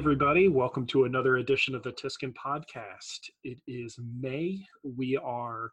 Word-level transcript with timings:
everybody. 0.00 0.48
Welcome 0.48 0.86
to 0.86 1.04
another 1.04 1.36
edition 1.36 1.74
of 1.74 1.82
the 1.82 1.92
Tiskin 1.92 2.32
Podcast. 2.32 3.28
It 3.44 3.58
is 3.68 3.98
May. 4.18 4.64
We 4.82 5.18
are 5.18 5.72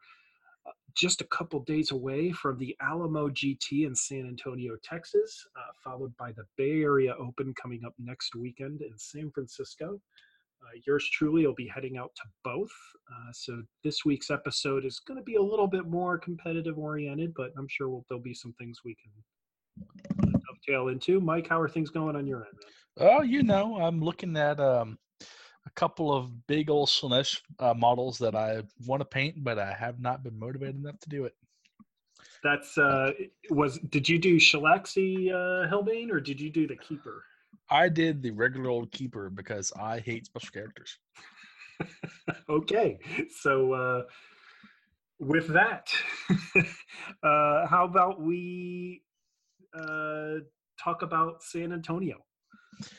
uh, 0.67 0.71
just 0.97 1.21
a 1.21 1.27
couple 1.27 1.61
days 1.61 1.91
away 1.91 2.33
from 2.33 2.57
the 2.57 2.75
Alamo 2.81 3.29
GT 3.29 3.87
in 3.87 3.95
San 3.95 4.27
Antonio, 4.27 4.75
Texas, 4.83 5.47
uh, 5.55 5.71
followed 5.81 6.13
by 6.17 6.33
the 6.33 6.43
Bay 6.57 6.81
Area 6.81 7.15
Open 7.17 7.53
coming 7.53 7.85
up 7.85 7.93
next 7.97 8.35
weekend 8.35 8.81
in 8.81 8.97
San 8.97 9.31
Francisco. 9.31 9.97
Uh, 10.61 10.77
yours 10.85 11.09
truly 11.09 11.47
will 11.47 11.55
be 11.55 11.71
heading 11.73 11.95
out 11.95 12.11
to 12.17 12.23
both. 12.43 12.73
Uh, 13.09 13.31
so 13.31 13.63
this 13.85 14.03
week's 14.03 14.29
episode 14.29 14.83
is 14.83 14.99
going 14.99 15.17
to 15.17 15.23
be 15.23 15.35
a 15.35 15.41
little 15.41 15.67
bit 15.67 15.87
more 15.87 16.17
competitive 16.17 16.77
oriented, 16.77 17.33
but 17.33 17.51
I'm 17.57 17.69
sure 17.69 17.87
we'll, 17.87 18.03
there'll 18.09 18.21
be 18.21 18.33
some 18.33 18.51
things 18.59 18.81
we 18.83 18.93
can 18.95 20.36
dovetail 20.65 20.87
into. 20.89 21.19
Mike, 21.19 21.47
how 21.47 21.59
are 21.59 21.69
things 21.69 21.89
going 21.89 22.15
on 22.15 22.25
your 22.25 22.45
end? 22.45 22.57
Man? 22.99 23.09
Oh, 23.09 23.21
you 23.21 23.43
know, 23.43 23.77
I'm 23.77 24.01
looking 24.01 24.37
at 24.37 24.59
um, 24.59 24.97
a 25.21 25.69
couple 25.75 26.13
of 26.13 26.47
big 26.47 26.69
old 26.69 26.89
Slaanesh 26.89 27.39
uh, 27.59 27.73
models 27.73 28.17
that 28.19 28.35
I 28.35 28.63
want 28.85 29.01
to 29.01 29.05
paint, 29.05 29.43
but 29.43 29.59
I 29.59 29.73
have 29.73 29.99
not 29.99 30.23
been 30.23 30.37
motivated 30.37 30.75
enough 30.75 30.99
to 30.99 31.09
do 31.09 31.25
it. 31.25 31.33
That's 32.43 32.77
uh 32.77 33.11
was 33.49 33.79
did 33.89 34.07
you 34.07 34.19
do 34.19 34.37
Shalaxi 34.37 35.31
uh 35.31 35.67
Helbane 35.67 36.11
or 36.11 36.19
did 36.19 36.39
you 36.39 36.51
do 36.51 36.67
the 36.67 36.75
keeper? 36.75 37.23
I 37.69 37.89
did 37.89 38.21
the 38.21 38.31
regular 38.31 38.69
old 38.69 38.91
keeper 38.91 39.29
because 39.29 39.73
I 39.77 39.99
hate 39.99 40.27
special 40.27 40.51
characters. 40.53 40.97
okay. 42.49 42.99
So 43.41 43.73
uh 43.73 44.01
with 45.19 45.47
that, 45.47 45.89
uh 47.23 47.65
how 47.67 47.85
about 47.85 48.21
we 48.21 49.01
uh 49.77 50.39
talk 50.81 51.01
about 51.01 51.43
San 51.43 51.71
Antonio? 51.73 52.17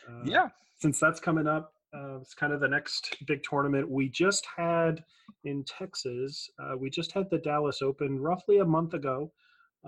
Uh, 0.08 0.24
yeah. 0.24 0.48
Since 0.80 1.00
that's 1.00 1.20
coming 1.20 1.46
up, 1.46 1.72
uh, 1.94 2.18
it's 2.20 2.34
kind 2.34 2.52
of 2.52 2.60
the 2.60 2.68
next 2.68 3.16
big 3.26 3.42
tournament. 3.42 3.88
We 3.90 4.08
just 4.08 4.46
had 4.56 5.04
in 5.44 5.64
Texas, 5.64 6.50
uh, 6.58 6.76
we 6.76 6.90
just 6.90 7.12
had 7.12 7.30
the 7.30 7.38
Dallas 7.38 7.82
Open 7.82 8.18
roughly 8.18 8.58
a 8.58 8.64
month 8.64 8.94
ago. 8.94 9.32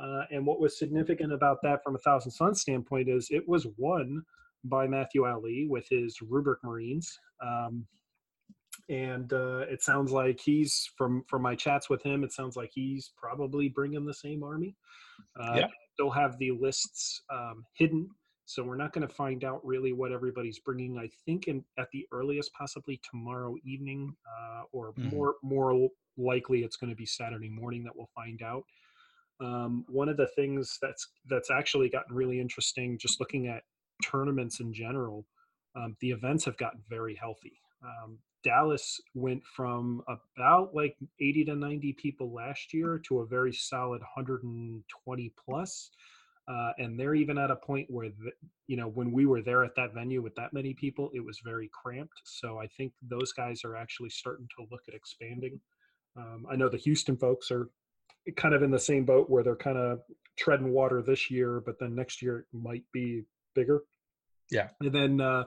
Uh, 0.00 0.22
and 0.30 0.46
what 0.46 0.60
was 0.60 0.78
significant 0.78 1.32
about 1.32 1.58
that 1.62 1.82
from 1.82 1.96
a 1.96 1.98
Thousand 1.98 2.30
Sons 2.30 2.60
standpoint 2.60 3.08
is 3.08 3.28
it 3.30 3.46
was 3.48 3.66
won 3.76 4.22
by 4.64 4.86
Matthew 4.86 5.26
Ali 5.26 5.66
with 5.68 5.86
his 5.90 6.16
Rubric 6.22 6.62
Marines. 6.62 7.18
Um, 7.44 7.86
and 8.88 9.32
uh, 9.32 9.64
it 9.68 9.82
sounds 9.82 10.10
like 10.10 10.40
he's 10.40 10.90
from 10.96 11.22
from 11.28 11.42
my 11.42 11.54
chats 11.54 11.88
with 11.88 12.02
him. 12.02 12.24
It 12.24 12.32
sounds 12.32 12.56
like 12.56 12.70
he's 12.72 13.12
probably 13.16 13.68
bringing 13.68 14.04
the 14.04 14.14
same 14.14 14.42
army. 14.42 14.74
Uh, 15.38 15.54
yeah. 15.56 15.66
Still 16.00 16.10
have 16.12 16.38
the 16.38 16.52
lists 16.52 17.20
um, 17.28 17.66
hidden, 17.74 18.08
so 18.46 18.62
we're 18.62 18.74
not 18.74 18.94
going 18.94 19.06
to 19.06 19.14
find 19.14 19.44
out 19.44 19.60
really 19.62 19.92
what 19.92 20.12
everybody's 20.12 20.58
bringing. 20.58 20.96
I 20.96 21.10
think 21.26 21.46
in, 21.46 21.62
at 21.78 21.88
the 21.92 22.06
earliest, 22.10 22.54
possibly 22.54 22.98
tomorrow 23.10 23.54
evening, 23.66 24.16
uh, 24.26 24.62
or 24.72 24.94
mm-hmm. 24.94 25.14
more 25.14 25.34
more 25.42 25.90
likely, 26.16 26.60
it's 26.60 26.76
going 26.76 26.88
to 26.88 26.96
be 26.96 27.04
Saturday 27.04 27.50
morning 27.50 27.84
that 27.84 27.94
we'll 27.94 28.08
find 28.14 28.40
out. 28.40 28.62
Um, 29.40 29.84
one 29.88 30.08
of 30.08 30.16
the 30.16 30.28
things 30.28 30.78
that's 30.80 31.06
that's 31.28 31.50
actually 31.50 31.90
gotten 31.90 32.16
really 32.16 32.40
interesting, 32.40 32.96
just 32.96 33.20
looking 33.20 33.48
at 33.48 33.64
tournaments 34.02 34.60
in 34.60 34.72
general, 34.72 35.26
um, 35.76 35.98
the 36.00 36.12
events 36.12 36.46
have 36.46 36.56
gotten 36.56 36.80
very 36.88 37.14
healthy. 37.14 37.60
Um, 37.84 38.20
Dallas 38.42 39.00
went 39.14 39.42
from 39.44 40.02
about 40.08 40.74
like 40.74 40.96
80 41.20 41.44
to 41.46 41.56
90 41.56 41.92
people 41.94 42.32
last 42.32 42.72
year 42.72 43.00
to 43.08 43.20
a 43.20 43.26
very 43.26 43.52
solid 43.52 44.00
120 44.00 45.32
plus. 45.44 45.90
Uh, 46.48 46.72
and 46.78 46.98
they're 46.98 47.14
even 47.14 47.38
at 47.38 47.50
a 47.50 47.56
point 47.56 47.86
where, 47.90 48.08
the, 48.08 48.32
you 48.66 48.76
know, 48.76 48.88
when 48.88 49.12
we 49.12 49.24
were 49.24 49.42
there 49.42 49.62
at 49.62 49.74
that 49.76 49.94
venue 49.94 50.20
with 50.20 50.34
that 50.34 50.52
many 50.52 50.74
people, 50.74 51.10
it 51.14 51.24
was 51.24 51.38
very 51.44 51.70
cramped. 51.72 52.20
So 52.24 52.58
I 52.58 52.66
think 52.66 52.92
those 53.02 53.32
guys 53.32 53.62
are 53.64 53.76
actually 53.76 54.10
starting 54.10 54.48
to 54.56 54.66
look 54.70 54.80
at 54.88 54.94
expanding. 54.94 55.60
Um, 56.16 56.46
I 56.50 56.56
know 56.56 56.68
the 56.68 56.76
Houston 56.78 57.16
folks 57.16 57.52
are 57.52 57.70
kind 58.36 58.54
of 58.54 58.62
in 58.62 58.70
the 58.70 58.78
same 58.80 59.04
boat 59.04 59.30
where 59.30 59.44
they're 59.44 59.54
kind 59.54 59.78
of 59.78 60.00
treading 60.36 60.72
water 60.72 61.02
this 61.02 61.30
year, 61.30 61.62
but 61.64 61.78
then 61.78 61.94
next 61.94 62.20
year 62.20 62.38
it 62.38 62.46
might 62.52 62.84
be 62.92 63.22
bigger. 63.54 63.82
Yeah. 64.50 64.68
And 64.80 64.92
then 64.92 65.20
uh, 65.20 65.44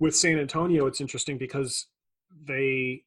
with 0.00 0.16
San 0.16 0.38
Antonio, 0.38 0.86
it's 0.86 1.00
interesting 1.00 1.36
because 1.36 1.86
they 2.46 3.02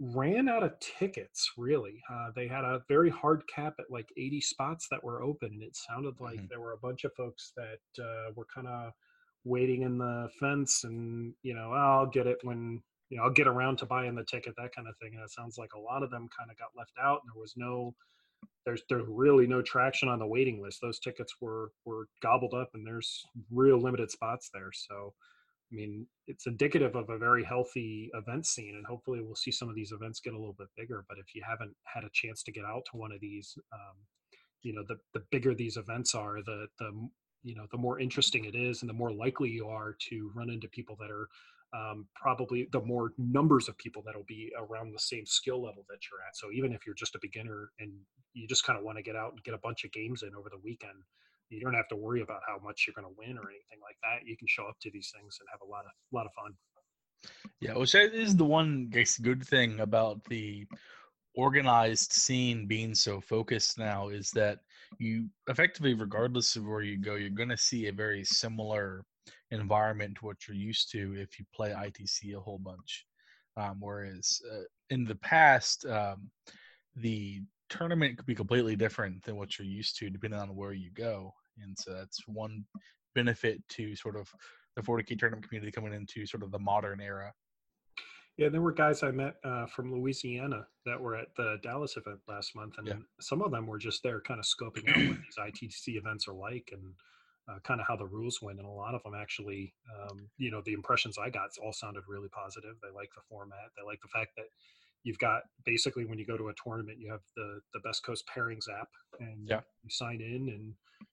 ran 0.00 0.48
out 0.48 0.64
of 0.64 0.72
tickets 0.80 1.52
really 1.56 2.02
uh, 2.12 2.28
they 2.34 2.48
had 2.48 2.64
a 2.64 2.82
very 2.88 3.10
hard 3.10 3.42
cap 3.54 3.74
at 3.78 3.90
like 3.90 4.08
80 4.16 4.40
spots 4.40 4.88
that 4.90 5.02
were 5.02 5.22
open 5.22 5.50
and 5.52 5.62
it 5.62 5.76
sounded 5.76 6.14
like 6.20 6.36
mm-hmm. 6.36 6.46
there 6.50 6.60
were 6.60 6.72
a 6.72 6.78
bunch 6.78 7.04
of 7.04 7.12
folks 7.14 7.52
that 7.56 8.02
uh, 8.02 8.32
were 8.34 8.46
kind 8.52 8.66
of 8.66 8.92
waiting 9.44 9.82
in 9.82 9.98
the 9.98 10.28
fence 10.40 10.84
and 10.84 11.32
you 11.42 11.54
know 11.54 11.72
i'll 11.72 12.06
get 12.06 12.26
it 12.26 12.38
when 12.42 12.82
you 13.08 13.16
know 13.16 13.24
i'll 13.24 13.30
get 13.30 13.46
around 13.46 13.78
to 13.78 13.86
buying 13.86 14.14
the 14.14 14.24
ticket 14.24 14.54
that 14.56 14.74
kind 14.74 14.88
of 14.88 14.96
thing 14.96 15.12
and 15.14 15.22
it 15.22 15.30
sounds 15.30 15.58
like 15.58 15.74
a 15.74 15.78
lot 15.78 16.02
of 16.02 16.10
them 16.10 16.28
kind 16.36 16.50
of 16.50 16.58
got 16.58 16.70
left 16.76 16.94
out 17.00 17.20
and 17.22 17.30
there 17.32 17.40
was 17.40 17.54
no 17.56 17.94
there's 18.64 18.82
there's 18.88 19.06
really 19.08 19.46
no 19.46 19.62
traction 19.62 20.08
on 20.08 20.18
the 20.18 20.26
waiting 20.26 20.62
list. 20.62 20.80
Those 20.80 20.98
tickets 20.98 21.34
were 21.40 21.70
were 21.84 22.08
gobbled 22.22 22.54
up, 22.54 22.70
and 22.74 22.86
there's 22.86 23.24
real 23.50 23.80
limited 23.80 24.10
spots 24.10 24.50
there. 24.52 24.70
So, 24.72 25.12
I 25.74 25.76
mean, 25.76 26.06
it's 26.28 26.46
indicative 26.46 26.94
of 26.94 27.10
a 27.10 27.18
very 27.18 27.42
healthy 27.42 28.10
event 28.14 28.46
scene, 28.46 28.76
and 28.76 28.86
hopefully, 28.86 29.20
we'll 29.20 29.34
see 29.34 29.50
some 29.50 29.68
of 29.68 29.74
these 29.74 29.92
events 29.92 30.20
get 30.20 30.34
a 30.34 30.38
little 30.38 30.54
bit 30.56 30.68
bigger. 30.76 31.04
But 31.08 31.18
if 31.18 31.34
you 31.34 31.42
haven't 31.46 31.74
had 31.84 32.04
a 32.04 32.10
chance 32.12 32.42
to 32.44 32.52
get 32.52 32.64
out 32.64 32.82
to 32.90 32.96
one 32.96 33.10
of 33.10 33.20
these, 33.20 33.58
um, 33.72 33.96
you 34.62 34.72
know, 34.72 34.84
the 34.86 34.96
the 35.14 35.24
bigger 35.32 35.54
these 35.54 35.76
events 35.76 36.14
are, 36.14 36.36
the 36.44 36.68
the 36.78 37.08
you 37.42 37.56
know 37.56 37.66
the 37.72 37.78
more 37.78 37.98
interesting 37.98 38.44
it 38.44 38.54
is, 38.54 38.82
and 38.82 38.88
the 38.88 38.94
more 38.94 39.12
likely 39.12 39.50
you 39.50 39.66
are 39.66 39.96
to 40.10 40.30
run 40.34 40.48
into 40.48 40.68
people 40.68 40.96
that 41.00 41.10
are 41.10 41.28
um, 41.74 42.06
probably 42.14 42.68
the 42.70 42.80
more 42.80 43.12
numbers 43.18 43.68
of 43.68 43.76
people 43.76 44.02
that'll 44.06 44.24
be 44.28 44.52
around 44.56 44.92
the 44.92 44.98
same 44.98 45.26
skill 45.26 45.60
level 45.62 45.84
that 45.88 45.98
you're 46.08 46.20
at. 46.26 46.36
So 46.36 46.52
even 46.52 46.72
if 46.72 46.86
you're 46.86 46.94
just 46.94 47.16
a 47.16 47.20
beginner 47.20 47.70
and 47.80 47.90
you 48.32 48.46
just 48.46 48.64
kind 48.64 48.78
of 48.78 48.84
want 48.84 48.96
to 48.98 49.02
get 49.02 49.16
out 49.16 49.32
and 49.32 49.42
get 49.42 49.54
a 49.54 49.58
bunch 49.58 49.84
of 49.84 49.90
games 49.90 50.22
in 50.22 50.36
over 50.36 50.48
the 50.48 50.60
weekend, 50.62 51.02
you 51.54 51.60
don't 51.60 51.74
have 51.74 51.88
to 51.88 51.96
worry 51.96 52.22
about 52.22 52.40
how 52.46 52.58
much 52.64 52.86
you're 52.86 52.94
going 52.94 53.12
to 53.12 53.18
win 53.18 53.36
or 53.38 53.48
anything 53.48 53.80
like 53.82 53.96
that. 54.02 54.26
You 54.26 54.36
can 54.36 54.48
show 54.48 54.66
up 54.66 54.76
to 54.82 54.90
these 54.90 55.12
things 55.14 55.38
and 55.40 55.48
have 55.52 55.60
a 55.66 55.70
lot 55.70 55.84
of 55.84 55.92
a 56.12 56.14
lot 56.14 56.26
of 56.26 56.32
fun. 56.34 56.54
Yeah, 57.60 57.74
which 57.74 57.94
is 57.94 58.36
the 58.36 58.44
one 58.44 58.90
good 59.22 59.44
thing 59.46 59.80
about 59.80 60.22
the 60.24 60.66
organized 61.34 62.12
scene 62.12 62.66
being 62.66 62.94
so 62.94 63.20
focused 63.20 63.78
now 63.78 64.08
is 64.08 64.30
that 64.32 64.58
you 64.98 65.28
effectively, 65.48 65.94
regardless 65.94 66.56
of 66.56 66.66
where 66.66 66.82
you 66.82 66.98
go, 66.98 67.14
you're 67.14 67.30
going 67.30 67.48
to 67.48 67.56
see 67.56 67.88
a 67.88 67.92
very 67.92 68.24
similar 68.24 69.04
environment 69.50 70.16
to 70.16 70.26
what 70.26 70.36
you're 70.46 70.56
used 70.56 70.90
to 70.92 71.14
if 71.16 71.38
you 71.38 71.44
play 71.54 71.70
ITC 71.70 72.36
a 72.36 72.40
whole 72.40 72.58
bunch. 72.58 73.06
Um, 73.56 73.76
whereas 73.80 74.40
uh, 74.52 74.64
in 74.90 75.04
the 75.04 75.14
past, 75.16 75.86
um, 75.86 76.28
the 76.96 77.42
tournament 77.68 78.16
could 78.16 78.26
be 78.26 78.34
completely 78.34 78.76
different 78.76 79.22
than 79.24 79.36
what 79.36 79.58
you're 79.58 79.66
used 79.66 79.96
to 79.98 80.10
depending 80.10 80.38
on 80.38 80.54
where 80.54 80.72
you 80.72 80.90
go. 80.92 81.32
And 81.62 81.76
so 81.78 81.92
that's 81.92 82.26
one 82.26 82.64
benefit 83.14 83.62
to 83.70 83.94
sort 83.94 84.16
of 84.16 84.28
the 84.76 84.82
40K 84.82 85.18
tournament 85.18 85.48
community 85.48 85.72
coming 85.72 85.92
into 85.92 86.26
sort 86.26 86.42
of 86.42 86.50
the 86.50 86.58
modern 86.58 87.00
era. 87.00 87.32
Yeah, 88.36 88.48
there 88.48 88.62
were 88.62 88.72
guys 88.72 89.04
I 89.04 89.12
met 89.12 89.36
uh, 89.44 89.66
from 89.66 89.94
Louisiana 89.94 90.66
that 90.86 91.00
were 91.00 91.14
at 91.14 91.28
the 91.36 91.58
Dallas 91.62 91.96
event 91.96 92.18
last 92.26 92.56
month, 92.56 92.78
and 92.78 92.88
yeah. 92.88 92.94
some 93.20 93.42
of 93.42 93.52
them 93.52 93.66
were 93.66 93.78
just 93.78 94.02
there 94.02 94.20
kind 94.20 94.40
of 94.40 94.46
scoping 94.46 94.88
out 94.88 94.96
what 94.96 95.18
these 95.18 95.38
ITC 95.38 95.96
events 95.96 96.26
are 96.26 96.34
like 96.34 96.68
and 96.72 96.82
uh, 97.48 97.60
kind 97.62 97.80
of 97.80 97.86
how 97.86 97.94
the 97.94 98.06
rules 98.06 98.40
went. 98.42 98.58
And 98.58 98.66
a 98.66 98.70
lot 98.70 98.94
of 98.94 99.04
them 99.04 99.14
actually, 99.14 99.72
um, 100.00 100.28
you 100.36 100.50
know, 100.50 100.62
the 100.64 100.72
impressions 100.72 101.16
I 101.16 101.30
got 101.30 101.50
all 101.62 101.72
sounded 101.72 102.02
really 102.08 102.28
positive. 102.30 102.74
They 102.82 102.92
like 102.92 103.10
the 103.14 103.22
format. 103.28 103.70
They 103.76 103.86
like 103.86 104.00
the 104.02 104.08
fact 104.08 104.30
that 104.36 104.46
you've 105.04 105.18
got 105.18 105.42
basically 105.64 106.04
when 106.04 106.18
you 106.18 106.26
go 106.26 106.36
to 106.36 106.48
a 106.48 106.54
tournament, 106.62 106.98
you 106.98 107.10
have 107.10 107.20
the 107.36 107.60
the 107.72 107.80
Best 107.80 108.04
Coast 108.04 108.24
Pairings 108.26 108.68
app, 108.68 108.88
and 109.20 109.46
yeah. 109.48 109.60
you 109.82 109.90
sign 109.90 110.20
in, 110.20 110.48
and 110.48 110.72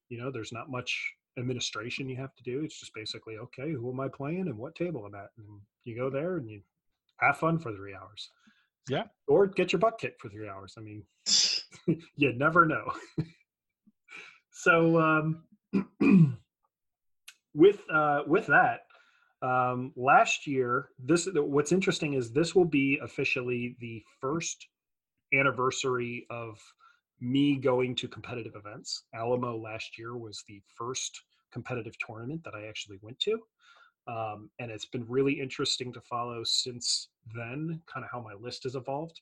you 0.10 0.20
know, 0.20 0.32
there's 0.32 0.52
not 0.52 0.72
much 0.72 1.14
administration 1.38 2.10
you 2.10 2.18
have 2.18 2.36
to 2.36 2.44
do. 2.44 2.64
It's 2.64 2.80
just 2.80 2.94
basically 2.94 3.38
okay, 3.38 3.72
who 3.72 3.92
am 3.92 4.00
I 4.00 4.08
playing 4.08 4.48
and 4.48 4.58
what 4.58 4.76
table 4.76 5.06
I'm 5.06 5.16
at, 5.16 5.30
and 5.38 5.46
you 5.84 5.96
go 5.96 6.10
there 6.10 6.38
and 6.38 6.50
you 6.50 6.62
have 7.20 7.38
fun 7.38 7.60
for 7.60 7.74
three 7.76 7.94
hours. 7.94 8.30
Yeah. 8.90 9.04
Or 9.28 9.46
get 9.46 9.72
your 9.72 9.80
butt 9.80 10.00
kicked 10.00 10.22
for 10.22 10.30
three 10.30 10.50
hours. 10.50 10.76
I 10.78 10.82
mean, 10.82 11.04
you 12.16 12.34
never 12.34 12.66
know. 12.66 12.92
so 14.52 15.00
um, 15.00 15.44
with 17.54 17.80
uh, 17.94 18.22
with 18.26 18.48
that, 18.48 18.82
um, 19.42 19.92
last 19.96 20.46
year, 20.46 20.90
this 21.00 21.28
what's 21.34 21.72
interesting 21.72 22.14
is 22.14 22.32
this 22.32 22.54
will 22.54 22.66
be 22.66 23.00
officially 23.02 23.76
the 23.80 24.04
first 24.20 24.68
anniversary 25.34 26.28
of 26.30 26.60
me 27.20 27.56
going 27.56 27.96
to 27.96 28.08
competitive 28.08 28.56
events. 28.56 29.04
Alamo 29.14 29.58
last 29.58 29.98
year 29.98 30.18
was 30.18 30.44
the 30.48 30.62
first 30.78 31.22
competitive 31.52 31.94
tournament 32.06 32.44
that 32.44 32.56
I 32.56 32.68
actually 32.68 33.00
went 33.02 33.20
to. 33.22 33.40
Um, 34.08 34.50
and 34.60 34.72
it's 34.72 34.86
been 34.86 35.06
really 35.08 35.34
interesting 35.34 35.94
to 35.94 36.02
follow 36.02 36.44
since 36.44 37.10
then, 37.36 37.82
kind 37.92 38.04
of 38.04 38.12
how 38.12 38.22
my 38.22 38.34
list 38.34 38.64
has 38.64 38.76
evolved. 38.76 39.22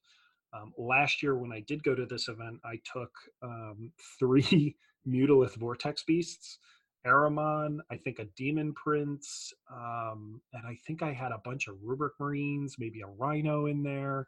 Um, 0.54 0.74
last 0.78 1.22
year, 1.22 1.36
when 1.38 1.52
I 1.52 1.60
did 1.62 1.84
go 1.84 1.94
to 1.94 2.06
this 2.06 2.28
event, 2.28 2.60
I 2.64 2.80
took 2.92 3.12
um, 3.44 3.92
three 4.20 4.76
Mutalith 5.08 5.56
Vortex 5.56 6.04
Beasts 6.04 6.60
Ahriman, 7.06 7.80
I 7.90 7.98
think 7.98 8.20
a 8.20 8.26
Demon 8.36 8.74
Prince, 8.74 9.54
um, 9.72 10.42
and 10.54 10.68
I 10.68 10.78
think 10.86 11.02
I 11.02 11.14
had 11.14 11.32
a 11.32 11.42
bunch 11.44 11.68
of 11.68 11.76
Rubric 11.82 12.14
Marines, 12.20 12.76
maybe 12.78 13.02
a 13.02 13.08
Rhino 13.08 13.68
in 13.68 13.84
there, 13.84 14.28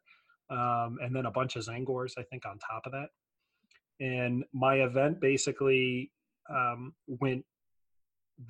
um, 0.49 0.97
and 1.01 1.15
then 1.15 1.25
a 1.25 1.31
bunch 1.31 1.55
of 1.55 1.63
Tzaangors, 1.63 2.13
I 2.17 2.23
think, 2.23 2.45
on 2.45 2.59
top 2.59 2.85
of 2.85 2.93
that. 2.93 3.09
And 3.99 4.43
my 4.53 4.75
event 4.75 5.19
basically 5.19 6.11
um, 6.49 6.93
went 7.07 7.45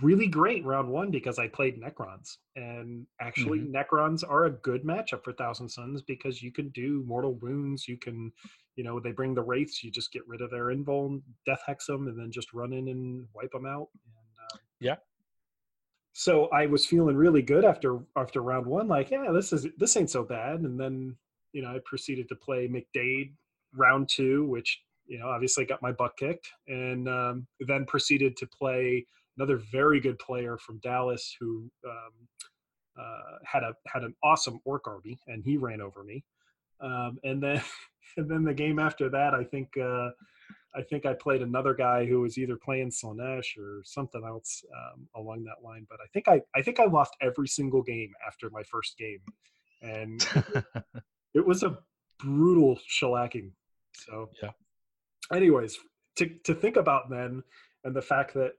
really 0.02 0.28
great 0.28 0.64
round 0.66 0.90
one 0.90 1.12
because 1.12 1.40
I 1.40 1.48
played 1.48 1.82
Necrons. 1.82 2.38
And 2.56 3.06
actually, 3.20 3.60
mm-hmm. 3.60 3.76
Necrons 3.76 4.24
are 4.28 4.46
a 4.46 4.52
good 4.52 4.84
matchup 4.84 5.24
for 5.24 5.34
Thousand 5.34 5.70
Sons 5.70 6.02
because 6.02 6.42
you 6.42 6.52
can 6.52 6.70
do 6.70 7.04
mortal 7.06 7.34
wounds. 7.36 7.88
You 7.88 7.98
can, 7.98 8.32
you 8.76 8.84
know, 8.84 9.00
they 9.00 9.12
bring 9.12 9.34
the 9.34 9.42
wraiths. 9.42 9.84
You 9.84 9.92
just 9.92 10.12
get 10.12 10.28
rid 10.28 10.42
of 10.42 10.52
their 10.52 10.66
invuln, 10.66 11.22
death 11.46 11.62
hex 11.66 11.86
them, 11.86 12.08
and 12.08 12.18
then 12.18 12.32
just 12.32 12.54
run 12.54 12.74
in 12.74 12.88
and 12.88 13.26
wipe 13.34 13.52
them 13.52 13.66
out. 13.66 13.90
And, 14.06 14.54
uh, 14.54 14.58
yeah. 14.80 14.96
So 16.14 16.48
I 16.48 16.66
was 16.66 16.86
feeling 16.86 17.16
really 17.16 17.42
good 17.42 17.66
after 17.66 18.00
after 18.18 18.42
round 18.42 18.66
one. 18.66 18.88
Like, 18.88 19.12
yeah, 19.12 19.32
this 19.32 19.54
is 19.54 19.68
this 19.78 19.96
ain't 19.96 20.10
so 20.10 20.24
bad. 20.24 20.60
And 20.62 20.80
then 20.80 21.16
you 21.54 21.62
know 21.62 21.70
I 21.70 21.80
proceeded 21.86 22.28
to 22.30 22.36
play 22.36 22.68
McDade 22.68 23.32
round 23.74 24.10
two, 24.10 24.46
which 24.46 24.82
you 25.08 25.20
know 25.20 25.28
obviously 25.28 25.66
got 25.66 25.82
my 25.82 25.92
butt 25.92 26.12
kicked, 26.18 26.50
and 26.68 27.08
um, 27.08 27.48
then 27.62 27.86
proceeded 27.86 28.36
to 28.38 28.48
play 28.48 29.06
another 29.38 29.62
very 29.72 30.00
good 30.00 30.19
player 30.19 30.57
from 30.57 30.80
Dallas 30.80 31.36
who 31.39 31.69
um, 31.86 32.28
uh, 33.00 33.38
had 33.45 33.63
a 33.63 33.74
had 33.88 34.04
an 34.04 34.13
awesome 34.24 34.60
orc 34.66 34.88
army, 34.88 35.19
and 35.28 35.44
he 35.44 35.57
ran 35.57 35.81
over 35.81 36.04
me. 36.04 36.24
Um, 36.81 37.18
and 37.24 37.42
then 37.42 37.62
and 38.18 38.30
then 38.30 38.44
the 38.44 38.54
game 38.54 38.80
after 38.80 39.10
that, 39.10 39.33
I 39.33 39.44
think 39.44 39.69
uh, 39.78 40.10
I 40.75 40.81
think 40.81 41.06
I 41.06 41.13
played 41.13 41.42
another 41.42 41.74
guy 41.74 42.06
who 42.06 42.22
was 42.22 42.38
either 42.38 42.57
playing 42.57 42.92
Slaanesh 42.92 43.57
or 43.57 43.81
something 43.83 44.24
else 44.25 44.63
um, 44.75 45.07
along 45.16 45.44
that 45.45 45.66
line. 45.66 45.86
But 45.89 46.00
I 46.04 46.07
think 46.13 46.28
I 46.28 46.42
I 46.56 46.62
think 46.62 46.80
I 46.80 46.86
lost 46.86 47.16
every 47.22 47.48
single 47.48 47.81
game 47.81 48.12
after 48.25 48.50
my 48.50 48.63
first 48.63 48.98
game, 48.98 49.22
and 49.81 50.25
it 51.33 51.45
was 51.45 51.63
a 51.63 51.78
brutal 52.19 52.80
shellacking. 52.89 53.51
So 53.94 54.30
yeah. 54.42 54.51
Anyways, 55.33 55.78
to 56.18 56.30
to 56.44 56.54
think 56.54 56.75
about 56.75 57.10
then, 57.10 57.44
and 57.83 57.95
the 57.95 58.01
fact 58.01 58.33
that 58.33 58.54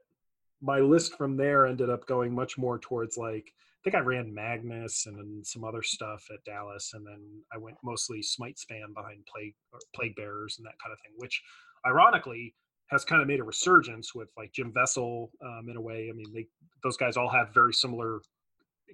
my 0.63 0.79
list 0.79 1.17
from 1.17 1.35
there 1.35 1.67
ended 1.67 1.89
up 1.89 2.07
going 2.07 2.33
much 2.33 2.57
more 2.57 2.79
towards 2.79 3.17
like 3.17 3.53
I 3.53 3.81
think 3.83 3.95
I 3.97 3.99
ran 3.99 4.33
Magnus 4.33 5.07
and 5.07 5.17
then 5.17 5.41
some 5.43 5.65
other 5.65 5.83
stuff 5.83 6.25
at 6.33 6.43
Dallas, 6.45 6.91
and 6.93 7.05
then 7.05 7.19
I 7.53 7.57
went 7.57 7.75
mostly 7.83 8.23
Smite 8.23 8.55
spam 8.55 8.93
behind 8.95 9.25
Plague 9.25 9.55
Plague 9.93 10.15
Bearers 10.15 10.55
and 10.57 10.65
that 10.65 10.79
kind 10.81 10.93
of 10.93 10.99
thing, 11.01 11.11
which 11.17 11.41
ironically 11.85 12.55
has 12.87 13.03
kind 13.03 13.21
of 13.21 13.27
made 13.27 13.41
a 13.41 13.43
resurgence 13.43 14.15
with 14.15 14.29
like 14.37 14.53
Jim 14.53 14.71
Vessel 14.73 15.31
um, 15.43 15.67
in 15.69 15.75
a 15.75 15.81
way. 15.81 16.09
I 16.09 16.15
mean, 16.15 16.31
they 16.33 16.47
those 16.81 16.95
guys 16.95 17.17
all 17.17 17.29
have 17.29 17.53
very 17.53 17.73
similar 17.73 18.21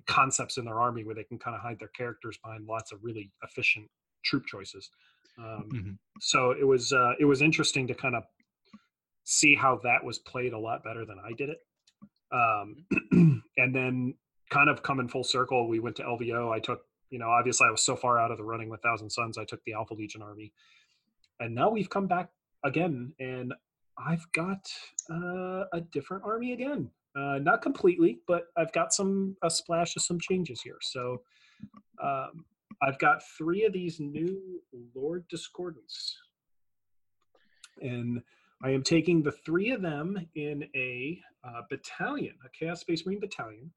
concepts 0.08 0.58
in 0.58 0.66
their 0.66 0.80
army 0.80 1.04
where 1.04 1.16
they 1.16 1.24
can 1.24 1.38
kind 1.38 1.56
of 1.56 1.62
hide 1.62 1.78
their 1.78 1.90
characters 1.90 2.40
behind 2.44 2.66
lots 2.66 2.92
of 2.92 3.00
really 3.04 3.32
efficient 3.44 3.88
troop 4.26 4.46
choices. 4.48 4.90
Um, 5.38 5.70
mm-hmm. 5.72 5.92
So 6.20 6.52
it 6.52 6.66
was 6.66 6.94
uh, 6.94 7.14
it 7.20 7.26
was 7.26 7.44
interesting 7.44 7.86
to 7.88 7.94
kind 7.94 8.16
of 8.16 8.24
see 9.30 9.54
how 9.54 9.80
that 9.84 10.04
was 10.04 10.18
played 10.18 10.54
a 10.54 10.58
lot 10.58 10.84
better 10.84 11.06
than 11.06 11.18
I 11.24 11.34
did 11.34 11.50
it. 11.50 11.60
Um, 12.32 12.86
and 13.58 13.76
then 13.76 14.16
kind 14.50 14.70
of 14.70 14.82
coming 14.82 15.08
full 15.08 15.24
circle, 15.24 15.68
we 15.68 15.80
went 15.80 15.96
to 15.98 16.04
LVO. 16.04 16.52
I 16.52 16.60
took, 16.60 16.82
you 17.12 17.20
know, 17.20 17.30
obviously 17.30 17.68
I 17.68 17.72
was 17.72 17.84
so 17.84 17.96
far 17.96 18.18
out 18.18 18.32
of 18.32 18.38
the 18.38 18.44
running 18.44 18.70
with 18.70 18.82
Thousand 18.82 19.12
Sons, 19.12 19.38
I 19.38 19.46
took 19.46 19.64
the 19.66 19.74
Alpha 19.74 19.94
Legion 19.94 20.24
army. 20.24 20.52
And 21.40 21.54
now 21.54 21.70
we've 21.70 21.92
come 21.92 22.08
back 22.08 22.32
again, 22.64 23.14
and 23.20 23.54
I've 24.04 24.26
got 24.32 24.68
uh, 25.12 25.66
a 25.74 25.82
different 25.92 26.24
army 26.24 26.54
again. 26.54 26.90
Uh, 27.16 27.38
not 27.38 27.62
completely, 27.62 28.22
but 28.28 28.48
I've 28.58 28.74
got 28.74 28.94
some 28.94 29.38
a 29.44 29.50
splash 29.50 29.96
of 29.96 30.02
some 30.02 30.20
changes 30.20 30.60
here. 30.62 30.78
So 30.82 31.22
um, 32.04 32.46
I've 32.82 32.98
got 32.98 33.22
three 33.38 33.64
of 33.66 33.74
these 33.74 34.00
new 34.00 34.60
Lord 34.96 35.26
Discordants, 35.30 36.14
and 37.82 38.24
I 38.64 38.72
am 38.72 38.84
taking 38.84 39.24
the 39.24 39.32
three 39.32 39.72
of 39.72 39.82
them 39.82 40.18
in 40.36 40.66
a 40.76 41.20
uh, 41.48 41.62
battalion, 41.70 42.36
a 42.46 42.50
Chaos 42.50 42.82
Space 42.82 43.06
Marine 43.06 43.20
battalion. 43.20 43.72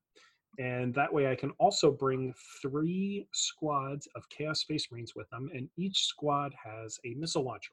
And 0.59 0.93
that 0.95 1.13
way 1.13 1.31
I 1.31 1.37
can 1.37 1.51
also 1.59 1.91
bring 1.91 2.35
three 2.61 3.27
squads 3.33 4.09
of 4.17 4.29
Chaos 4.29 4.61
Space 4.61 4.89
Marines 4.91 5.15
with 5.15 5.29
them, 5.31 5.49
and 5.55 5.69
each 5.79 6.07
squad 6.07 6.53
has 6.63 6.99
a 7.07 7.15
missile 7.15 7.45
launcher. 7.45 7.73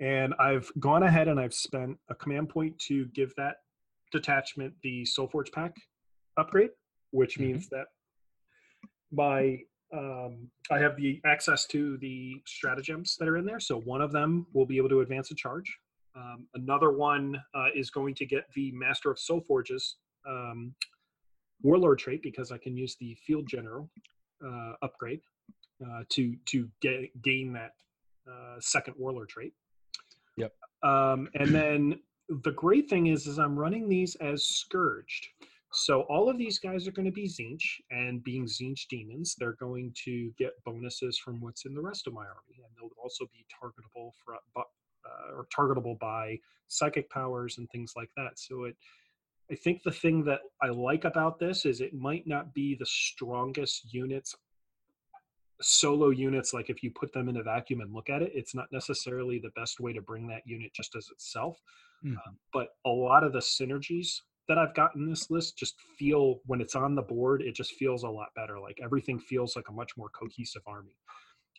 And 0.00 0.34
I've 0.38 0.70
gone 0.78 1.02
ahead 1.02 1.26
and 1.26 1.40
I've 1.40 1.54
spent 1.54 1.96
a 2.08 2.14
command 2.14 2.50
point 2.50 2.78
to 2.86 3.06
give 3.06 3.34
that 3.36 3.56
detachment 4.12 4.74
the 4.82 5.04
Soulforge 5.04 5.50
pack 5.52 5.74
upgrade, 6.36 6.70
which 7.10 7.34
mm-hmm. 7.34 7.52
means 7.52 7.68
that 7.70 7.86
my 9.10 9.58
um, 9.92 10.48
I 10.70 10.78
have 10.78 10.96
the 10.96 11.20
access 11.24 11.66
to 11.66 11.96
the 11.98 12.40
stratagems 12.46 13.16
that 13.18 13.28
are 13.28 13.36
in 13.36 13.46
there. 13.46 13.60
So 13.60 13.80
one 13.80 14.00
of 14.00 14.12
them 14.12 14.46
will 14.52 14.66
be 14.66 14.76
able 14.76 14.90
to 14.90 15.00
advance 15.00 15.30
a 15.30 15.34
charge. 15.34 15.78
Um, 16.14 16.46
another 16.54 16.90
one 16.90 17.40
uh, 17.54 17.66
is 17.74 17.90
going 17.90 18.14
to 18.16 18.26
get 18.26 18.44
the 18.54 18.72
Master 18.72 19.10
of 19.10 19.18
Soul 19.18 19.40
Forges 19.40 19.96
um, 20.28 20.74
Warlord 21.62 21.98
trait 21.98 22.22
because 22.22 22.52
I 22.52 22.58
can 22.58 22.76
use 22.76 22.96
the 22.96 23.16
Field 23.26 23.46
General 23.46 23.88
uh, 24.44 24.72
upgrade 24.82 25.20
uh, 25.84 26.02
to 26.10 26.36
to 26.46 26.68
get, 26.80 27.22
gain 27.22 27.52
that 27.52 27.72
uh, 28.28 28.56
second 28.60 28.94
Warlord 28.98 29.28
trait. 29.28 29.52
Yep. 30.36 30.52
Um, 30.82 31.28
and 31.34 31.54
then 31.54 32.00
the 32.28 32.52
great 32.52 32.88
thing 32.88 33.06
is, 33.06 33.26
is 33.26 33.38
I'm 33.38 33.58
running 33.58 33.88
these 33.88 34.14
as 34.16 34.44
Scourged. 34.44 35.28
So 35.72 36.02
all 36.02 36.30
of 36.30 36.38
these 36.38 36.58
guys 36.58 36.88
are 36.88 36.92
going 36.92 37.06
to 37.06 37.12
be 37.12 37.28
Tzeentch, 37.28 37.80
and 37.90 38.24
being 38.24 38.46
Tzeentch 38.46 38.88
demons, 38.88 39.36
they're 39.38 39.56
going 39.60 39.92
to 40.04 40.32
get 40.38 40.52
bonuses 40.64 41.18
from 41.18 41.40
what's 41.40 41.66
in 41.66 41.74
the 41.74 41.80
rest 41.80 42.06
of 42.06 42.14
my 42.14 42.22
army, 42.22 42.56
and 42.64 42.72
they'll 42.76 42.90
also 43.02 43.26
be 43.26 43.44
targetable 43.62 44.12
for 44.24 44.34
uh, 44.56 45.36
or 45.36 45.46
targetable 45.54 45.98
by 45.98 46.38
psychic 46.68 47.10
powers 47.10 47.58
and 47.58 47.68
things 47.70 47.92
like 47.96 48.10
that. 48.16 48.38
So 48.38 48.64
it, 48.64 48.76
I 49.50 49.54
think 49.54 49.82
the 49.82 49.92
thing 49.92 50.24
that 50.24 50.40
I 50.62 50.68
like 50.68 51.04
about 51.04 51.38
this 51.38 51.64
is 51.64 51.80
it 51.80 51.94
might 51.94 52.26
not 52.26 52.54
be 52.54 52.74
the 52.74 52.86
strongest 52.86 53.92
units 53.92 54.34
solo 55.60 56.10
units 56.10 56.54
like 56.54 56.70
if 56.70 56.82
you 56.82 56.90
put 56.90 57.12
them 57.12 57.28
in 57.28 57.38
a 57.38 57.42
vacuum 57.42 57.80
and 57.80 57.92
look 57.92 58.08
at 58.08 58.22
it 58.22 58.30
it's 58.34 58.54
not 58.54 58.70
necessarily 58.70 59.38
the 59.38 59.50
best 59.56 59.80
way 59.80 59.92
to 59.92 60.00
bring 60.00 60.26
that 60.28 60.42
unit 60.46 60.72
just 60.72 60.94
as 60.94 61.08
itself 61.10 61.60
mm. 62.04 62.16
uh, 62.16 62.30
but 62.52 62.76
a 62.86 62.88
lot 62.88 63.24
of 63.24 63.32
the 63.32 63.40
synergies 63.40 64.20
that 64.48 64.58
I've 64.58 64.74
got 64.74 64.94
in 64.94 65.08
this 65.08 65.30
list 65.30 65.58
just 65.58 65.80
feel 65.98 66.40
when 66.46 66.60
it's 66.60 66.74
on 66.74 66.94
the 66.94 67.02
board, 67.02 67.42
it 67.42 67.54
just 67.54 67.72
feels 67.72 68.02
a 68.02 68.08
lot 68.08 68.28
better. 68.34 68.58
Like 68.58 68.78
everything 68.82 69.18
feels 69.18 69.54
like 69.54 69.68
a 69.68 69.72
much 69.72 69.96
more 69.96 70.08
cohesive 70.08 70.62
army. 70.66 70.96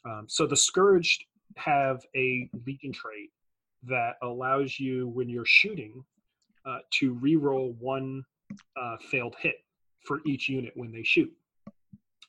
Um, 0.05 0.25
so 0.27 0.47
the 0.47 0.57
Scourged 0.57 1.25
have 1.57 2.01
a 2.15 2.49
Legion 2.65 2.91
trait 2.91 3.29
that 3.83 4.15
allows 4.23 4.79
you, 4.79 5.07
when 5.09 5.29
you're 5.29 5.45
shooting, 5.45 6.03
uh, 6.65 6.79
to 6.91 7.13
re-roll 7.13 7.75
one 7.79 8.23
uh, 8.75 8.97
failed 9.09 9.35
hit 9.39 9.55
for 10.05 10.19
each 10.25 10.49
unit 10.49 10.73
when 10.75 10.91
they 10.91 11.03
shoot. 11.03 11.31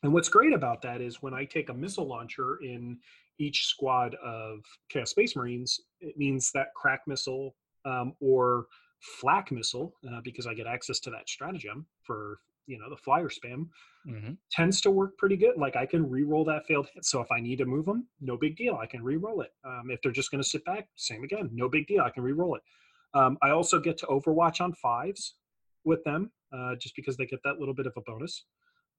And 0.03 0.13
what's 0.13 0.29
great 0.29 0.53
about 0.53 0.83
that 0.83 1.01
is 1.01 1.23
when 1.23 1.35
I 1.35 1.45
take 1.45 1.69
a 1.69 1.75
missile 1.75 2.07
launcher 2.07 2.59
in 2.63 2.99
each 3.39 3.67
squad 3.67 4.15
of 4.17 4.61
Chaos 4.89 5.11
Space 5.11 5.37
Marines, 5.37 5.81
it 6.01 6.17
means 6.17 6.51
that 6.53 6.69
crack 6.75 7.03
missile 7.07 7.55
um, 7.85 8.15
or 8.21 8.67
flak 9.01 9.51
missile 9.51 9.95
uh, 10.11 10.21
because 10.23 10.47
I 10.47 10.55
get 10.55 10.67
access 10.67 11.01
to 11.01 11.11
that 11.11 11.29
stratagem 11.29 11.87
for 12.03 12.41
you 12.67 12.79
know 12.79 12.89
the 12.89 12.97
flyer 12.97 13.29
spam 13.29 13.67
mm-hmm. 14.07 14.33
tends 14.51 14.81
to 14.83 14.91
work 14.91 15.17
pretty 15.19 15.37
good. 15.37 15.57
Like 15.57 15.77
I 15.77 15.87
can 15.87 16.09
re-roll 16.09 16.45
that 16.45 16.67
failed 16.67 16.89
hit, 16.95 17.05
so 17.05 17.21
if 17.21 17.31
I 17.31 17.41
need 17.41 17.57
to 17.59 17.65
move 17.65 17.87
them, 17.87 18.07
no 18.21 18.37
big 18.37 18.57
deal. 18.57 18.79
I 18.81 18.87
can 18.87 19.03
re-roll 19.03 19.41
it. 19.43 19.53
Um, 19.65 19.91
if 19.91 20.01
they're 20.03 20.13
just 20.13 20.31
going 20.31 20.43
to 20.43 20.49
sit 20.49 20.65
back, 20.65 20.89
same 20.97 21.25
again, 21.25 21.51
no 21.53 21.69
big 21.69 21.87
deal. 21.87 22.03
I 22.03 22.11
can 22.11 22.23
re-roll 22.23 22.57
it. 22.57 22.63
Um, 23.13 23.39
I 23.43 23.51
also 23.51 23.81
get 23.81 23.99
to 23.99 24.07
Overwatch 24.07 24.61
on 24.61 24.73
fives 24.75 25.35
with 25.85 26.05
them, 26.05 26.31
uh, 26.57 26.77
just 26.77 26.95
because 26.95 27.17
they 27.17 27.27
get 27.27 27.41
that 27.45 27.59
little 27.59 27.75
bit 27.75 27.87
of 27.87 27.93
a 27.97 28.01
bonus. 28.03 28.45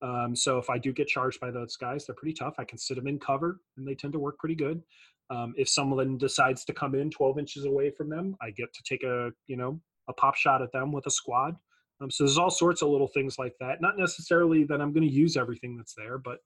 Um, 0.02 0.36
so 0.36 0.58
if 0.58 0.70
I 0.70 0.78
do 0.78 0.92
get 0.92 1.08
charged 1.08 1.40
by 1.40 1.52
those 1.52 1.78
guys, 1.78 2.06
they're 2.06 2.16
pretty 2.16 2.34
tough. 2.34 2.56
I 2.58 2.66
can 2.66 2.78
sit 2.78 2.96
them 2.96 3.08
in 3.08 3.20
cover, 3.20 3.62
and 3.78 3.88
they 3.88 3.96
tend 3.96 4.14
to 4.14 4.20
work 4.20 4.38
pretty 4.40 4.56
good. 4.56 4.82
Um, 5.30 5.54
if 5.56 5.70
someone 5.70 6.18
decides 6.18 6.66
to 6.66 6.74
come 6.74 6.96
in 6.96 7.10
12 7.10 7.40
inches 7.40 7.66
away 7.66 7.92
from 7.92 8.10
them, 8.10 8.36
I 8.42 8.50
get 8.52 8.74
to 8.74 8.84
take 8.84 9.04
a 9.04 9.32
you 9.48 9.56
know 9.56 9.80
a 10.08 10.14
pop 10.14 10.36
shot 10.36 10.62
at 10.62 10.72
them 10.72 10.92
with 10.92 11.06
a 11.06 11.12
squad. 11.12 11.56
Um, 12.02 12.10
so 12.10 12.24
there's 12.24 12.38
all 12.38 12.50
sorts 12.50 12.82
of 12.82 12.90
little 12.90 13.08
things 13.08 13.38
like 13.38 13.54
that. 13.60 13.82
Not 13.82 13.98
necessarily 13.98 14.64
that 14.66 14.82
I'm 14.82 14.92
going 14.92 15.08
to 15.08 15.14
use 15.14 15.38
everything 15.38 15.78
that's 15.78 15.94
there, 15.94 16.18
but 16.18 16.40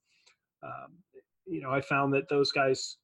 um, 0.63 0.93
you 1.45 1.61
know, 1.61 1.71
I 1.71 1.81
found 1.81 2.13
that 2.13 2.27
those 2.29 2.51
guys 2.51 2.97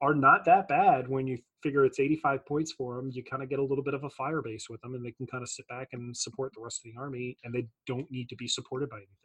are 0.00 0.14
not 0.14 0.44
that 0.44 0.68
bad 0.68 1.08
when 1.08 1.26
you 1.26 1.38
figure 1.62 1.84
it's 1.84 2.00
85 2.00 2.46
points 2.46 2.72
for 2.72 2.96
them. 2.96 3.10
You 3.12 3.22
kind 3.22 3.42
of 3.42 3.48
get 3.48 3.58
a 3.58 3.64
little 3.64 3.84
bit 3.84 3.94
of 3.94 4.04
a 4.04 4.10
fire 4.10 4.42
base 4.42 4.68
with 4.68 4.80
them, 4.80 4.94
and 4.94 5.04
they 5.04 5.12
can 5.12 5.26
kind 5.26 5.42
of 5.42 5.48
sit 5.48 5.66
back 5.68 5.88
and 5.92 6.16
support 6.16 6.52
the 6.54 6.60
rest 6.60 6.80
of 6.84 6.92
the 6.92 6.98
army, 6.98 7.36
and 7.44 7.54
they 7.54 7.66
don't 7.86 8.10
need 8.10 8.28
to 8.28 8.36
be 8.36 8.48
supported 8.48 8.88
by 8.88 8.96
anything. 8.96 9.16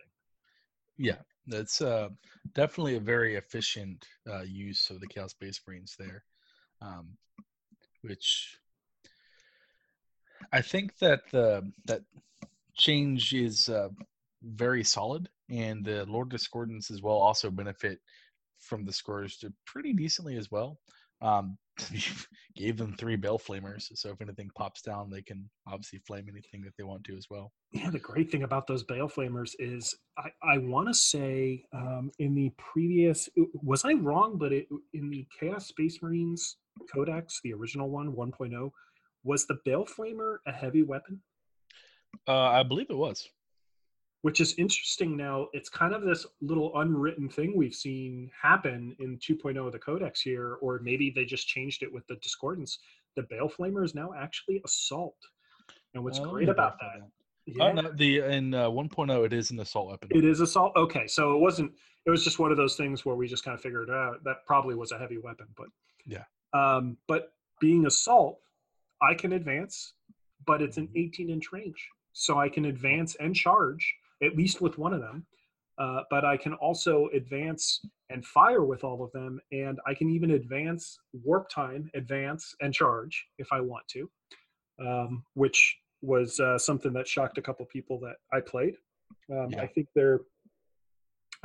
Yeah, 0.97 1.17
that's 1.47 1.81
uh, 1.81 2.09
definitely 2.53 2.95
a 2.95 2.99
very 2.99 3.35
efficient 3.35 4.05
uh, 4.29 4.41
use 4.41 4.89
of 4.89 4.99
the 4.99 5.07
Chaos 5.07 5.31
Space 5.31 5.61
Marines 5.67 5.95
there, 5.97 6.23
um, 6.81 7.09
which 8.01 8.57
I 10.51 10.61
think 10.61 10.97
that 10.99 11.21
the 11.31 11.71
that 11.85 12.01
change 12.75 13.33
is 13.33 13.69
uh, 13.69 13.89
very 14.43 14.83
solid, 14.83 15.29
and 15.49 15.83
the 15.83 16.05
Lord 16.05 16.29
Discordants 16.29 16.91
as 16.91 17.01
well 17.01 17.15
also 17.15 17.49
benefit 17.49 17.99
from 18.59 18.85
the 18.85 18.93
Scourged 18.93 19.45
pretty 19.65 19.93
decently 19.93 20.37
as 20.37 20.49
well. 20.51 20.79
Um, 21.21 21.57
gave 22.55 22.77
them 22.77 22.95
three 22.97 23.15
Bale 23.15 23.39
Flamers, 23.39 23.89
so 23.95 24.09
if 24.09 24.21
anything 24.21 24.49
pops 24.55 24.81
down, 24.81 25.09
they 25.09 25.21
can 25.21 25.49
obviously 25.67 25.99
flame 26.07 26.25
anything 26.29 26.61
that 26.63 26.73
they 26.77 26.83
want 26.83 27.03
to 27.05 27.17
as 27.17 27.27
well. 27.29 27.51
Yeah, 27.71 27.89
the 27.89 27.99
great 27.99 28.31
thing 28.31 28.43
about 28.43 28.67
those 28.67 28.83
Bale 28.83 29.07
Flamers 29.07 29.51
is 29.59 29.95
I, 30.17 30.29
I 30.43 30.57
want 30.59 30.87
to 30.87 30.93
say 30.93 31.63
um, 31.73 32.11
in 32.19 32.35
the 32.35 32.51
previous, 32.57 33.29
was 33.35 33.83
I 33.85 33.93
wrong, 33.93 34.37
but 34.37 34.53
it, 34.53 34.67
in 34.93 35.09
the 35.09 35.27
Chaos 35.39 35.67
Space 35.67 35.99
Marines 36.01 36.57
Codex, 36.91 37.39
the 37.43 37.53
original 37.53 37.89
one, 37.89 38.13
1.0, 38.13 38.71
was 39.27 39.45
the 39.45 39.59
Bale 39.65 39.85
Flamer 39.85 40.37
a 40.47 40.51
heavy 40.51 40.83
weapon? 40.83 41.21
Uh, 42.27 42.33
I 42.33 42.63
believe 42.63 42.87
it 42.89 42.97
was 42.97 43.29
which 44.21 44.41
is 44.41 44.55
interesting 44.57 45.15
now 45.15 45.47
it's 45.53 45.69
kind 45.69 45.93
of 45.93 46.01
this 46.01 46.25
little 46.41 46.77
unwritten 46.79 47.29
thing 47.29 47.53
we've 47.55 47.73
seen 47.73 48.29
happen 48.39 48.95
in 48.99 49.17
2.0 49.19 49.65
of 49.65 49.71
the 49.71 49.79
codex 49.79 50.21
here 50.21 50.57
or 50.61 50.79
maybe 50.83 51.11
they 51.15 51.25
just 51.25 51.47
changed 51.47 51.83
it 51.83 51.93
with 51.93 52.05
the 52.07 52.15
discordants 52.15 52.77
the 53.15 53.23
bale 53.29 53.49
flamer 53.49 53.83
is 53.83 53.95
now 53.95 54.11
actually 54.17 54.61
assault 54.65 55.15
and 55.93 56.03
what's 56.03 56.19
oh, 56.19 56.29
great 56.29 56.49
about 56.49 56.77
that, 56.79 56.99
that. 56.99 57.09
Yeah. 57.45 57.63
Oh, 57.63 57.71
no, 57.71 57.91
the 57.93 58.19
in 58.19 58.53
uh, 58.53 58.67
1.0 58.67 59.25
it 59.25 59.33
is 59.33 59.51
an 59.51 59.59
assault 59.59 59.89
weapon 59.89 60.09
it 60.11 60.25
is 60.25 60.41
assault 60.41 60.73
okay 60.75 61.07
so 61.07 61.33
it 61.35 61.39
wasn't 61.39 61.71
it 62.05 62.09
was 62.09 62.23
just 62.23 62.39
one 62.39 62.51
of 62.51 62.57
those 62.57 62.75
things 62.75 63.05
where 63.05 63.15
we 63.15 63.27
just 63.27 63.45
kind 63.45 63.55
of 63.55 63.61
figured 63.61 63.89
out 63.89 64.23
that 64.23 64.45
probably 64.45 64.75
was 64.75 64.91
a 64.91 64.97
heavy 64.97 65.17
weapon 65.17 65.47
but 65.55 65.67
yeah 66.05 66.23
um 66.53 66.97
but 67.07 67.33
being 67.61 67.85
assault 67.85 68.39
i 69.01 69.13
can 69.13 69.33
advance 69.33 69.93
but 70.45 70.61
it's 70.61 70.77
an 70.77 70.87
mm-hmm. 70.87 70.99
18 70.99 71.29
inch 71.29 71.51
range 71.51 71.87
so 72.13 72.39
i 72.39 72.49
can 72.49 72.65
advance 72.65 73.15
and 73.19 73.35
charge 73.35 73.95
at 74.23 74.35
least 74.35 74.61
with 74.61 74.77
one 74.77 74.93
of 74.93 75.01
them. 75.01 75.25
Uh, 75.77 76.01
but 76.09 76.25
I 76.25 76.37
can 76.37 76.53
also 76.53 77.07
advance 77.13 77.81
and 78.09 78.25
fire 78.25 78.63
with 78.63 78.83
all 78.83 79.03
of 79.03 79.11
them, 79.11 79.39
and 79.51 79.79
I 79.85 79.93
can 79.93 80.09
even 80.09 80.31
advance 80.31 80.97
warp 81.13 81.49
time, 81.49 81.91
advance 81.93 82.55
and 82.61 82.73
charge 82.73 83.27
if 83.37 83.47
I 83.51 83.61
want 83.61 83.87
to, 83.89 84.09
um, 84.79 85.23
which 85.35 85.77
was 86.01 86.39
uh, 86.39 86.57
something 86.57 86.93
that 86.93 87.07
shocked 87.07 87.37
a 87.37 87.43
couple 87.43 87.63
people 87.67 87.99
that 87.99 88.15
I 88.33 88.39
played. 88.39 88.75
Um, 89.31 89.49
yeah. 89.51 89.61
I 89.61 89.67
think 89.67 89.87
they're, 89.93 90.21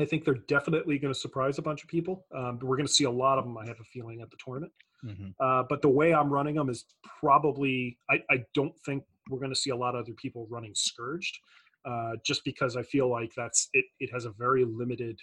I 0.00 0.06
think 0.06 0.24
they're 0.24 0.34
definitely 0.34 0.98
going 0.98 1.12
to 1.12 1.18
surprise 1.18 1.58
a 1.58 1.62
bunch 1.62 1.82
of 1.82 1.90
people. 1.90 2.24
Um, 2.34 2.58
we're 2.62 2.76
going 2.76 2.86
to 2.86 2.92
see 2.92 3.04
a 3.04 3.10
lot 3.10 3.36
of 3.36 3.44
them. 3.44 3.58
I 3.58 3.66
have 3.66 3.80
a 3.80 3.84
feeling 3.84 4.22
at 4.22 4.30
the 4.30 4.38
tournament. 4.42 4.72
Mm-hmm. 5.04 5.30
Uh, 5.40 5.64
but 5.68 5.82
the 5.82 5.88
way 5.88 6.14
I'm 6.14 6.32
running 6.32 6.54
them 6.54 6.68
is 6.68 6.84
probably 7.20 7.98
I, 8.10 8.22
I 8.30 8.44
don't 8.54 8.74
think 8.84 9.04
we're 9.30 9.38
going 9.38 9.50
to 9.50 9.56
see 9.56 9.70
a 9.70 9.76
lot 9.76 9.94
of 9.94 10.02
other 10.02 10.14
people 10.14 10.46
running 10.50 10.74
scourged 10.74 11.38
uh, 11.84 12.12
just 12.24 12.44
because 12.44 12.76
I 12.76 12.82
feel 12.82 13.10
like 13.10 13.32
that's 13.36 13.68
it. 13.72 13.84
It 14.00 14.10
has 14.12 14.24
a 14.24 14.30
very 14.30 14.64
limited 14.64 15.18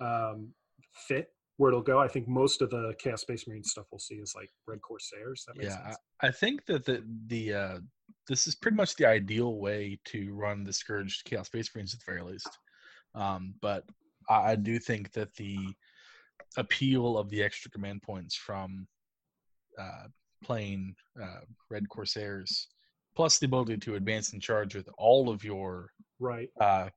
um, 0.00 0.48
fit 0.92 1.30
where 1.56 1.70
it'll 1.70 1.82
go. 1.82 1.98
I 1.98 2.08
think 2.08 2.28
most 2.28 2.62
of 2.62 2.70
the 2.70 2.94
Chaos 2.98 3.22
Space 3.22 3.46
Marine 3.46 3.64
stuff 3.64 3.86
we'll 3.90 3.98
see 3.98 4.16
is 4.16 4.34
like 4.34 4.50
Red 4.66 4.80
Corsairs. 4.82 5.46
yeah, 5.60 5.84
sense. 5.84 5.96
I 6.20 6.30
think 6.30 6.66
that 6.66 6.84
the 6.84 7.04
the 7.28 7.54
uh, 7.54 7.78
this 8.28 8.46
is 8.46 8.54
pretty 8.54 8.76
much 8.76 8.96
the 8.96 9.06
ideal 9.06 9.56
way 9.56 9.98
to 10.06 10.32
run 10.34 10.64
the 10.64 10.72
Scourged 10.72 11.24
Chaos 11.24 11.46
Space 11.46 11.70
Marines 11.74 11.94
at 11.94 12.00
the 12.00 12.12
very 12.12 12.22
least. 12.22 12.58
Um, 13.14 13.54
but 13.60 13.84
I, 14.28 14.52
I 14.52 14.56
do 14.56 14.78
think 14.78 15.12
that 15.12 15.34
the 15.34 15.56
appeal 16.56 17.16
of 17.18 17.30
the 17.30 17.42
extra 17.42 17.70
command 17.70 18.02
points 18.02 18.34
from 18.34 18.86
uh, 19.78 20.06
playing 20.44 20.94
uh, 21.22 21.40
Red 21.70 21.88
Corsairs 21.88 22.68
plus 23.14 23.38
the 23.38 23.46
ability 23.46 23.76
to 23.76 23.94
advance 23.94 24.32
and 24.32 24.42
charge 24.42 24.74
with 24.74 24.88
all 24.98 25.28
of 25.28 25.44
your 25.44 25.90
right 26.18 26.50
uh, 26.60 26.88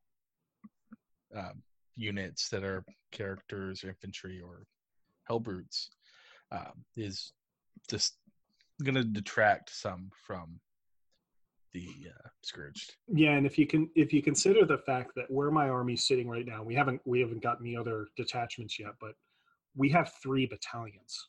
uh, 1.35 1.53
units 1.95 2.50
that 2.50 2.63
are 2.63 2.83
characters 3.12 3.83
or 3.83 3.89
infantry 3.89 4.41
or 4.41 4.65
hellbrutes 5.29 5.88
uh, 6.51 6.71
is 6.95 7.33
just 7.89 8.17
going 8.83 8.95
to 8.95 9.03
detract 9.03 9.69
some 9.69 10.09
from 10.25 10.59
the 11.74 11.88
uh, 12.07 12.27
scourged. 12.41 12.95
Yeah, 13.07 13.31
and 13.31 13.45
if 13.45 13.57
you 13.57 13.67
can 13.67 13.89
if 13.95 14.13
you 14.13 14.21
consider 14.21 14.65
the 14.65 14.77
fact 14.77 15.12
that 15.15 15.29
where 15.29 15.51
my 15.51 15.69
army's 15.69 16.07
sitting 16.07 16.29
right 16.29 16.45
now, 16.45 16.63
we 16.63 16.74
haven't 16.74 17.01
we 17.05 17.19
haven't 17.19 17.43
gotten 17.43 17.65
the 17.65 17.75
other 17.75 18.07
detachments 18.15 18.79
yet, 18.79 18.91
but 19.00 19.15
we 19.75 19.89
have 19.89 20.12
three 20.22 20.46
battalions 20.46 21.27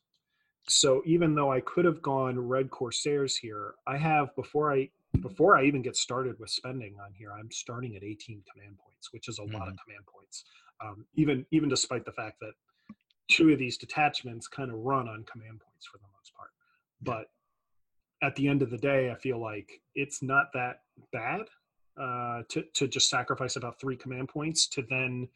so 0.68 1.02
even 1.06 1.34
though 1.34 1.52
I 1.52 1.60
could 1.60 1.84
have 1.84 2.02
gone 2.02 2.38
Red 2.38 2.70
Corsairs 2.70 3.36
here, 3.36 3.74
I 3.86 3.96
have 3.96 4.34
before 4.34 4.72
I 4.72 4.88
before 5.20 5.56
I 5.56 5.64
even 5.64 5.80
get 5.80 5.96
started 5.96 6.38
with 6.38 6.50
spending 6.50 6.96
on 7.02 7.12
here, 7.14 7.32
I'm 7.32 7.50
starting 7.50 7.96
at 7.96 8.02
18 8.02 8.42
command 8.52 8.76
points, 8.78 9.12
which 9.12 9.28
is 9.28 9.38
a 9.38 9.42
mm-hmm. 9.42 9.54
lot 9.54 9.68
of 9.68 9.74
mm-hmm. 9.74 9.84
command 9.84 10.06
points. 10.06 10.44
Um, 10.84 11.06
even 11.14 11.46
even 11.52 11.68
despite 11.68 12.04
the 12.04 12.12
fact 12.12 12.40
that 12.40 12.52
two 13.30 13.50
of 13.50 13.58
these 13.58 13.76
detachments 13.76 14.48
kind 14.48 14.70
of 14.70 14.78
run 14.78 15.08
on 15.08 15.24
command 15.30 15.60
points 15.60 15.86
for 15.86 15.98
the 15.98 16.06
most 16.18 16.34
part, 16.34 16.50
but 17.00 17.30
at 18.22 18.34
the 18.34 18.48
end 18.48 18.62
of 18.62 18.70
the 18.70 18.78
day, 18.78 19.10
I 19.10 19.14
feel 19.14 19.38
like 19.38 19.80
it's 19.94 20.22
not 20.22 20.46
that 20.54 20.80
bad 21.12 21.42
uh, 22.00 22.42
to 22.48 22.64
to 22.74 22.88
just 22.88 23.08
sacrifice 23.08 23.54
about 23.54 23.80
three 23.80 23.96
command 23.96 24.28
points 24.28 24.66
to 24.68 24.82
then 24.82 25.28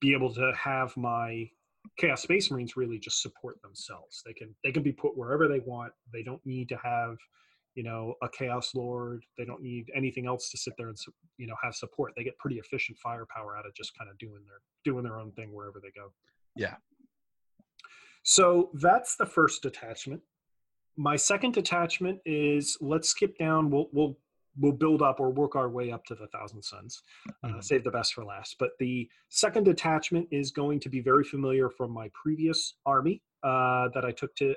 be 0.00 0.12
able 0.12 0.32
to 0.34 0.52
have 0.54 0.96
my 0.96 1.50
chaos 1.98 2.22
space 2.22 2.50
marines 2.50 2.76
really 2.76 2.98
just 2.98 3.22
support 3.22 3.60
themselves. 3.62 4.22
They 4.24 4.32
can 4.32 4.54
they 4.64 4.72
can 4.72 4.82
be 4.82 4.92
put 4.92 5.16
wherever 5.16 5.48
they 5.48 5.60
want. 5.60 5.92
They 6.12 6.22
don't 6.22 6.44
need 6.44 6.68
to 6.70 6.76
have 6.82 7.16
you 7.74 7.82
know 7.82 8.14
a 8.22 8.28
chaos 8.28 8.74
lord. 8.74 9.24
They 9.38 9.44
don't 9.44 9.62
need 9.62 9.90
anything 9.94 10.26
else 10.26 10.50
to 10.50 10.58
sit 10.58 10.74
there 10.76 10.88
and 10.88 10.96
you 11.38 11.46
know 11.46 11.54
have 11.62 11.74
support. 11.74 12.12
They 12.16 12.24
get 12.24 12.38
pretty 12.38 12.56
efficient 12.58 12.98
firepower 12.98 13.56
out 13.56 13.66
of 13.66 13.74
just 13.74 13.96
kind 13.96 14.10
of 14.10 14.18
doing 14.18 14.42
their 14.46 14.60
doing 14.84 15.04
their 15.04 15.18
own 15.18 15.32
thing 15.32 15.52
wherever 15.52 15.80
they 15.82 15.90
go. 15.94 16.12
Yeah. 16.56 16.76
So 18.22 18.70
that's 18.74 19.16
the 19.16 19.26
first 19.26 19.62
detachment. 19.62 20.20
My 20.96 21.14
second 21.14 21.52
detachment 21.52 22.18
is 22.24 22.76
let's 22.80 23.10
skip 23.10 23.38
down. 23.38 23.70
We'll 23.70 23.88
we'll 23.92 24.18
we'll 24.58 24.72
build 24.72 25.02
up 25.02 25.20
or 25.20 25.30
work 25.30 25.56
our 25.56 25.68
way 25.68 25.90
up 25.92 26.04
to 26.06 26.14
the 26.14 26.26
thousand 26.28 26.62
sons. 26.62 27.02
Uh, 27.44 27.48
mm-hmm. 27.48 27.60
Save 27.60 27.84
the 27.84 27.90
best 27.90 28.14
for 28.14 28.24
last. 28.24 28.56
But 28.58 28.70
the 28.78 29.08
second 29.28 29.64
detachment 29.64 30.28
is 30.30 30.50
going 30.50 30.80
to 30.80 30.88
be 30.88 31.00
very 31.00 31.24
familiar 31.24 31.68
from 31.70 31.90
my 31.90 32.10
previous 32.14 32.74
army 32.84 33.22
uh, 33.42 33.88
that 33.94 34.04
I 34.04 34.12
took 34.12 34.34
to 34.36 34.50
uh, 34.50 34.54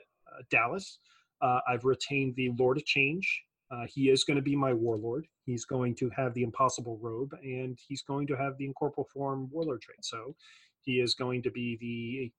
Dallas. 0.49 0.99
Uh, 1.41 1.59
I've 1.67 1.85
retained 1.85 2.35
the 2.35 2.51
Lord 2.57 2.77
of 2.77 2.85
Change. 2.85 3.43
Uh, 3.71 3.85
he 3.87 4.09
is 4.09 4.23
going 4.23 4.35
to 4.35 4.41
be 4.43 4.55
my 4.55 4.73
warlord. 4.73 5.27
He's 5.45 5.65
going 5.65 5.95
to 5.95 6.09
have 6.15 6.33
the 6.33 6.43
impossible 6.43 6.97
robe, 7.01 7.33
and 7.43 7.77
he's 7.87 8.01
going 8.01 8.25
to 8.27 8.35
have 8.35 8.57
the 8.57 8.65
incorporeal 8.65 9.07
form 9.13 9.47
warlord 9.51 9.81
trait. 9.81 10.03
So 10.03 10.35
he 10.81 10.99
is 10.99 11.13
going 11.13 11.43
to 11.43 11.51
be 11.51 11.77
the 11.79 12.31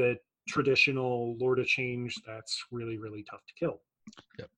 the 0.00 0.18
traditional 0.46 1.36
Lord 1.38 1.58
of 1.58 1.66
Change 1.66 2.14
that's 2.26 2.64
really 2.70 2.98
really 2.98 3.24
tough 3.30 3.40
to 3.46 3.54
kill. 3.58 3.80
Yep 4.38 4.50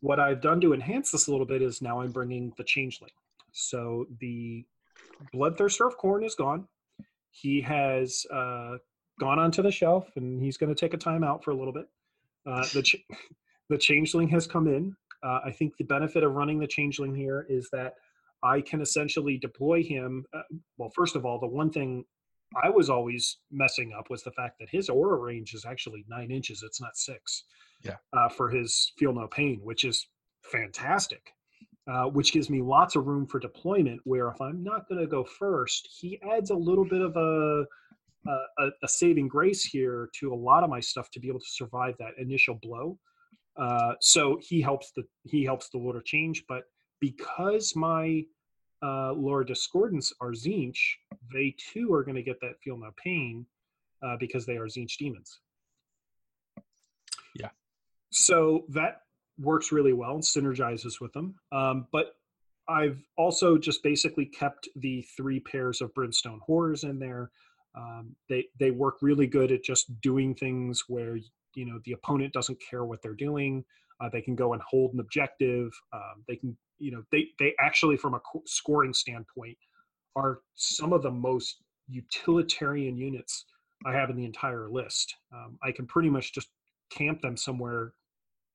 what 0.00 0.20
I've 0.20 0.40
done 0.40 0.60
to 0.60 0.74
enhance 0.74 1.10
this 1.10 1.26
a 1.26 1.30
little 1.30 1.46
bit 1.46 1.62
is 1.62 1.82
now 1.82 2.00
I'm 2.00 2.12
bringing 2.12 2.52
the 2.56 2.64
changeling. 2.64 3.10
So 3.52 4.06
the 4.20 4.64
bloodthirster 5.34 5.86
of 5.86 5.98
Khorne 5.98 6.24
is 6.24 6.34
gone. 6.34 6.66
He 7.30 7.60
has 7.62 8.24
uh, 8.32 8.76
gone 9.18 9.38
onto 9.38 9.62
the 9.62 9.72
shelf 9.72 10.08
and 10.16 10.42
he's 10.42 10.56
going 10.56 10.74
to 10.74 10.78
take 10.78 10.94
a 10.94 10.98
time 10.98 11.24
out 11.24 11.42
for 11.42 11.50
a 11.50 11.56
little 11.56 11.72
bit. 11.72 11.88
Uh, 12.46 12.64
the 12.72 12.82
ch- 12.82 13.04
the 13.68 13.78
changeling 13.78 14.28
has 14.28 14.46
come 14.46 14.66
in. 14.66 14.94
Uh, 15.22 15.40
I 15.44 15.50
think 15.50 15.76
the 15.76 15.84
benefit 15.84 16.22
of 16.22 16.34
running 16.34 16.60
the 16.60 16.66
changeling 16.66 17.14
here 17.14 17.46
is 17.48 17.68
that 17.72 17.94
I 18.42 18.60
can 18.60 18.80
essentially 18.80 19.36
deploy 19.36 19.82
him. 19.82 20.24
Uh, 20.32 20.42
well, 20.76 20.90
first 20.94 21.16
of 21.16 21.26
all, 21.26 21.40
the 21.40 21.48
one 21.48 21.70
thing 21.70 22.04
I 22.62 22.70
was 22.70 22.88
always 22.88 23.38
messing 23.50 23.92
up 23.98 24.10
was 24.10 24.22
the 24.22 24.30
fact 24.30 24.60
that 24.60 24.68
his 24.70 24.88
aura 24.88 25.18
range 25.18 25.54
is 25.54 25.64
actually 25.66 26.04
nine 26.08 26.30
inches. 26.30 26.62
It's 26.64 26.80
not 26.80 26.96
six 26.96 27.44
yeah. 27.82 27.96
uh, 28.12 28.28
for 28.28 28.48
his 28.48 28.92
feel 28.98 29.12
no 29.12 29.26
pain, 29.26 29.60
which 29.62 29.84
is 29.84 30.08
fantastic. 30.42 31.32
Uh, 31.90 32.04
which 32.04 32.34
gives 32.34 32.50
me 32.50 32.60
lots 32.60 32.96
of 32.96 33.06
room 33.06 33.26
for 33.26 33.38
deployment. 33.38 33.98
Where 34.04 34.28
if 34.28 34.38
I'm 34.42 34.62
not 34.62 34.86
going 34.90 35.00
to 35.00 35.06
go 35.06 35.24
first, 35.24 35.88
he 35.90 36.20
adds 36.20 36.50
a 36.50 36.54
little 36.54 36.84
bit 36.84 37.00
of 37.00 37.16
a, 37.16 37.64
a, 38.28 38.68
a 38.82 38.88
saving 38.88 39.28
grace 39.28 39.64
here 39.64 40.10
to 40.20 40.34
a 40.34 40.36
lot 40.36 40.64
of 40.64 40.68
my 40.68 40.80
stuff 40.80 41.10
to 41.12 41.20
be 41.20 41.28
able 41.28 41.40
to 41.40 41.48
survive 41.48 41.94
that 41.98 42.12
initial 42.18 42.58
blow. 42.60 42.98
Uh, 43.56 43.94
so 44.00 44.38
he 44.42 44.60
helps 44.60 44.92
the 44.92 45.02
he 45.24 45.44
helps 45.44 45.70
the 45.70 45.78
Lord 45.78 45.96
of 45.96 46.04
Change, 46.04 46.44
but 46.46 46.64
because 47.00 47.74
my 47.74 48.22
uh, 48.82 49.12
Lord 49.12 49.48
Discordants 49.48 50.12
are 50.20 50.32
Tzeentch, 50.32 50.78
they 51.32 51.54
too 51.72 51.92
are 51.92 52.04
going 52.04 52.16
to 52.16 52.22
get 52.22 52.40
that 52.40 52.60
feel 52.62 52.76
no 52.76 52.90
pain 53.02 53.46
uh, 54.02 54.16
because 54.20 54.46
they 54.46 54.56
are 54.56 54.66
Tzeentch 54.66 54.96
demons. 54.98 55.40
So 58.10 58.64
that 58.70 59.02
works 59.38 59.72
really 59.72 59.92
well 59.92 60.14
and 60.14 60.22
synergizes 60.22 61.00
with 61.00 61.12
them. 61.12 61.34
Um, 61.52 61.86
but 61.92 62.14
I've 62.68 63.02
also 63.16 63.56
just 63.56 63.82
basically 63.82 64.26
kept 64.26 64.68
the 64.76 65.02
three 65.16 65.40
pairs 65.40 65.80
of 65.80 65.94
brimstone 65.94 66.40
horrors 66.44 66.84
in 66.84 66.98
there. 66.98 67.30
Um, 67.74 68.14
they 68.28 68.46
they 68.58 68.70
work 68.70 68.96
really 69.00 69.26
good 69.26 69.52
at 69.52 69.62
just 69.62 70.00
doing 70.00 70.34
things 70.34 70.84
where 70.88 71.16
you 71.54 71.64
know 71.64 71.80
the 71.84 71.92
opponent 71.92 72.32
doesn't 72.32 72.58
care 72.60 72.84
what 72.84 73.00
they're 73.02 73.14
doing. 73.14 73.64
Uh, 74.00 74.08
they 74.08 74.20
can 74.20 74.34
go 74.34 74.52
and 74.52 74.62
hold 74.62 74.94
an 74.94 75.00
objective. 75.00 75.72
Um, 75.92 76.24
they 76.28 76.36
can, 76.36 76.56
you 76.78 76.92
know, 76.92 77.02
they 77.10 77.28
they 77.38 77.54
actually, 77.60 77.96
from 77.96 78.14
a 78.14 78.20
co- 78.20 78.42
scoring 78.46 78.92
standpoint, 78.92 79.56
are 80.14 80.40
some 80.54 80.92
of 80.92 81.02
the 81.02 81.10
most 81.10 81.62
utilitarian 81.88 82.96
units 82.96 83.44
I 83.86 83.92
have 83.92 84.10
in 84.10 84.16
the 84.16 84.24
entire 84.24 84.68
list. 84.68 85.14
Um, 85.32 85.58
I 85.62 85.72
can 85.72 85.86
pretty 85.86 86.10
much 86.10 86.32
just 86.32 86.48
camp 86.90 87.20
them 87.22 87.36
somewhere. 87.36 87.92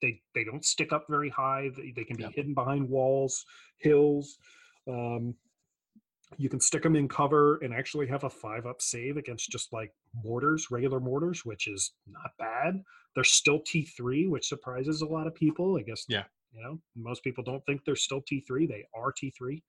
They 0.01 0.21
they 0.35 0.43
don't 0.43 0.65
stick 0.65 0.91
up 0.91 1.05
very 1.09 1.29
high. 1.29 1.69
They, 1.75 1.93
they 1.95 2.03
can 2.03 2.17
be 2.17 2.23
Yep. 2.23 2.33
hidden 2.35 2.53
behind 2.53 2.89
walls, 2.89 3.45
hills. 3.79 4.37
Um, 4.87 5.35
you 6.37 6.49
can 6.49 6.59
stick 6.59 6.81
them 6.83 6.95
in 6.95 7.07
cover 7.07 7.57
and 7.57 7.73
actually 7.73 8.07
have 8.07 8.23
a 8.23 8.29
five 8.29 8.65
up 8.65 8.81
save 8.81 9.17
against 9.17 9.49
just 9.49 9.71
like 9.71 9.91
mortars, 10.15 10.67
regular 10.71 10.99
mortars, 10.99 11.45
which 11.45 11.67
is 11.67 11.93
not 12.07 12.31
bad. 12.39 12.81
They're 13.13 13.23
still 13.23 13.59
T3, 13.61 14.27
which 14.29 14.47
surprises 14.47 15.01
a 15.01 15.05
lot 15.05 15.27
of 15.27 15.35
people. 15.35 15.77
I 15.77 15.83
guess, 15.83 16.05
Yeah. 16.09 16.23
you 16.51 16.61
know, 16.63 16.81
most 16.95 17.23
people 17.23 17.43
don't 17.43 17.63
think 17.67 17.81
they're 17.85 17.95
still 17.95 18.21
T3. 18.21 18.65
They 18.67 18.83
are 18.95 19.11
T3. 19.13 19.61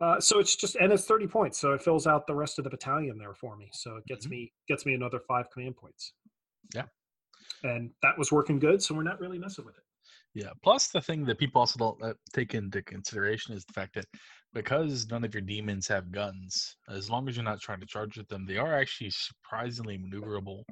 Uh, 0.00 0.18
so 0.18 0.38
it's 0.40 0.56
just 0.56 0.74
and 0.76 0.90
it's 0.92 1.04
30 1.04 1.28
points 1.28 1.58
so 1.60 1.72
it 1.74 1.80
fills 1.82 2.08
out 2.08 2.26
the 2.26 2.34
rest 2.34 2.58
of 2.58 2.64
the 2.64 2.70
battalion 2.70 3.16
there 3.18 3.34
for 3.34 3.56
me 3.56 3.68
so 3.72 3.94
it 3.96 4.06
gets 4.06 4.26
Mhm. 4.26 4.30
me 4.30 4.52
gets 4.66 4.84
me 4.84 4.94
another 4.94 5.20
five 5.20 5.48
command 5.50 5.76
points 5.76 6.14
Yeah. 6.74 6.86
And 7.64 7.90
that 8.02 8.16
was 8.18 8.32
working 8.32 8.58
good 8.58 8.82
so 8.82 8.94
we're 8.94 9.02
not 9.02 9.20
really 9.20 9.38
messing 9.38 9.64
with 9.64 9.76
it 9.76 9.84
Yeah. 10.34 10.52
Plus, 10.64 10.88
the 10.88 11.00
thing 11.00 11.26
that 11.26 11.38
people 11.38 11.60
also 11.60 11.78
don't 11.78 12.02
uh, 12.02 12.14
take 12.32 12.54
into 12.54 12.80
consideration 12.82 13.54
is 13.54 13.64
the 13.66 13.74
fact 13.74 13.94
that 13.94 14.06
because 14.54 15.06
none 15.10 15.24
of 15.24 15.34
your 15.34 15.42
demons 15.42 15.86
have 15.88 16.10
guns, 16.10 16.76
as 16.88 17.10
long 17.10 17.28
as 17.28 17.36
you're 17.36 17.44
not 17.44 17.60
trying 17.60 17.80
to 17.80 17.86
charge 17.86 18.18
at 18.18 18.28
them, 18.28 18.46
they 18.46 18.56
are 18.56 18.74
actually 18.74 19.10
surprisingly 19.10 19.98
maneuverable. 19.98 20.62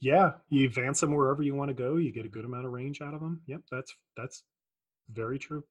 yeah 0.00 0.32
you 0.50 0.66
advance 0.66 1.00
them 1.00 1.14
wherever 1.14 1.42
you 1.42 1.54
want 1.54 1.68
to 1.68 1.74
go 1.74 1.96
you 1.96 2.12
get 2.12 2.26
a 2.26 2.28
good 2.36 2.44
amount 2.44 2.66
of 2.66 2.72
range 2.72 3.00
out 3.00 3.14
of 3.14 3.20
them 3.20 3.40
yep 3.46 3.60
that's 3.70 3.94
that's 4.16 4.42
very 5.10 5.38
true 5.38 5.62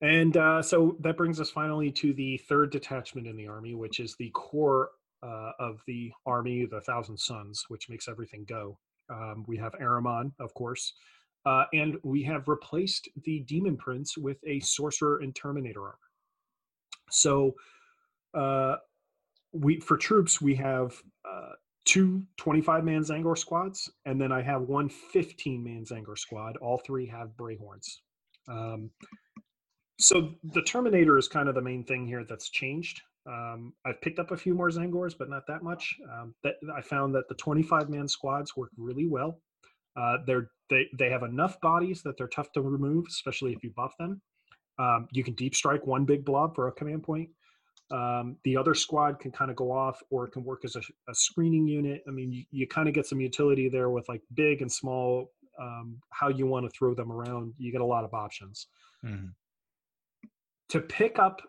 and 0.00 0.36
uh, 0.36 0.62
so 0.62 0.96
that 1.00 1.16
brings 1.16 1.40
us 1.40 1.50
finally 1.50 1.90
to 1.90 2.12
the 2.14 2.36
third 2.48 2.70
detachment 2.70 3.26
in 3.26 3.36
the 3.36 3.48
army 3.48 3.74
which 3.74 3.98
is 3.98 4.14
the 4.18 4.30
core 4.30 4.90
uh, 5.22 5.52
of 5.58 5.82
the 5.86 6.12
army 6.26 6.66
the 6.66 6.80
thousand 6.82 7.18
sons 7.18 7.64
which 7.68 7.88
makes 7.88 8.08
everything 8.08 8.44
go 8.48 8.78
um, 9.10 9.44
we 9.46 9.56
have 9.56 9.72
Ahriman 9.80 10.32
of 10.38 10.52
course 10.54 10.94
uh, 11.46 11.64
and 11.72 11.96
we 12.02 12.22
have 12.22 12.48
replaced 12.48 13.08
the 13.24 13.40
demon 13.40 13.76
prince 13.76 14.18
with 14.18 14.38
a 14.46 14.60
sorcerer 14.60 15.18
and 15.18 15.34
terminator 15.34 15.82
armor 15.82 15.98
so 17.10 17.54
uh, 18.34 18.76
we 19.52 19.80
for 19.80 19.96
troops 19.96 20.40
we 20.40 20.54
have 20.54 20.94
uh, 21.28 21.52
two 21.88 22.22
25 22.36 22.84
man 22.84 23.02
Tzaangor 23.02 23.36
squads, 23.36 23.90
and 24.04 24.20
then 24.20 24.30
I 24.30 24.42
have 24.42 24.62
one 24.62 24.88
15 24.88 25.64
man 25.64 25.84
Tzaangor 25.84 26.18
squad. 26.18 26.56
All 26.58 26.78
three 26.78 27.06
have 27.06 27.30
Brayhorns. 27.36 27.88
Um, 28.46 28.90
so 29.98 30.34
the 30.44 30.62
Terminator 30.62 31.18
is 31.18 31.28
kind 31.28 31.48
of 31.48 31.54
the 31.54 31.62
main 31.62 31.84
thing 31.84 32.06
here 32.06 32.24
that's 32.24 32.50
changed. 32.50 33.00
Um, 33.28 33.74
I've 33.84 34.00
picked 34.00 34.18
up 34.18 34.30
a 34.30 34.36
few 34.36 34.54
more 34.54 34.70
Tzaangors, 34.70 35.14
but 35.18 35.28
not 35.28 35.46
that 35.48 35.62
much. 35.62 35.96
Um, 36.10 36.34
that 36.42 36.54
I 36.74 36.80
found 36.80 37.14
that 37.14 37.28
the 37.28 37.34
25 37.34 37.90
man 37.90 38.08
squads 38.08 38.56
work 38.56 38.70
really 38.76 39.06
well. 39.06 39.40
Uh, 39.96 40.18
they're 40.26 40.50
they 40.70 40.86
they 40.98 41.10
have 41.10 41.22
enough 41.22 41.60
bodies 41.60 42.02
that 42.02 42.16
they're 42.16 42.28
tough 42.28 42.52
to 42.52 42.62
remove, 42.62 43.04
especially 43.08 43.52
if 43.52 43.62
you 43.62 43.70
buff 43.76 43.94
them. 43.98 44.20
Um, 44.78 45.08
you 45.12 45.24
can 45.24 45.34
deep 45.34 45.54
strike 45.54 45.86
one 45.86 46.04
big 46.04 46.24
blob 46.24 46.54
for 46.54 46.68
a 46.68 46.72
command 46.72 47.02
point. 47.02 47.28
Um, 47.90 48.36
the 48.44 48.56
other 48.56 48.74
squad 48.74 49.18
can 49.18 49.32
kind 49.32 49.50
of 49.50 49.56
go 49.56 49.72
off 49.72 50.00
or 50.10 50.26
it 50.26 50.32
can 50.32 50.44
work 50.44 50.64
as 50.64 50.76
a, 50.76 50.80
a 51.08 51.14
screening 51.14 51.66
unit. 51.66 52.02
I 52.06 52.10
mean, 52.10 52.32
you, 52.32 52.44
you 52.50 52.66
kind 52.66 52.86
of 52.86 52.94
get 52.94 53.06
some 53.06 53.20
utility 53.20 53.68
there 53.68 53.88
with 53.88 54.08
like 54.08 54.20
big 54.34 54.60
and 54.60 54.70
small, 54.70 55.32
um, 55.58 55.98
how 56.10 56.28
you 56.28 56.46
want 56.46 56.66
to 56.66 56.70
throw 56.78 56.94
them 56.94 57.10
around. 57.10 57.54
You 57.56 57.72
get 57.72 57.80
a 57.80 57.86
lot 57.86 58.04
of 58.04 58.12
options. 58.12 58.68
Mhm. 59.04 59.32
To 60.68 60.80
pick 60.80 61.18
up 61.18 61.40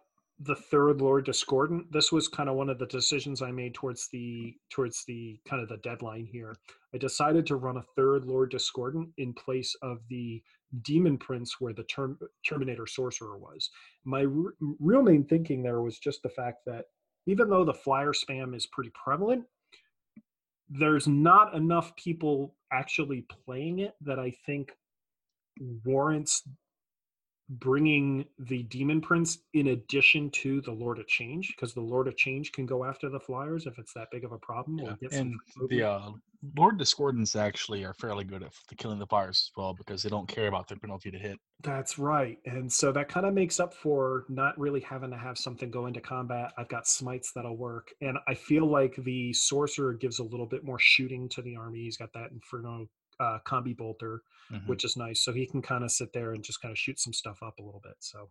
the 0.42 0.56
third 0.56 1.02
Lord 1.02 1.26
Discordant, 1.26 1.92
this 1.92 2.12
was 2.12 2.30
kind 2.30 2.48
of 2.48 2.56
one 2.56 2.70
of 2.70 2.80
the 2.80 2.86
decisions 2.86 3.42
I 3.42 3.52
made 3.52 3.74
towards 3.74 4.08
the 4.08 4.56
towards 4.70 5.04
the 5.06 5.38
kind 5.48 5.62
of 5.62 5.68
the 5.68 5.78
deadline 5.78 6.26
here. 6.32 6.56
I 6.94 6.98
decided 6.98 7.46
to 7.48 7.58
run 7.58 7.78
a 7.78 7.84
third 7.96 8.26
Lord 8.26 8.50
Discordant 8.50 9.10
in 9.18 9.34
place 9.34 9.76
of 9.82 10.00
the 10.10 10.42
Demon 10.84 11.18
Prince 11.18 11.60
where 11.60 11.74
the 11.74 11.84
term, 11.84 12.18
Terminator 12.48 12.88
Sorcerer 12.88 13.38
was. 13.38 13.70
My 14.06 14.22
r- 14.22 14.54
real 14.80 15.02
main 15.02 15.26
thinking 15.26 15.62
there 15.62 15.82
was 15.82 16.00
just 16.00 16.24
the 16.24 16.30
fact 16.30 16.60
that 16.66 16.86
even 17.26 17.50
though 17.50 17.66
the 17.66 17.74
flyer 17.74 18.14
spam 18.14 18.56
is 18.56 18.66
pretty 18.66 18.92
prevalent, 18.94 19.44
there's 20.70 21.08
not 21.08 21.54
enough 21.54 21.96
people 21.98 22.56
actually 22.72 23.26
playing 23.46 23.80
it 23.80 23.94
that 24.02 24.20
I 24.20 24.32
think 24.46 24.72
warrants 25.84 26.44
bringing 27.50 28.26
the 28.38 28.64
demon 28.64 29.02
prince 29.02 29.40
in 29.54 29.68
addition 29.68 30.30
to 30.30 30.62
the 30.62 30.72
lord 30.72 31.00
of 31.00 31.08
change 31.08 31.54
because 31.56 31.74
the 31.74 31.82
lord 31.82 32.08
of 32.08 32.16
change 32.16 32.52
can 32.52 32.66
go 32.66 32.86
after 32.86 33.10
the 33.10 33.20
flyers 33.20 33.66
if 33.66 33.78
it's 33.80 33.94
that 33.94 34.08
big 34.12 34.24
of 34.24 34.32
a 34.32 34.38
problem 34.38 34.78
Yeah. 34.78 34.94
get 35.02 35.12
some 35.14 35.40
And 35.62 35.70
the 35.70 35.84
uh, 35.84 36.12
Lord 36.56 36.80
Discordants 36.80 37.36
actually 37.38 37.84
are 37.84 37.94
fairly 37.96 38.24
good 38.24 38.44
at 38.44 38.48
f- 38.48 38.78
killing 38.78 38.98
the 38.98 39.06
Flyers 39.08 39.52
as 39.52 39.58
well 39.58 39.74
because 39.74 40.02
they 40.02 40.10
don't 40.10 40.28
care 40.28 40.48
about 40.48 40.70
their 40.70 40.78
penalty 40.78 41.12
to 41.12 41.18
hit. 41.20 41.38
That's 41.64 42.00
right. 42.00 42.38
And 42.46 42.72
so 42.72 42.94
that 42.94 43.10
kind 43.10 43.26
of 43.26 43.34
makes 43.34 43.60
up 43.60 43.74
for 43.74 44.24
not 44.30 44.58
really 44.58 44.80
having 44.80 45.12
to 45.12 45.18
have 45.18 45.38
something 45.38 45.70
go 45.70 45.88
into 45.88 46.00
combat. 46.00 46.54
I've 46.58 46.70
got 46.70 46.88
smites 46.88 47.34
that'll 47.34 47.58
work. 47.58 47.90
And 48.00 48.18
I 48.26 48.36
feel 48.36 48.66
like 48.66 48.96
the 49.04 49.34
sorcerer 49.34 49.94
gives 49.94 50.20
a 50.20 50.24
little 50.24 50.46
bit 50.46 50.64
more 50.64 50.80
shooting 50.80 51.28
to 51.30 51.42
the 51.42 51.58
army. 51.58 51.80
He's 51.80 51.98
got 51.98 52.14
that 52.14 52.32
Inferno 52.32 52.88
uh, 53.20 53.40
combi 53.46 53.76
bolter, 53.76 54.22
Mhm. 54.52 54.68
which 54.68 54.84
is 54.86 54.96
nice. 54.98 55.22
So 55.22 55.32
he 55.34 55.46
can 55.46 55.62
kind 55.62 55.84
of 55.84 55.92
sit 55.92 56.12
there 56.14 56.34
and 56.34 56.44
just 56.44 56.62
kind 56.62 56.72
of 56.72 56.78
shoot 56.80 57.00
some 57.00 57.14
stuff 57.14 57.44
up 57.44 57.60
a 57.60 57.62
little 57.64 57.82
bit. 57.82 57.96
So 58.00 58.30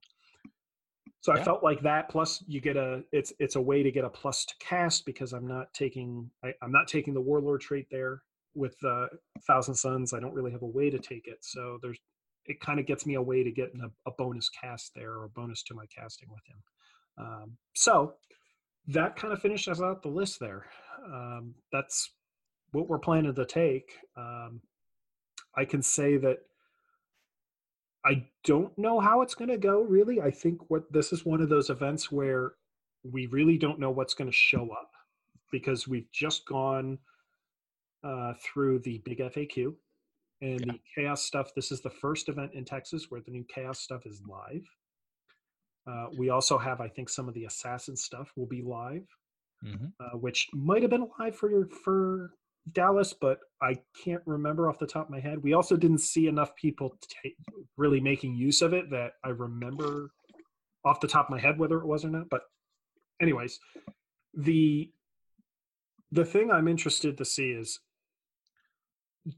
so 1.21 1.33
I 1.33 1.43
felt 1.43 1.65
like 1.65 1.81
that. 1.83 2.09
Plus, 2.09 2.45
you 2.47 2.61
get 2.61 2.77
a 2.77 3.05
it's 3.13 3.33
it's 3.39 3.57
a 3.57 3.61
way 3.61 3.83
to 3.83 3.91
get 3.91 4.05
a 4.05 4.09
plus 4.11 4.45
to 4.47 4.55
cast 4.61 5.05
because 5.05 5.33
I'm 5.33 5.47
not 5.47 5.73
taking 5.75 6.31
I, 6.45 6.55
I'm 6.63 6.71
not 6.73 6.87
taking 6.89 7.13
the 7.15 7.21
warlord 7.21 7.61
trait 7.61 7.87
there 7.91 8.23
with 8.55 8.77
uh, 8.85 9.07
Thousand 9.47 9.75
Sons. 9.75 10.13
I 10.13 10.21
don't 10.21 10.35
really 10.35 10.53
have 10.53 10.63
a 10.63 10.67
way 10.67 10.91
to 10.91 10.99
take 10.99 11.27
it. 11.27 11.45
So 11.45 11.79
there's 11.83 11.99
it 12.47 12.61
kind 12.61 12.81
of 12.81 12.87
gets 12.87 13.05
me 13.05 13.15
a 13.15 13.23
way 13.23 13.43
to 13.43 13.51
get 13.51 13.73
a, 13.83 13.91
a 14.09 14.13
bonus 14.13 14.49
cast 14.49 14.95
there 14.95 15.13
or 15.13 15.25
a 15.25 15.29
bonus 15.29 15.63
to 15.65 15.75
my 15.75 15.85
casting 15.87 16.31
with 16.31 16.47
him. 16.47 16.63
Um, 17.19 17.57
so 17.75 18.15
that 18.87 19.17
kind 19.17 19.33
of 19.35 19.43
finishes 19.43 19.83
out 19.83 20.03
the 20.03 20.09
list 20.09 20.41
there. 20.41 20.67
Um, 21.05 21.55
that's 21.73 22.11
what 22.73 22.89
we're 22.89 22.99
planning 22.99 23.35
to 23.35 23.45
take. 23.45 23.93
Um, 24.17 24.63
I 25.59 25.65
can 25.65 25.83
say 25.83 26.17
that 26.19 26.39
I 28.05 28.25
don't 28.45 28.77
know 28.79 29.01
how 29.01 29.23
it's 29.23 29.35
going 29.35 29.51
to 29.51 29.59
go. 29.59 29.83
Really, 29.83 30.21
I 30.21 30.31
think 30.31 30.71
what 30.71 30.91
this 30.93 31.13
is 31.13 31.27
one 31.27 31.41
of 31.43 31.49
those 31.49 31.69
events 31.69 32.13
where 32.13 32.53
we 33.03 33.27
really 33.27 33.59
don't 33.59 33.81
know 33.81 33.91
what's 33.91 34.15
going 34.15 34.31
to 34.31 34.37
show 34.37 34.71
up 34.71 34.93
because 35.51 35.89
we've 35.89 36.11
just 36.13 36.47
gone 36.47 36.99
uh, 38.05 38.35
through 38.41 38.79
the 38.81 38.99
big 38.99 39.19
FAQ 39.19 39.75
and 40.41 40.61
Yeah. 40.61 40.73
the 40.75 40.81
chaos 40.95 41.25
stuff. 41.25 41.53
This 41.57 41.73
is 41.73 41.81
the 41.81 41.91
first 41.91 42.29
event 42.29 42.53
in 42.55 42.65
Texas 42.65 43.11
where 43.11 43.21
the 43.21 43.33
new 43.33 43.45
chaos 43.53 43.81
stuff 43.81 44.07
is 44.07 44.23
live. 44.29 44.65
Uh, 45.89 46.07
we 46.17 46.31
also 46.31 46.57
have, 46.57 46.81
I 46.81 46.89
think, 46.89 47.09
some 47.09 47.27
of 47.29 47.35
the 47.35 47.47
assassin 47.47 47.97
stuff 47.97 48.31
will 48.37 48.47
be 48.47 48.63
live, 48.63 49.09
Mhm. 49.65 49.93
uh, 49.99 50.17
which 50.19 50.49
might 50.53 50.83
have 50.83 50.91
been 50.93 51.11
live 51.19 51.35
for 51.35 51.67
for 51.83 52.35
Dallas, 52.73 53.13
but 53.13 53.39
I 53.63 53.77
can't 54.05 54.23
remember 54.27 54.69
off 54.69 54.79
the 54.79 54.87
top 54.87 55.07
of 55.07 55.11
my 55.11 55.21
head. 55.21 55.43
We 55.43 55.53
also 55.53 55.77
didn't 55.77 55.99
see 55.99 56.27
enough 56.27 56.55
people 56.57 56.97
ta 57.01 57.31
really 57.77 58.01
making 58.01 58.37
use 58.37 58.63
of 58.63 58.73
it 58.73 58.91
that 58.91 59.13
I 59.25 59.31
remember 59.31 60.11
off 60.85 61.01
the 61.01 61.09
top 61.09 61.27
of 61.27 61.31
my 61.31 61.41
head 61.41 61.59
whether 61.59 61.79
it 61.79 61.87
was 61.87 62.05
or 62.05 62.11
not. 62.11 62.29
But, 62.29 62.43
anyways, 63.21 63.59
the 64.35 64.93
the 66.11 66.25
thing 66.25 66.51
I'm 66.51 66.69
interested 66.69 67.19
to 67.19 67.25
see 67.25 67.51
is 67.51 67.81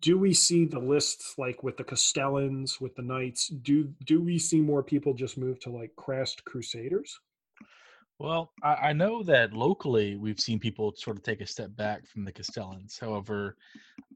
do 0.01 0.19
we 0.19 0.33
see 0.33 0.66
the 0.66 0.79
lists 0.79 1.35
like 1.37 1.62
with 1.62 1.77
the 1.77 1.85
Castellans, 1.85 2.81
with 2.81 2.95
the 2.95 3.03
Knights? 3.03 3.49
Do 3.49 3.93
do 4.05 4.23
we 4.23 4.38
see 4.38 4.61
more 4.61 4.83
people 4.83 5.14
just 5.14 5.38
move 5.38 5.59
to 5.61 5.71
like 5.71 5.95
Crest 5.97 6.45
Crusaders? 6.45 7.19
Well, 8.21 8.53
I, 8.63 8.75
I 8.75 8.93
know 8.93 9.23
that 9.23 9.55
locally 9.55 10.17
we've 10.17 10.39
seen 10.39 10.59
people 10.59 10.93
sort 10.95 11.17
of 11.17 11.23
take 11.23 11.41
a 11.41 11.47
step 11.47 11.75
back 11.75 12.07
from 12.07 12.23
the 12.23 12.31
Castellans. 12.31 12.99
However, 13.01 13.57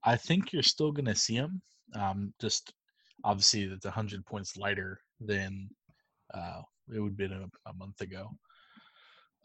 I 0.05 0.15
think 0.15 0.53
you're 0.53 0.63
still 0.63 0.93
going 0.93 1.07
to 1.07 1.15
see 1.15 1.39
them. 1.39 1.63
Um, 1.95 2.35
just 2.39 2.75
obviously, 3.25 3.63
it's 3.63 3.87
100 3.87 4.27
points 4.27 4.59
lighter 4.59 5.01
than 5.21 5.71
uh, 6.35 6.61
it 6.95 7.01
would 7.01 7.13
have 7.13 7.17
been 7.17 7.33
a, 7.33 7.71
a 7.71 7.73
month 7.73 8.03
ago. 8.03 8.29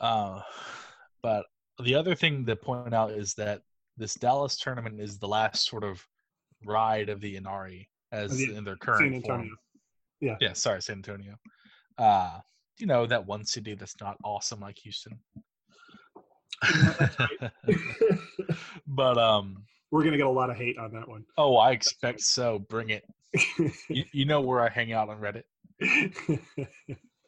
Uh, 0.01 0.41
but 1.23 1.45
the 1.81 1.95
other 1.95 2.13
thing 2.13 2.45
to 2.45 2.57
point 2.57 2.93
out 2.93 3.11
is 3.11 3.33
that 3.35 3.61
this 3.95 4.15
Dallas 4.15 4.57
tournament 4.57 4.99
is 4.99 5.17
the 5.17 5.27
last 5.27 5.69
sort 5.69 5.85
of 5.85 6.05
ride 6.65 7.07
of 7.07 7.21
the 7.21 7.39
Ynnari 7.39 7.87
as 8.11 8.41
in 8.41 8.65
their 8.65 8.73
San 8.73 8.79
current 8.81 9.15
Antonio. 9.15 9.55
form. 10.19 10.37
Yeah, 10.41 10.51
sorry, 10.51 10.81
San 10.81 10.97
Antonio. 10.97 11.35
Uh, 11.97 12.39
you 12.79 12.87
know, 12.87 13.05
that 13.05 13.25
one 13.25 13.45
city 13.45 13.73
that's 13.75 13.95
not 14.01 14.17
awesome 14.23 14.59
like 14.61 14.77
Houston. 14.79 15.19
But 18.87 19.17
um 19.17 19.63
we're 19.91 20.03
gonna 20.03 20.17
get 20.17 20.25
a 20.25 20.29
lot 20.29 20.49
of 20.49 20.55
hate 20.57 20.77
on 20.77 20.91
that 20.93 21.07
one. 21.07 21.23
Oh, 21.37 21.55
I 21.57 21.71
expect 21.71 22.21
so. 22.21 22.59
Bring 22.59 22.89
it. 22.89 23.03
You, 23.89 24.03
you 24.11 24.25
know 24.25 24.41
where 24.41 24.61
I 24.61 24.69
hang 24.69 24.91
out 24.93 25.09
on 25.09 25.19
Reddit. 25.19 25.43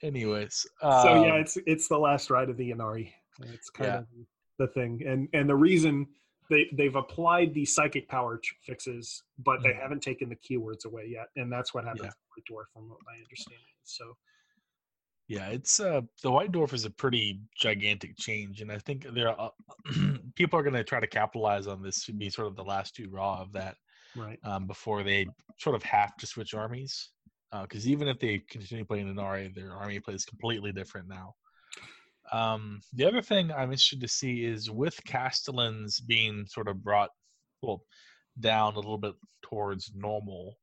Anyways, 0.03 0.65
so 0.81 1.13
yeah, 1.15 1.33
um, 1.33 1.39
it's 1.41 1.57
it's 1.67 1.87
the 1.87 1.97
last 1.97 2.29
ride 2.29 2.49
of 2.49 2.57
the 2.57 2.71
Ynnari. 2.71 3.11
It's 3.53 3.69
kind 3.69 3.93
Yeah. 3.93 3.97
of 3.99 4.05
the 4.59 4.67
thing, 4.67 5.01
and 5.07 5.27
and 5.33 5.47
the 5.49 5.55
reason 5.55 6.07
they 6.49 6.67
they've 6.73 6.95
applied 6.95 7.53
the 7.53 7.65
psychic 7.65 8.07
power 8.09 8.39
fixes, 8.65 9.23
but 9.39 9.61
they 9.63 9.69
Mhm. 9.69 9.81
haven't 9.81 10.01
taken 10.01 10.27
the 10.29 10.35
keywords 10.35 10.85
away 10.85 11.05
yet, 11.07 11.27
and 11.35 11.51
that's 11.51 11.73
what 11.73 11.83
happened 11.85 12.05
Yeah. 12.05 12.43
to 12.43 12.53
Dwarf, 12.53 12.65
from 12.73 12.89
what 12.89 12.99
I 13.07 13.17
understand. 13.17 13.61
So 13.83 14.15
Yeah, 15.31 15.47
it's 15.47 15.79
uh 15.79 16.01
the 16.21 16.29
White 16.29 16.51
Dwarf 16.51 16.73
is 16.73 16.83
a 16.83 16.89
pretty 16.89 17.39
gigantic 17.55 18.17
change, 18.17 18.59
and 18.59 18.69
I 18.69 18.79
think 18.79 19.07
there 19.13 19.29
are 19.29 19.53
people 20.35 20.59
are 20.59 20.61
going 20.61 20.75
to 20.75 20.83
try 20.83 20.99
to 20.99 21.07
capitalize 21.07 21.67
on 21.67 21.81
this 21.81 22.03
to 22.07 22.11
be 22.11 22.29
sort 22.29 22.47
of 22.47 22.57
the 22.57 22.65
last 22.65 22.97
two 22.97 23.09
raw 23.09 23.41
of 23.41 23.53
that 23.53 23.77
right, 24.13 24.37
um, 24.43 24.67
before 24.67 25.03
they 25.03 25.25
sort 25.57 25.77
of 25.77 25.83
have 25.83 26.17
to 26.17 26.27
switch 26.27 26.53
armies. 26.53 27.11
Because 27.61 27.87
even 27.87 28.09
if 28.09 28.19
they 28.19 28.39
continue 28.49 28.83
playing 28.83 29.07
Ynnari, 29.07 29.55
their 29.55 29.71
army 29.71 30.01
plays 30.01 30.25
completely 30.25 30.73
different 30.73 31.07
now. 31.07 31.33
Um, 32.33 32.81
the 32.91 33.05
other 33.05 33.21
thing 33.21 33.53
I'm 33.53 33.71
interested 33.71 34.01
to 34.01 34.09
see 34.09 34.43
is 34.43 34.69
with 34.69 35.01
Castellans 35.05 36.01
being 36.01 36.45
sort 36.45 36.67
of 36.67 36.83
brought 36.83 37.11
well 37.61 37.83
down 38.37 38.73
a 38.73 38.79
little 38.79 38.97
bit 38.97 39.13
towards 39.43 39.93
normal, 39.95 40.57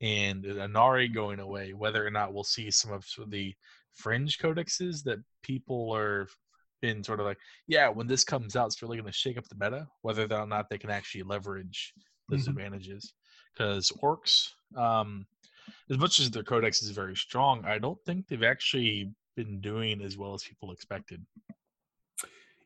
and 0.00 0.44
Ynnari 0.44 1.12
going 1.12 1.40
away, 1.40 1.74
whether 1.74 2.06
or 2.06 2.10
not 2.10 2.32
we'll 2.32 2.42
see 2.42 2.70
some 2.70 2.92
of 2.92 3.04
the 3.28 3.54
fringe 3.94 4.38
codexes 4.38 5.02
that 5.04 5.18
people 5.42 5.94
are 5.94 6.28
been 6.80 7.04
sort 7.04 7.20
of 7.20 7.26
like, 7.26 7.38
yeah, 7.68 7.88
when 7.88 8.08
this 8.08 8.24
comes 8.24 8.56
out, 8.56 8.66
it's 8.66 8.82
really 8.82 8.96
going 8.96 9.06
to 9.06 9.12
shake 9.12 9.38
up 9.38 9.46
the 9.48 9.54
meta. 9.54 9.86
Whether 10.02 10.26
or 10.34 10.46
not 10.46 10.68
they 10.68 10.78
can 10.78 10.90
actually 10.90 11.22
leverage 11.22 11.94
those 12.28 12.46
Mhm. 12.46 12.48
advantages, 12.48 13.14
because 13.52 13.92
orcs, 14.02 14.48
um, 14.76 15.26
as 15.90 15.98
much 15.98 16.18
as 16.18 16.30
their 16.30 16.42
codex 16.42 16.82
is 16.82 16.90
very 16.90 17.14
strong, 17.14 17.64
I 17.64 17.78
don't 17.78 18.02
think 18.04 18.26
they've 18.26 18.42
actually 18.42 19.14
been 19.36 19.60
doing 19.60 20.02
as 20.02 20.18
well 20.18 20.34
as 20.34 20.42
people 20.42 20.72
expected. 20.72 21.24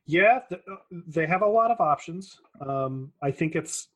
yeah, 0.06 0.40
uh, 0.52 0.76
they 0.90 1.26
have 1.26 1.42
a 1.42 1.46
lot 1.46 1.70
of 1.72 1.80
options. 1.80 2.40
Um, 2.60 3.12
I 3.22 3.32
think 3.32 3.56
it's 3.56 3.88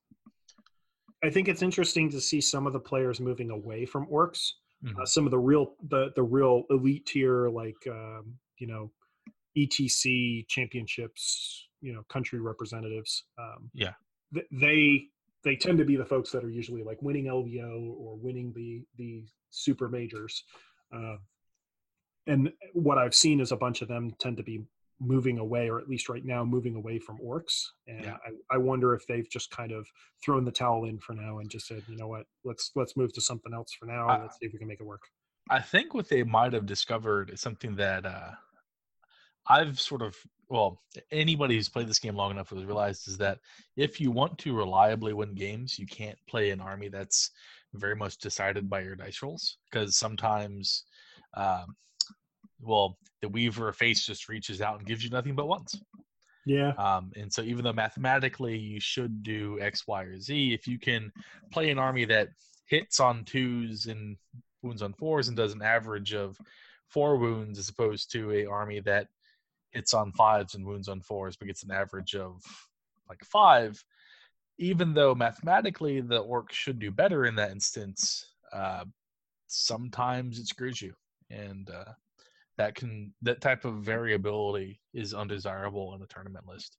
I 1.22 1.30
think 1.30 1.48
it's 1.48 1.62
interesting 1.62 2.10
to 2.10 2.20
see 2.20 2.40
some 2.40 2.66
of 2.66 2.72
the 2.72 2.80
players 2.80 3.20
moving 3.20 3.50
away 3.50 3.86
from 3.86 4.06
orcs. 4.06 4.52
Mhm. 4.84 4.98
uh, 5.00 5.06
some 5.06 5.26
of 5.26 5.30
the 5.30 5.38
real 5.38 5.74
the 5.88 6.10
the 6.16 6.22
real 6.22 6.64
elite 6.70 7.06
tier 7.06 7.48
like 7.50 7.76
um, 7.88 8.38
you 8.58 8.66
know 8.66 8.90
etc 9.56 10.44
championships 10.48 11.68
you 11.80 11.92
know 11.92 12.02
country 12.08 12.40
representatives 12.40 13.24
um, 13.38 13.70
Yeah. 13.74 13.92
th- 14.32 14.46
they 14.50 15.08
they 15.42 15.56
tend 15.56 15.78
to 15.78 15.84
be 15.84 15.96
the 15.96 16.04
folks 16.04 16.30
that 16.32 16.44
are 16.44 16.50
usually 16.50 16.82
like 16.82 17.00
winning 17.02 17.24
lvo 17.26 17.94
or 17.98 18.16
winning 18.16 18.52
the 18.54 18.82
the 18.96 19.24
super 19.50 19.88
majors 19.88 20.44
uh, 20.94 21.16
and 22.26 22.52
what 22.72 22.98
i've 22.98 23.14
seen 23.14 23.40
is 23.40 23.50
a 23.52 23.56
bunch 23.56 23.82
of 23.82 23.88
them 23.88 24.10
tend 24.18 24.36
to 24.36 24.42
be 24.42 24.62
moving 25.00 25.38
away 25.38 25.68
or 25.70 25.80
at 25.80 25.88
least 25.88 26.08
right 26.08 26.24
now 26.24 26.44
moving 26.44 26.76
away 26.76 26.98
from 26.98 27.18
orcs 27.18 27.64
and 27.86 28.04
Yeah. 28.04 28.16
I, 28.50 28.54
I 28.54 28.58
wonder 28.58 28.94
if 28.94 29.06
they've 29.06 29.28
just 29.30 29.50
kind 29.50 29.72
of 29.72 29.86
thrown 30.22 30.44
the 30.44 30.52
towel 30.52 30.84
in 30.84 30.98
for 30.98 31.14
now 31.14 31.38
and 31.38 31.50
just 31.50 31.66
said 31.66 31.82
you 31.88 31.96
know 31.96 32.08
what? 32.08 32.26
Let's 32.44 32.70
let's 32.76 32.96
move 32.96 33.12
to 33.14 33.20
something 33.20 33.54
else 33.54 33.72
for 33.72 33.86
now. 33.86 34.08
I- 34.08 34.20
let's 34.20 34.38
see 34.38 34.46
if 34.46 34.52
we 34.52 34.58
can 34.58 34.68
make 34.68 34.80
it 34.80 34.86
work. 34.86 35.02
I 35.48 35.60
think 35.60 35.94
what 35.94 36.08
they 36.08 36.22
might 36.22 36.52
have 36.52 36.66
discovered 36.66 37.30
is 37.30 37.40
something 37.40 37.74
that 37.76 38.06
uh, 38.06 38.32
I've 39.48 39.80
sort 39.80 40.02
of 40.02 40.16
well, 40.48 40.82
anybody 41.12 41.54
who's 41.54 41.68
played 41.68 41.88
this 41.88 42.00
game 42.00 42.16
long 42.16 42.32
enough 42.32 42.50
has 42.50 42.64
realized 42.64 43.06
is 43.06 43.16
that 43.18 43.38
if 43.76 44.00
you 44.00 44.10
want 44.10 44.36
to 44.38 44.56
reliably 44.56 45.12
win 45.12 45.32
games, 45.34 45.78
you 45.78 45.86
can't 45.86 46.18
play 46.28 46.50
an 46.50 46.60
army 46.60 46.88
that's 46.88 47.30
very 47.74 47.94
much 47.94 48.18
decided 48.18 48.68
by 48.68 48.80
your 48.80 48.96
dice 48.96 49.22
rolls 49.22 49.58
because 49.70 49.96
sometimes, 49.96 50.84
um, 51.34 51.76
well, 52.62 52.98
the 53.22 53.28
Weaver 53.28 53.72
face 53.72 54.04
just 54.04 54.28
reaches 54.28 54.60
out 54.60 54.78
and 54.78 54.86
gives 54.86 55.04
you 55.04 55.10
nothing 55.10 55.34
but 55.34 55.48
ones. 55.48 55.80
yeah 56.46 56.72
Um, 56.78 57.12
and 57.16 57.32
so, 57.32 57.42
even 57.42 57.64
though 57.64 57.72
mathematically 57.72 58.56
you 58.56 58.80
should 58.80 59.22
do 59.22 59.58
X, 59.60 59.86
Y, 59.86 60.02
or 60.02 60.18
Z, 60.18 60.54
if 60.54 60.66
you 60.66 60.78
can 60.78 61.12
play 61.52 61.70
an 61.70 61.78
army 61.78 62.04
that 62.06 62.28
hits 62.66 63.00
on 63.00 63.24
twos 63.24 63.86
and 63.86 64.16
wounds 64.62 64.82
on 64.82 64.92
fours 64.94 65.28
and 65.28 65.36
does 65.36 65.52
an 65.52 65.62
average 65.62 66.14
of 66.14 66.38
four 66.88 67.16
wounds 67.16 67.58
as 67.58 67.68
opposed 67.68 68.10
to 68.12 68.32
a 68.32 68.46
army 68.46 68.80
that 68.80 69.08
hits 69.70 69.94
on 69.94 70.12
fives 70.12 70.54
and 70.54 70.66
wounds 70.66 70.88
on 70.88 71.00
fours 71.00 71.36
but 71.36 71.46
gets 71.46 71.62
an 71.62 71.70
average 71.70 72.14
of 72.14 72.42
like 73.08 73.24
five, 73.24 73.82
even 74.58 74.94
though 74.94 75.14
mathematically 75.14 76.00
the 76.00 76.18
orc 76.18 76.52
should 76.52 76.78
do 76.78 76.90
better 76.90 77.26
in 77.26 77.34
that 77.34 77.50
instance, 77.50 78.34
uh, 78.52 78.84
sometimes 79.46 80.38
it 80.38 80.46
screws 80.46 80.80
you. 80.80 80.92
And 81.30 81.68
uh, 81.70 81.92
that 82.60 82.74
can 82.74 83.10
that 83.22 83.40
type 83.40 83.64
of 83.64 83.76
variability 83.76 84.80
is 84.92 85.14
undesirable 85.14 85.94
in 85.94 86.02
a 86.02 86.06
tournament 86.06 86.46
list. 86.46 86.76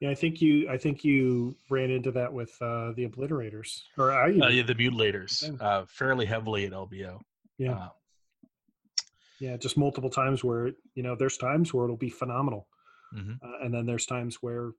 Yeah, 0.00 0.08
I 0.08 0.14
think 0.14 0.40
you. 0.40 0.70
I 0.70 0.78
think 0.78 1.04
you 1.04 1.54
ran 1.68 1.90
into 1.90 2.10
that 2.12 2.32
with 2.32 2.50
uh, 2.62 2.92
the 2.96 3.06
obliterators, 3.06 3.82
or 3.98 4.10
I. 4.12 4.30
Uh, 4.30 4.48
yeah, 4.48 4.62
the 4.62 4.74
mutilators 4.74 5.46
Okay. 5.46 5.62
uh, 5.62 5.84
fairly 5.86 6.24
heavily 6.24 6.64
at 6.64 6.72
LVO. 6.72 7.20
Yeah. 7.58 7.72
Uh, 7.74 7.88
yeah, 9.38 9.56
just 9.58 9.76
multiple 9.76 10.08
times 10.08 10.42
where 10.42 10.70
you 10.94 11.02
know 11.02 11.14
there's 11.14 11.36
times 11.36 11.74
where 11.74 11.84
it'll 11.84 11.96
be 11.98 12.08
phenomenal, 12.10 12.66
Mhm. 13.14 13.36
uh, 13.42 13.58
and 13.64 13.74
then 13.74 13.84
there's 13.84 14.06
times 14.06 14.36
where 14.40 14.70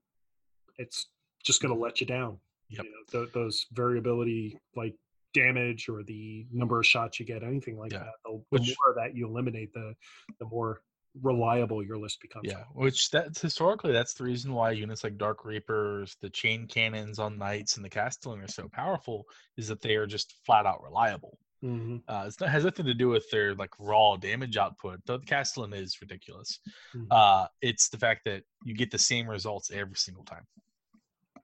it's 0.79 1.09
just 1.43 1.61
going 1.61 1.73
to 1.73 1.79
let 1.79 2.01
you 2.01 2.07
down. 2.07 2.39
Yep. 2.69 2.85
You 2.85 2.91
know, 2.91 3.03
th- 3.11 3.33
those 3.33 3.67
variability, 3.71 4.57
like 4.75 4.95
damage 5.33 5.89
or 5.89 6.03
the 6.03 6.45
number 6.51 6.79
of 6.79 6.85
shots 6.85 7.19
you 7.19 7.25
get, 7.25 7.43
anything 7.43 7.77
like 7.77 7.91
Yeah. 7.91 7.99
that. 7.99 8.13
The, 8.25 8.31
the 8.31 8.43
Which- 8.49 8.75
more 8.85 8.95
that 8.95 9.15
you 9.15 9.27
eliminate, 9.27 9.73
the 9.73 9.95
the 10.39 10.45
more 10.45 10.81
reliable 11.21 11.83
your 11.83 11.97
list 11.97 12.19
becomes. 12.21 12.49
yeah, 12.49 12.63
which 12.73 13.11
that's 13.11 13.39
historically 13.39 13.91
that's 13.91 14.15
the 14.15 14.23
reason 14.23 14.51
why 14.51 14.71
units 14.71 15.03
like 15.03 15.15
Dark 15.17 15.45
Reapers, 15.45 16.15
the 16.21 16.29
chain 16.29 16.65
cannons 16.67 17.19
on 17.19 17.37
knights, 17.37 17.75
and 17.75 17.85
the 17.85 17.89
Castellan 17.89 18.41
are 18.41 18.47
so 18.47 18.67
powerful 18.67 19.25
is 19.57 19.67
that 19.67 19.81
they 19.81 19.95
are 19.95 20.07
just 20.07 20.33
flat 20.45 20.65
out 20.65 20.81
reliable. 20.81 21.37
hmm 21.61 21.97
Uh, 22.07 22.23
it's 22.27 22.39
not, 22.41 22.49
has 22.49 22.63
nothing 22.65 22.85
to 22.87 22.95
do 22.95 23.09
with 23.09 23.29
their 23.29 23.53
like 23.55 23.69
raw 23.79 24.17
damage 24.17 24.57
output. 24.57 24.99
The 25.05 25.19
Castellan 25.19 25.71
is 25.73 26.01
ridiculous. 26.01 26.59
Mhm. 26.95 27.07
Uh, 27.11 27.47
it's 27.61 27.89
the 27.89 27.97
fact 27.99 28.25
that 28.25 28.43
you 28.65 28.73
get 28.75 28.89
the 28.89 28.97
same 28.97 29.29
results 29.29 29.69
every 29.71 29.95
single 29.97 30.23
time. 30.25 30.45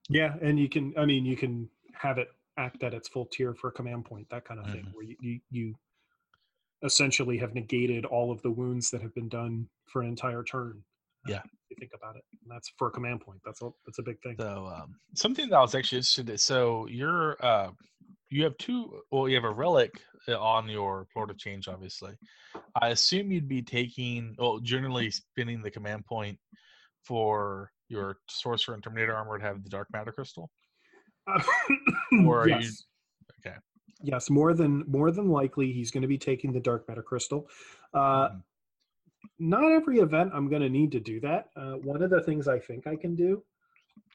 Yeah, 0.10 0.36
and 0.42 0.60
you 0.60 0.68
can. 0.68 0.94
I 0.98 1.06
mean, 1.06 1.26
you 1.26 1.38
can 1.38 1.70
have 1.94 2.18
it 2.18 2.30
act 2.60 2.84
at 2.84 2.94
its 2.94 3.08
full 3.08 3.26
tier 3.26 3.54
for 3.54 3.70
a 3.70 3.72
command 3.72 4.06
point, 4.06 4.30
that 4.30 4.46
kind 4.46 4.60
of 4.60 4.66
thing, 4.72 4.86
Mhm. 4.86 4.94
where 4.94 5.06
you, 5.06 5.16
you 5.22 5.40
you 5.50 5.76
essentially 6.84 7.38
have 7.38 7.54
negated 7.54 8.06
all 8.06 8.32
of 8.32 8.42
the 8.42 8.52
wounds 8.52 8.90
that 8.92 9.02
have 9.02 9.14
been 9.14 9.28
done 9.30 9.68
for 9.86 10.02
an 10.02 10.08
entire 10.08 10.44
turn. 10.44 10.84
uh, 11.26 11.32
Yeah. 11.32 11.42
if 11.44 11.70
you 11.72 11.76
think 11.78 11.92
about 11.94 12.16
it, 12.16 12.24
and 12.42 12.50
that's 12.50 12.70
for 12.78 12.88
a 12.88 12.92
command 12.92 13.20
point. 13.20 13.42
That's 13.44 13.62
a 13.62 13.70
that's 13.86 14.00
a 14.00 14.02
big 14.04 14.22
thing. 14.22 14.38
So 14.40 14.68
um, 14.68 14.96
something 15.16 15.50
that 15.50 15.58
I 15.58 15.62
was 15.62 15.76
actually 15.76 15.98
interested 15.98 16.30
in. 16.30 16.38
So 16.38 16.88
you're 16.88 17.36
uh, 17.46 17.72
you 18.30 18.46
have 18.46 18.58
two. 18.58 19.04
Well, 19.12 19.28
you 19.28 19.36
have 19.36 19.44
a 19.44 19.52
relic 19.52 20.02
uh, 20.30 20.40
on 20.40 20.70
your 20.70 21.08
of 21.16 21.38
Change, 21.38 21.68
obviously. 21.68 22.16
I 22.82 22.90
assume 22.90 23.34
you'd 23.34 23.50
be 23.50 23.62
taking, 23.62 24.34
well, 24.38 24.60
generally 24.60 25.12
spinning 25.12 25.62
the 25.62 25.72
command 25.72 26.06
point 26.06 26.40
for 27.04 27.70
your 27.90 28.20
sorcerer 28.30 28.76
and 28.76 28.82
terminator 28.84 29.14
armor 29.14 29.38
to 29.38 29.44
have 29.44 29.62
the 29.64 29.70
dark 29.70 29.92
matter 29.92 30.14
crystal. 30.14 30.50
Or 32.26 32.42
are 32.42 32.48
you- 32.48 32.56
yes. 32.56 32.86
Okay. 33.46 33.58
Yes, 34.02 34.30
more 34.30 34.54
than 34.54 34.84
more 34.88 35.12
than 35.12 35.28
likely, 35.30 35.72
he's 35.74 35.92
going 35.92 36.02
to 36.02 36.08
be 36.08 36.18
taking 36.18 36.52
the 36.54 36.60
dark 36.60 36.88
matter 36.88 37.04
crystal. 37.04 37.50
Uh, 37.94 38.30
Mhm. 38.30 38.44
not 39.40 39.72
every 39.72 40.00
event 40.00 40.32
I'm 40.34 40.50
going 40.50 40.62
to 40.62 40.70
need 40.70 40.92
to 40.94 41.00
do 41.00 41.20
that. 41.22 41.50
Uh, 41.56 41.74
one 41.74 42.02
of 42.02 42.10
the 42.10 42.22
things 42.24 42.48
I 42.48 42.60
think 42.60 42.88
I 42.88 42.96
can 42.96 43.16
do 43.16 43.44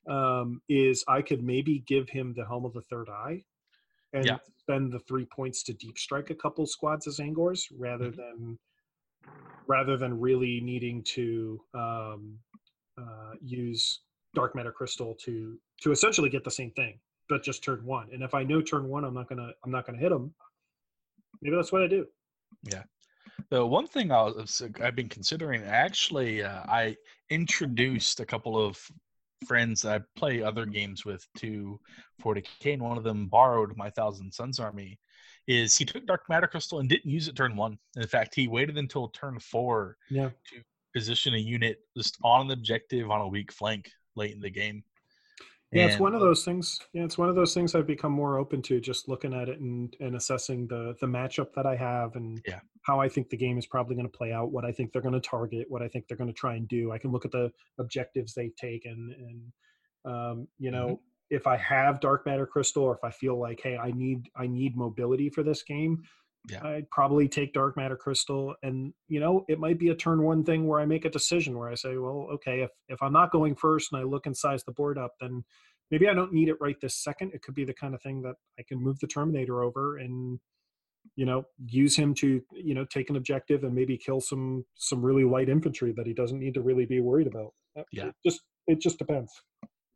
um, 0.06 0.60
is 0.68 1.02
I 1.08 1.22
could 1.22 1.42
maybe 1.42 1.78
give 1.80 2.08
him 2.10 2.34
the 2.34 2.44
helm 2.46 2.64
of 2.66 2.72
the 2.74 2.82
third 2.82 3.08
eye 3.08 3.42
and 4.12 4.26
Yeah. 4.26 4.38
spend 4.58 4.92
the 4.92 5.00
three 5.00 5.24
points 5.26 5.62
to 5.64 5.72
deep 5.74 5.98
strike 5.98 6.28
a 6.30 6.34
couple 6.34 6.66
squads 6.66 7.06
of 7.06 7.14
Tzaangors 7.14 7.70
rather 7.78 8.10
Mhm. 8.10 8.16
than 8.16 8.58
rather 9.66 9.96
than 9.96 10.20
really 10.20 10.60
needing 10.60 11.02
to 11.02 11.64
um, 11.74 12.38
uh, 12.98 13.32
use 13.40 14.02
dark 14.34 14.54
matter 14.54 14.72
crystal 14.72 15.14
to 15.16 15.58
to 15.80 15.90
essentially 15.90 16.28
get 16.28 16.44
the 16.44 16.50
same 16.50 16.70
thing 16.72 17.00
but 17.28 17.42
just 17.42 17.62
turn 17.64 17.84
one 17.84 18.08
and 18.12 18.22
if 18.22 18.34
i 18.34 18.42
know 18.42 18.60
turn 18.60 18.88
one 18.88 19.04
i'm 19.04 19.14
not 19.14 19.28
gonna 19.28 19.50
i'm 19.64 19.70
not 19.70 19.86
gonna 19.86 19.98
hit 19.98 20.10
them. 20.10 20.32
maybe 21.42 21.56
that's 21.56 21.72
what 21.72 21.82
i 21.82 21.86
do 21.86 22.06
Yeah. 22.70 22.82
The 23.50 23.64
one 23.66 23.86
thing 23.86 24.10
I 24.10 24.22
was, 24.22 24.62
I've 24.80 24.96
been 24.96 25.08
considering 25.08 25.62
actually, 25.64 26.42
uh, 26.42 26.62
I 26.68 26.96
introduced 27.30 28.20
a 28.20 28.24
couple 28.26 28.56
of 28.64 28.78
friends 29.46 29.84
I 29.84 30.00
play 30.16 30.42
other 30.42 30.64
games 30.66 31.04
with 31.04 31.26
to 31.38 31.78
40k, 32.22 32.74
and 32.74 32.82
one 32.82 32.96
of 32.96 33.04
them 33.04 33.26
borrowed 33.26 33.76
my 33.76 33.90
Thousand 33.90 34.32
Sons 34.32 34.58
army. 34.60 34.98
Is 35.46 35.76
he 35.76 35.84
took 35.84 36.06
Dark 36.06 36.22
Matter 36.28 36.46
Crystal 36.46 36.78
and 36.78 36.88
didn't 36.88 37.10
use 37.10 37.28
it 37.28 37.36
turn 37.36 37.54
one? 37.56 37.76
In 37.96 38.06
fact, 38.06 38.34
he 38.34 38.48
waited 38.48 38.78
until 38.78 39.08
turn 39.08 39.38
four 39.40 39.96
yeah 40.10 40.30
to 40.50 40.62
position 40.94 41.34
a 41.34 41.38
unit 41.38 41.78
just 41.96 42.16
on 42.22 42.46
an 42.46 42.52
objective 42.52 43.10
on 43.10 43.20
a 43.20 43.28
weak 43.28 43.52
flank 43.52 43.90
late 44.16 44.32
in 44.32 44.40
the 44.40 44.50
game. 44.50 44.82
Yeah, 45.74 45.86
it's 45.86 45.98
one 45.98 46.14
of 46.14 46.20
those 46.20 46.44
things. 46.44 46.78
Yeah, 46.92 47.04
it's 47.04 47.18
one 47.18 47.28
of 47.28 47.34
those 47.34 47.52
things 47.52 47.74
I've 47.74 47.86
become 47.86 48.12
more 48.12 48.38
open 48.38 48.62
to, 48.62 48.80
just 48.80 49.08
looking 49.08 49.34
at 49.34 49.48
it 49.48 49.60
and, 49.60 49.94
and 50.00 50.16
assessing 50.16 50.66
the 50.68 50.94
the 51.00 51.06
matchup 51.06 51.52
that 51.54 51.66
I 51.66 51.76
have 51.76 52.14
and 52.16 52.40
Yeah. 52.46 52.60
how 52.82 53.00
I 53.00 53.08
think 53.08 53.30
the 53.30 53.36
game 53.36 53.58
is 53.58 53.66
probably 53.66 53.96
going 53.96 54.06
to 54.10 54.16
play 54.16 54.32
out, 54.32 54.52
what 54.52 54.64
I 54.64 54.70
think 54.72 54.92
they're 54.92 55.02
going 55.02 55.14
to 55.14 55.20
target, 55.20 55.66
what 55.70 55.82
I 55.82 55.88
think 55.88 56.06
they're 56.06 56.16
going 56.16 56.28
to 56.32 56.34
try 56.34 56.54
and 56.54 56.68
do. 56.68 56.92
I 56.92 56.98
can 56.98 57.10
look 57.12 57.24
at 57.24 57.32
the 57.32 57.50
objectives 57.78 58.34
they've 58.34 58.54
taken, 58.56 59.14
and 60.04 60.12
um, 60.14 60.48
you 60.58 60.70
Mm-hmm. 60.72 60.92
know, 60.92 61.00
if 61.30 61.46
I 61.46 61.56
have 61.56 62.00
dark 62.00 62.26
matter 62.26 62.46
crystal, 62.46 62.84
or 62.84 62.94
if 62.94 63.02
I 63.02 63.10
feel 63.10 63.38
like, 63.40 63.60
hey, 63.62 63.76
I 63.76 63.90
need 63.90 64.28
I 64.36 64.46
need 64.46 64.76
mobility 64.76 65.28
for 65.30 65.42
this 65.42 65.62
game, 65.62 66.02
Yeah. 66.48 66.66
I'd 66.66 66.90
probably 66.90 67.28
take 67.28 67.52
dark 67.54 67.76
matter 67.76 67.96
crystal, 67.96 68.54
and 68.62 68.92
you 69.08 69.18
know, 69.20 69.44
it 69.48 69.58
might 69.58 69.78
be 69.78 69.88
a 69.88 69.94
turn 69.94 70.22
one 70.22 70.44
thing 70.44 70.66
where 70.66 70.78
I 70.80 70.84
make 70.86 71.04
a 71.06 71.10
decision 71.10 71.56
where 71.56 71.68
I 71.70 71.74
say, 71.74 71.96
well, 71.96 72.28
okay, 72.32 72.60
if 72.62 72.70
if 72.88 73.02
I'm 73.02 73.12
not 73.12 73.32
going 73.32 73.54
first 73.56 73.92
and 73.92 74.00
I 74.00 74.04
look 74.04 74.26
and 74.26 74.36
size 74.36 74.62
the 74.64 74.72
board 74.72 74.98
up, 74.98 75.12
then 75.20 75.44
maybe 75.90 76.08
I 76.08 76.14
don't 76.14 76.32
need 76.34 76.48
it 76.48 76.60
right 76.60 76.78
this 76.80 76.96
second. 76.96 77.32
It 77.32 77.42
could 77.42 77.54
be 77.54 77.64
the 77.64 77.72
kind 77.74 77.94
of 77.94 78.02
thing 78.02 78.20
that 78.22 78.34
I 78.58 78.62
can 78.68 78.78
move 78.78 78.98
the 79.00 79.06
Terminator 79.06 79.62
over 79.62 79.96
and 79.98 80.38
you 81.16 81.26
know 81.26 81.44
use 81.66 81.96
him 81.96 82.14
to 82.14 82.42
you 82.52 82.74
know 82.74 82.84
take 82.86 83.10
an 83.10 83.16
objective 83.16 83.64
and 83.64 83.74
maybe 83.74 83.96
kill 83.96 84.20
some 84.20 84.64
some 84.74 85.02
really 85.04 85.24
light 85.24 85.48
infantry 85.48 85.92
that 85.92 86.06
he 86.06 86.12
doesn't 86.14 86.40
need 86.40 86.54
to 86.54 86.62
really 86.62 86.86
be 86.86 87.00
worried 87.00 87.26
about. 87.26 87.54
Uh, 87.76 87.84
Yeah. 87.92 88.08
it 88.08 88.16
just 88.26 88.42
it 88.66 88.80
just 88.80 88.98
depends. 88.98 89.32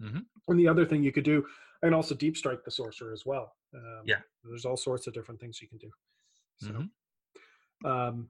Mhm. 0.02 0.26
And 0.48 0.58
the 0.60 0.68
other 0.68 0.86
thing 0.86 1.02
you 1.02 1.12
could 1.12 1.24
do, 1.24 1.46
and 1.82 1.94
also 1.94 2.14
deep 2.14 2.36
strike 2.38 2.64
the 2.64 2.70
sorcerer 2.70 3.12
as 3.12 3.26
well. 3.26 3.54
Um, 3.74 4.02
Yeah. 4.06 4.20
there's 4.44 4.64
all 4.64 4.76
sorts 4.78 5.06
of 5.06 5.12
different 5.14 5.40
things 5.40 5.60
you 5.60 5.68
can 5.68 5.78
do. 5.78 5.90
So, 6.58 6.72
Mhm. 6.72 6.90
um, 7.84 8.28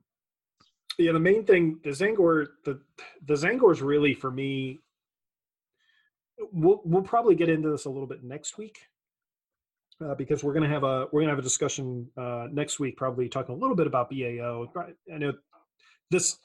yeah, 0.99 1.12
the 1.12 1.21
main 1.21 1.45
thing, 1.45 1.81
the 1.83 1.91
Tzaangor, 1.91 2.47
the 2.64 2.81
the 3.23 3.35
Tzaangor's 3.35 3.81
really 3.83 4.14
for 4.14 4.31
me. 4.31 4.81
We'll 6.53 6.81
we'll 6.85 7.03
probably 7.03 7.35
get 7.35 7.49
into 7.49 7.71
this 7.71 7.85
a 7.87 7.91
little 7.91 8.07
bit 8.07 8.23
next 8.23 8.59
week, 8.59 8.79
uh, 10.01 10.14
because 10.14 10.45
we're 10.45 10.53
gonna 10.53 10.69
have 10.69 10.85
a 10.85 11.09
we're 11.12 11.21
gonna 11.23 11.33
have 11.33 11.38
a 11.38 11.43
discussion 11.43 12.11
uh, 12.17 12.49
next 12.51 12.79
week, 12.79 12.97
probably 12.97 13.29
talking 13.29 13.55
a 13.55 13.59
little 13.59 13.77
bit 13.77 13.87
about 13.87 14.11
BAO. 14.11 14.71
I 15.12 15.19
know 15.19 15.33
this 16.11 16.38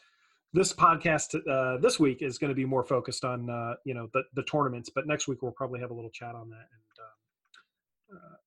this 0.54 0.72
podcast 0.72 1.36
uh, 1.48 1.78
this 1.82 2.00
week 2.00 2.22
is 2.22 2.38
going 2.38 2.50
to 2.50 2.56
be 2.56 2.65
more 2.65 2.84
focused 2.84 3.26
on 3.26 3.50
uh, 3.50 3.76
you 3.86 3.93
know 3.93 4.08
the 4.13 4.24
the 4.34 4.43
tournaments, 4.43 4.89
but 4.93 5.08
next 5.08 5.28
week 5.28 5.41
we'll 5.41 5.52
probably 5.52 5.80
have 5.80 5.91
a 5.91 5.93
little 5.93 6.12
chat 6.12 6.36
on 6.36 6.50
that. 6.50 6.67
And 8.12 8.19
um, 8.19 8.38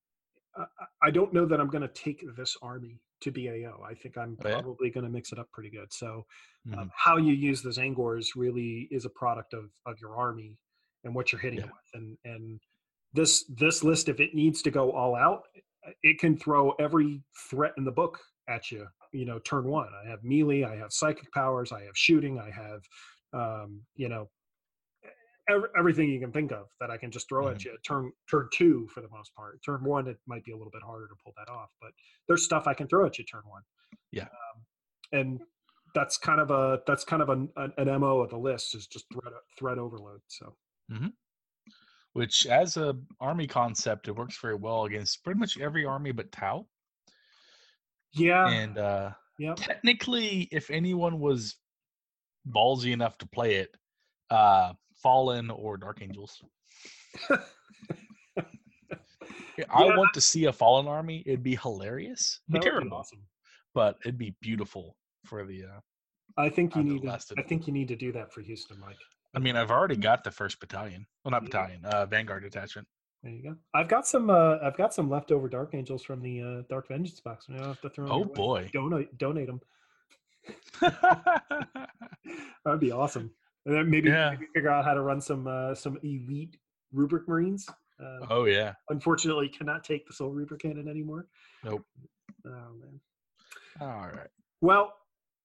uh, 0.58 0.64
I, 1.02 1.08
I 1.08 1.10
don't 1.10 1.32
know 1.32 1.46
that 1.46 1.60
I'm 1.60 1.68
going 1.68 1.82
to 1.82 1.88
take 1.88 2.24
this 2.36 2.56
army 2.62 3.00
to 3.20 3.30
BAO. 3.30 3.82
I 3.82 3.94
think 3.94 4.16
I'm 4.18 4.36
Oh, 4.44 4.48
yeah? 4.48 4.60
probably 4.60 4.90
going 4.90 5.04
to 5.04 5.10
mix 5.10 5.32
it 5.32 5.38
up 5.38 5.50
pretty 5.52 5.70
good. 5.70 5.92
So 5.92 6.26
Mhm. 6.66 6.78
um, 6.78 6.92
how 6.94 7.16
you 7.16 7.32
use 7.32 7.62
the 7.62 7.70
Tzaangors 7.70 8.28
really 8.36 8.88
is 8.90 9.04
a 9.04 9.10
product 9.10 9.54
of 9.54 9.70
of 9.86 10.00
your 10.00 10.16
army 10.16 10.56
and 11.04 11.14
what 11.14 11.32
you're 11.32 11.40
hitting 11.40 11.60
Yeah. 11.60 11.66
with. 11.66 11.90
And 11.94 12.18
and 12.24 12.60
this 13.12 13.44
this 13.44 13.82
list, 13.84 14.08
if 14.08 14.20
it 14.20 14.34
needs 14.34 14.62
to 14.62 14.70
go 14.70 14.92
all 14.92 15.14
out, 15.14 15.44
it 16.02 16.18
can 16.18 16.36
throw 16.36 16.72
every 16.72 17.22
threat 17.48 17.72
in 17.78 17.84
the 17.84 17.92
book 17.92 18.20
at 18.48 18.70
you. 18.70 18.86
You 19.12 19.24
know, 19.24 19.38
turn 19.38 19.64
one. 19.64 19.92
I 19.94 20.08
have 20.08 20.22
melee. 20.24 20.64
I 20.64 20.76
have 20.76 20.92
psychic 20.92 21.30
powers. 21.32 21.72
I 21.72 21.82
have 21.84 21.96
shooting. 21.96 22.38
I 22.38 22.50
have, 22.50 22.82
um, 23.32 23.86
you 23.94 24.08
know, 24.08 24.28
ev- 25.48 25.70
everything 25.78 26.10
you 26.10 26.20
can 26.20 26.32
think 26.32 26.52
of 26.52 26.66
that 26.80 26.90
I 26.90 26.96
can 26.96 27.10
just 27.10 27.28
throw 27.28 27.48
at 27.48 27.58
Mhm. 27.58 27.64
you. 27.64 27.78
Turn 27.86 28.12
turn 28.30 28.48
two 28.52 28.88
for 28.88 29.00
the 29.00 29.08
most 29.08 29.34
part. 29.34 29.62
Turn 29.64 29.82
one, 29.84 30.08
it 30.08 30.18
might 30.26 30.44
be 30.44 30.52
a 30.52 30.56
little 30.56 30.70
bit 30.70 30.82
harder 30.82 31.08
to 31.08 31.14
pull 31.22 31.32
that 31.36 31.48
off, 31.50 31.70
but 31.80 31.92
there's 32.28 32.44
stuff 32.44 32.66
I 32.66 32.74
can 32.74 32.88
throw 32.88 33.06
at 33.06 33.18
you 33.18 33.24
turn 33.24 33.42
one. 33.46 33.62
Yeah. 34.12 34.24
Um, 34.24 34.66
and 35.12 35.40
that's 35.94 36.18
kind 36.18 36.40
of 36.40 36.50
a 36.50 36.82
that's 36.86 37.04
kind 37.04 37.22
of 37.22 37.28
an, 37.30 37.50
an, 37.56 37.72
an 37.78 38.00
mo 38.00 38.20
of 38.20 38.30
the 38.30 38.36
list 38.38 38.74
is 38.74 38.86
just 38.86 39.06
threat 39.12 39.32
threat 39.58 39.78
overload. 39.78 40.20
So 40.28 40.56
Which, 42.12 42.46
as 42.46 42.76
a 42.78 42.98
army 43.20 43.46
concept, 43.46 44.08
it 44.08 44.12
works 44.12 44.38
very 44.40 44.54
well 44.54 44.84
against 44.86 45.22
pretty 45.22 45.38
much 45.38 45.58
every 45.58 45.84
army 45.84 46.12
but 46.12 46.32
Tau. 46.32 46.66
yeah, 48.14 48.48
And 48.48 48.78
uh, 48.78 49.12
yeah, 49.38 49.54
technically, 49.54 50.48
if 50.50 50.70
anyone 50.70 51.20
was 51.20 51.56
ballsy 52.48 52.92
enough 52.92 53.18
to 53.18 53.26
play 53.26 53.56
it, 53.56 53.76
uh, 54.30 54.72
Fallen 55.02 55.50
or 55.50 55.76
Dark 55.76 56.00
Angels. 56.02 56.42
I 57.28 57.38
Yeah. 59.84 59.96
want 59.96 60.12
to 60.14 60.20
see 60.20 60.44
a 60.44 60.52
Fallen 60.52 60.86
army. 60.86 61.22
It'd 61.26 61.42
be 61.42 61.56
hilarious. 61.56 62.40
It'd 62.48 62.52
be 62.52 62.58
would 62.58 62.64
be 62.64 62.70
terrible, 62.70 62.96
awesome. 62.98 63.22
but 63.74 63.96
it'd 64.02 64.18
be 64.18 64.34
beautiful 64.42 64.96
for 65.24 65.44
the. 65.46 65.64
Uh, 65.64 65.80
I 66.36 66.50
think 66.50 66.76
you 66.76 66.82
need 66.82 67.02
to. 67.02 67.18
I 67.38 67.42
think 67.42 67.66
you 67.66 67.72
need 67.72 67.88
to 67.88 67.96
do 67.96 68.12
that 68.12 68.32
for 68.32 68.42
Houston, 68.42 68.78
Mike. 68.78 68.98
I 69.34 69.38
mean, 69.38 69.56
I've 69.56 69.70
already 69.70 69.96
got 69.96 70.24
the 70.24 70.30
first 70.30 70.60
battalion. 70.60 71.06
Well, 71.24 71.30
not 71.32 71.42
Yeah. 71.42 71.48
battalion. 71.48 71.84
Uh, 71.84 72.06
Vanguard 72.06 72.42
detachment. 72.42 72.86
There 73.22 73.32
you 73.32 73.42
go. 73.42 73.56
I've 73.74 73.88
got 73.88 74.06
some. 74.06 74.28
Uh, 74.30 74.58
I've 74.62 74.76
got 74.76 74.92
some 74.92 75.08
leftover 75.08 75.48
Dark 75.48 75.74
Angels 75.74 76.02
from 76.04 76.20
the 76.20 76.42
uh, 76.42 76.62
Dark 76.68 76.88
Vengeance 76.88 77.20
box. 77.20 77.46
I'll 77.50 77.68
have 77.68 77.80
to 77.80 77.88
throw. 77.90 78.04
'em 78.06 78.12
Oh 78.12 78.24
boy. 78.24 78.68
Donate, 78.74 79.16
donate 79.16 79.46
them. 79.46 79.60
That'd 82.64 82.80
be 82.80 82.92
awesome. 82.92 83.30
And 83.66 83.74
then 83.76 83.90
maybe, 83.90 84.08
Yeah. 84.08 84.30
maybe 84.30 84.46
figure 84.54 84.70
out 84.70 84.84
how 84.84 84.94
to 84.94 85.02
run 85.02 85.20
some 85.20 85.46
uh, 85.46 85.74
some 85.74 85.98
elite 86.02 86.56
rubric 86.92 87.28
marines. 87.28 87.68
Uh, 88.00 88.18
oh 88.30 88.44
yeah. 88.44 88.74
Unfortunately, 88.90 89.48
cannot 89.48 89.82
take 89.84 90.06
the 90.06 90.12
Soul 90.12 90.30
Reaper 90.30 90.56
cannon 90.56 90.88
anymore. 90.88 91.26
Nope. 91.64 91.84
Oh 92.46 92.50
man. 92.80 93.00
All 93.80 94.08
right. 94.08 94.28
Well, 94.60 94.94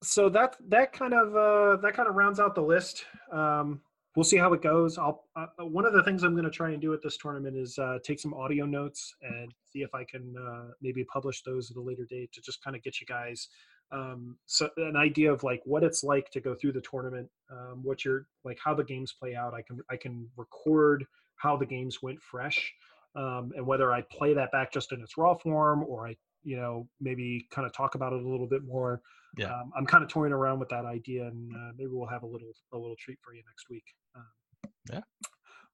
so 0.03 0.29
that 0.29 0.55
that 0.69 0.93
kind 0.93 1.13
of 1.13 1.35
uh, 1.35 1.81
that 1.81 1.93
kind 1.95 2.07
of 2.07 2.15
rounds 2.15 2.39
out 2.39 2.53
the 2.55 2.61
list. 2.61 3.05
Um, 3.31 3.81
we'll 4.15 4.23
see 4.23 4.37
how 4.37 4.53
it 4.53 4.61
goes. 4.61 4.97
I'll 4.99 5.25
uh, 5.35 5.47
one 5.59 5.85
of 5.85 5.93
the 5.93 6.03
things 6.03 6.23
I'm 6.23 6.33
going 6.33 6.43
to 6.45 6.51
try 6.51 6.71
and 6.71 6.81
do 6.81 6.93
at 6.93 7.01
this 7.01 7.17
tournament 7.17 7.57
is 7.57 7.79
uh, 7.79 7.97
take 8.03 8.19
some 8.19 8.33
audio 8.35 8.65
notes 8.65 9.15
and 9.23 9.51
see 9.65 9.79
if 9.81 9.93
I 9.95 10.03
can 10.03 10.35
uh, 10.37 10.71
maybe 10.81 11.03
publish 11.05 11.41
those 11.43 11.71
at 11.71 11.77
a 11.77 11.81
later 11.81 12.05
date 12.05 12.31
to 12.33 12.41
just 12.41 12.63
kind 12.63 12.75
of 12.75 12.83
get 12.83 12.99
you 13.01 13.07
guys 13.07 13.47
um, 13.91 14.37
so 14.45 14.69
an 14.77 14.95
idea 14.95 15.31
of 15.31 15.43
like 15.43 15.61
what 15.65 15.83
it's 15.83 16.03
like 16.03 16.29
to 16.31 16.39
go 16.39 16.55
through 16.55 16.71
the 16.71 16.81
tournament, 16.81 17.29
um, 17.51 17.81
what 17.83 18.05
you're 18.05 18.25
like, 18.45 18.57
how 18.63 18.73
the 18.73 18.83
games 18.83 19.13
play 19.17 19.35
out. 19.35 19.53
I 19.53 19.61
can 19.61 19.79
I 19.89 19.97
can 19.97 20.27
record 20.37 21.05
how 21.35 21.57
the 21.57 21.65
games 21.65 22.01
went 22.01 22.21
fresh, 22.21 22.73
um, 23.15 23.51
and 23.55 23.65
whether 23.65 23.91
I 23.91 24.03
play 24.11 24.33
that 24.33 24.51
back 24.51 24.71
just 24.71 24.91
in 24.93 25.01
its 25.01 25.17
raw 25.17 25.35
form 25.35 25.83
or 25.87 26.07
I 26.07 26.15
you 26.43 26.55
know 26.55 26.87
maybe 27.01 27.47
kind 27.51 27.65
of 27.65 27.73
talk 27.73 27.95
about 27.95 28.13
it 28.13 28.23
a 28.23 28.27
little 28.27 28.47
bit 28.47 28.63
more. 28.65 29.01
Yeah. 29.37 29.53
Um, 29.53 29.71
I'm 29.77 29.85
kind 29.85 30.03
of 30.03 30.09
toying 30.09 30.33
around 30.33 30.59
with 30.59 30.69
that 30.69 30.85
idea, 30.85 31.27
and 31.27 31.51
uh, 31.53 31.71
maybe 31.77 31.89
we'll 31.91 32.07
have 32.07 32.23
a 32.23 32.27
little 32.27 32.51
a 32.73 32.77
little 32.77 32.95
treat 32.97 33.17
for 33.21 33.33
you 33.33 33.43
next 33.45 33.69
week. 33.69 33.85
Um, 34.15 34.71
Yeah. 34.91 35.01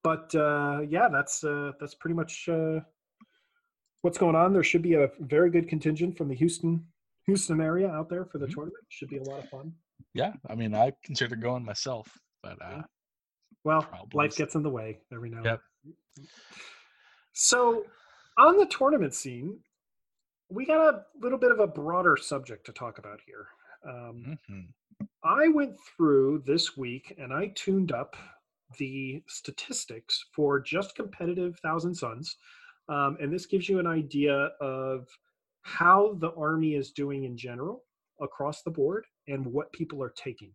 But 0.03 0.33
uh, 0.33 0.81
yeah, 0.89 1.07
that's 1.11 1.43
uh, 1.43 1.73
that's 1.79 1.93
pretty 1.95 2.15
much 2.15 2.49
uh, 2.49 2.79
what's 4.01 4.17
going 4.17 4.35
on. 4.35 4.53
There 4.53 4.63
should 4.63 4.81
be 4.81 4.95
a 4.95 5.09
very 5.19 5.51
good 5.51 5.67
contingent 5.67 6.17
from 6.17 6.29
the 6.29 6.35
Houston 6.35 6.83
Houston 7.27 7.61
area 7.61 7.89
out 7.89 8.09
there 8.09 8.25
for 8.25 8.37
the 8.39 8.47
Mhm. 8.47 8.53
tournament. 8.53 8.85
Should 8.89 9.09
be 9.09 9.17
a 9.17 9.23
lot 9.23 9.43
of 9.43 9.49
fun. 9.49 9.73
Yeah. 10.13 10.33
I 10.49 10.55
mean, 10.55 10.73
I 10.73 10.91
consider 11.03 11.35
going 11.35 11.63
myself, 11.63 12.17
but 12.41 12.59
uh, 12.61 12.83
Well, 13.63 13.81
Problems. 13.83 14.13
life 14.13 14.35
gets 14.37 14.55
in 14.55 14.63
the 14.63 14.69
way 14.69 15.01
every 15.11 15.29
now. 15.29 15.37
and 15.37 15.45
Yep. 15.45 15.61
then. 16.15 16.27
So, 17.33 17.85
on 18.37 18.57
the 18.57 18.65
tournament 18.67 19.13
scene, 19.13 19.61
we 20.49 20.65
got 20.65 20.93
a 20.95 21.05
little 21.19 21.37
bit 21.37 21.51
of 21.51 21.59
a 21.59 21.67
broader 21.67 22.15
subject 22.15 22.65
to 22.67 22.71
talk 22.73 22.97
about 22.97 23.19
here. 23.21 23.49
Um, 23.83 24.37
mhm. 24.49 24.73
I 25.23 25.49
went 25.49 25.77
through 25.81 26.39
this 26.45 26.77
week 26.77 27.13
and 27.17 27.33
I 27.33 27.49
tuned 27.49 27.91
up 27.91 28.15
the 28.77 29.21
statistics 29.27 30.25
for 30.33 30.59
just 30.59 30.95
competitive 30.95 31.59
Thousand 31.59 31.93
Sons. 31.95 32.37
Um, 32.87 33.17
and 33.19 33.31
this 33.33 33.45
gives 33.45 33.67
you 33.67 33.79
an 33.79 33.87
idea 33.87 34.33
of 34.61 35.07
how 35.67 36.15
the 36.19 36.31
Army 36.37 36.75
is 36.75 36.91
doing 36.91 37.25
in 37.25 37.37
general 37.37 37.83
across 38.21 38.63
the 38.63 38.71
board 38.71 39.03
and 39.27 39.45
what 39.45 39.71
people 39.73 40.01
are 40.01 40.13
taking. 40.15 40.53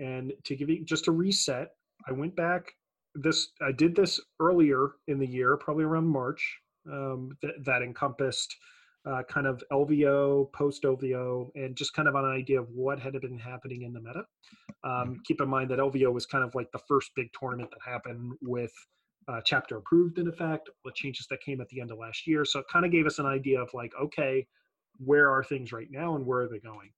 And 0.00 0.32
to 0.44 0.56
give 0.56 0.68
you 0.68 0.84
just 0.84 1.06
a 1.06 1.12
reset, 1.12 1.68
I 2.08 2.12
went 2.12 2.34
back. 2.34 2.72
This 3.14 3.48
I 3.60 3.70
did 3.70 3.94
this 3.94 4.20
earlier 4.40 4.92
in 5.06 5.20
the 5.20 5.26
year, 5.26 5.56
probably 5.56 5.84
around 5.84 6.08
March. 6.08 6.58
Um, 6.90 7.30
th- 7.40 7.54
that 7.64 7.82
encompassed 7.82 8.56
uh, 9.08 9.22
kind 9.28 9.46
of 9.46 9.62
LVO, 9.70 10.52
post 10.52 10.82
LVO, 10.82 11.50
and 11.54 11.76
just 11.76 11.94
kind 11.94 12.08
of 12.08 12.16
an 12.16 12.24
idea 12.24 12.60
of 12.60 12.68
what 12.70 12.98
had 12.98 13.12
been 13.20 13.38
happening 13.38 13.82
in 13.82 13.92
the 13.92 14.00
meta. 14.00 14.24
Um, 14.82 15.20
keep 15.24 15.40
in 15.40 15.48
mind 15.48 15.70
that 15.70 15.78
LVO 15.78 16.12
was 16.12 16.26
kind 16.26 16.42
of 16.42 16.52
like 16.56 16.72
the 16.72 16.80
first 16.88 17.12
big 17.14 17.28
tournament 17.38 17.70
that 17.70 17.88
happened 17.88 18.32
with 18.42 18.72
uh, 19.28 19.40
chapter 19.44 19.76
approved 19.76 20.18
in 20.18 20.28
effect, 20.28 20.70
the 20.84 20.92
changes 20.94 21.26
that 21.30 21.40
came 21.40 21.60
at 21.60 21.68
the 21.68 21.80
end 21.80 21.90
of 21.90 21.98
last 21.98 22.26
year. 22.26 22.44
So 22.44 22.60
it 22.60 22.66
kind 22.72 22.84
of 22.84 22.92
gave 22.92 23.06
us 23.06 23.18
an 23.18 23.26
idea 23.26 23.60
of 23.60 23.72
like, 23.74 23.92
okay, 24.00 24.46
where 24.98 25.30
are 25.30 25.42
things 25.42 25.72
right 25.72 25.90
now 25.90 26.16
and 26.16 26.26
where 26.26 26.40
are 26.40 26.48
they 26.48 26.58
going? 26.58 26.90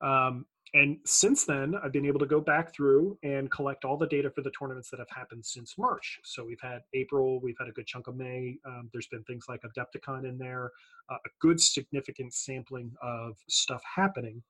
Um, 0.00 0.46
and 0.74 0.98
since 1.04 1.44
then, 1.44 1.74
I've 1.82 1.92
been 1.92 2.04
able 2.04 2.18
to 2.18 2.26
go 2.26 2.40
back 2.40 2.74
through 2.74 3.16
and 3.22 3.48
collect 3.50 3.84
all 3.84 3.96
the 3.96 4.08
data 4.08 4.28
for 4.28 4.42
the 4.42 4.50
tournaments 4.50 4.90
that 4.90 4.98
have 4.98 5.10
happened 5.14 5.46
since 5.46 5.78
March. 5.78 6.18
So 6.24 6.44
we've 6.44 6.60
had 6.60 6.80
April, 6.94 7.40
we've 7.40 7.56
had 7.58 7.68
a 7.68 7.72
good 7.72 7.86
chunk 7.86 8.08
of 8.08 8.16
May. 8.16 8.56
Um, 8.66 8.90
there's 8.92 9.06
been 9.06 9.22
things 9.22 9.46
like 9.48 9.62
Adepticon 9.62 10.28
in 10.28 10.36
there, 10.36 10.72
uh, 11.10 11.16
a 11.24 11.28
good 11.40 11.60
significant 11.60 12.34
sampling 12.34 12.92
of 13.00 13.36
stuff 13.48 13.82
happening. 13.94 14.42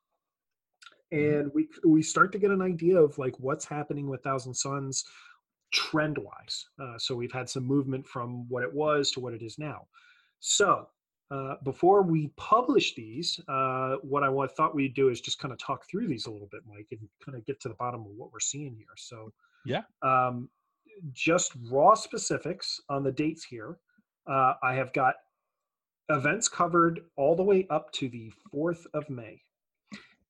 And 1.13 1.51
we 1.55 1.69
we 1.87 2.03
start 2.03 2.33
to 2.33 2.39
get 2.39 2.51
an 2.51 2.63
idea 2.63 2.99
of 2.99 3.19
like 3.19 3.39
what's 3.39 3.67
happening 3.67 4.09
with 4.09 4.23
Thousand 4.23 4.55
Sons, 4.55 5.05
trend 5.75 6.17
wise. 6.17 6.67
Uh, 6.81 6.97
so 6.97 7.15
we've 7.15 7.33
had 7.33 7.49
some 7.49 7.65
movement 7.65 8.07
from 8.07 8.49
what 8.49 8.63
it 8.63 8.73
was 8.73 9.11
to 9.11 9.21
what 9.21 9.35
it 9.35 9.43
is 9.43 9.59
now. 9.59 9.87
So 10.39 10.87
uh, 11.31 11.57
before 11.65 12.03
we 12.03 12.31
publish 12.37 12.95
these, 12.95 13.41
uh, 13.49 13.97
what 14.03 14.23
I 14.23 14.47
thought 14.57 14.75
we'd 14.75 14.95
do 14.95 15.09
is 15.09 15.21
just 15.21 15.41
kind 15.41 15.53
of 15.53 15.59
talk 15.59 15.85
through 15.91 16.07
these 16.07 16.27
a 16.27 16.31
little 16.31 16.49
bit, 16.51 16.61
Mike, 16.67 16.87
and 16.93 17.01
kind 17.25 17.37
of 17.37 17.45
get 17.45 17.61
to 17.63 17.69
the 17.69 17.75
bottom 17.75 18.01
of 18.01 18.13
what 18.17 18.33
we're 18.33 18.41
seeing 18.41 18.75
here. 18.77 18.87
So 18.97 19.33
yeah, 19.65 19.83
um, 20.03 20.49
just 21.13 21.53
raw 21.71 21.95
specifics 21.95 22.81
on 22.89 23.03
the 23.03 23.13
dates 23.13 23.45
here. 23.45 23.79
Uh, 24.29 24.55
I 24.63 24.75
have 24.75 24.93
got 24.93 25.17
events 26.09 26.49
covered 26.49 27.01
all 27.17 27.35
the 27.35 27.43
way 27.43 27.67
up 27.71 27.91
to 27.93 28.09
the 28.09 28.31
4th 28.55 28.87
of 28.95 29.09
May. 29.11 29.41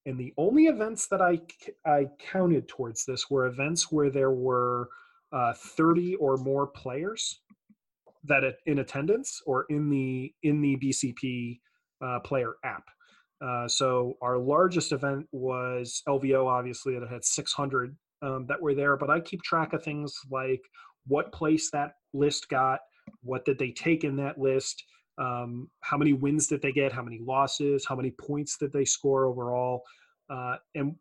And 0.06 0.18
the 0.18 0.32
only 0.36 0.66
events 0.66 1.06
that 1.08 1.20
I, 1.20 1.40
I 1.86 2.06
counted 2.18 2.68
towards 2.68 3.04
this 3.04 3.30
were 3.30 3.46
events 3.46 3.90
where 3.90 4.10
there 4.10 4.30
were 4.30 4.88
uh, 5.34 5.52
30 5.52 6.14
or 6.16 6.36
more 6.36 6.66
players 6.66 7.40
that 8.24 8.42
in 8.66 8.78
attendance 8.78 9.42
or 9.46 9.66
in 9.68 9.90
the 9.90 10.32
in 10.42 10.60
the 10.60 10.76
BCP 10.76 11.60
uh, 12.04 12.20
player 12.20 12.54
app. 12.64 12.84
Uh, 13.44 13.68
so 13.68 14.14
our 14.22 14.38
largest 14.38 14.92
event 14.92 15.26
was 15.32 16.02
LVO, 16.08 16.46
obviously, 16.46 16.98
that 16.98 17.10
had 17.10 17.24
600 17.24 17.94
um, 18.22 18.46
that 18.48 18.60
were 18.60 18.74
there. 18.74 18.96
But 18.96 19.10
I 19.10 19.20
keep 19.20 19.42
track 19.42 19.72
of 19.72 19.82
things 19.82 20.14
like 20.30 20.62
what 21.06 21.32
place 21.32 21.70
that 21.72 21.92
list 22.14 22.48
got, 22.48 22.80
what 23.22 23.44
did 23.44 23.58
they 23.58 23.72
take 23.72 24.04
in 24.04 24.16
that 24.16 24.38
list, 24.38 24.82
um, 25.18 25.68
how 25.80 25.98
many 25.98 26.12
wins 26.14 26.46
did 26.46 26.62
they 26.62 26.72
get, 26.72 26.92
how 26.92 27.02
many 27.02 27.20
losses, 27.20 27.84
how 27.86 27.96
many 27.96 28.12
points 28.12 28.56
did 28.56 28.72
they 28.72 28.84
score 28.84 29.26
overall, 29.26 29.82
uh, 30.30 30.56
and 30.74 30.94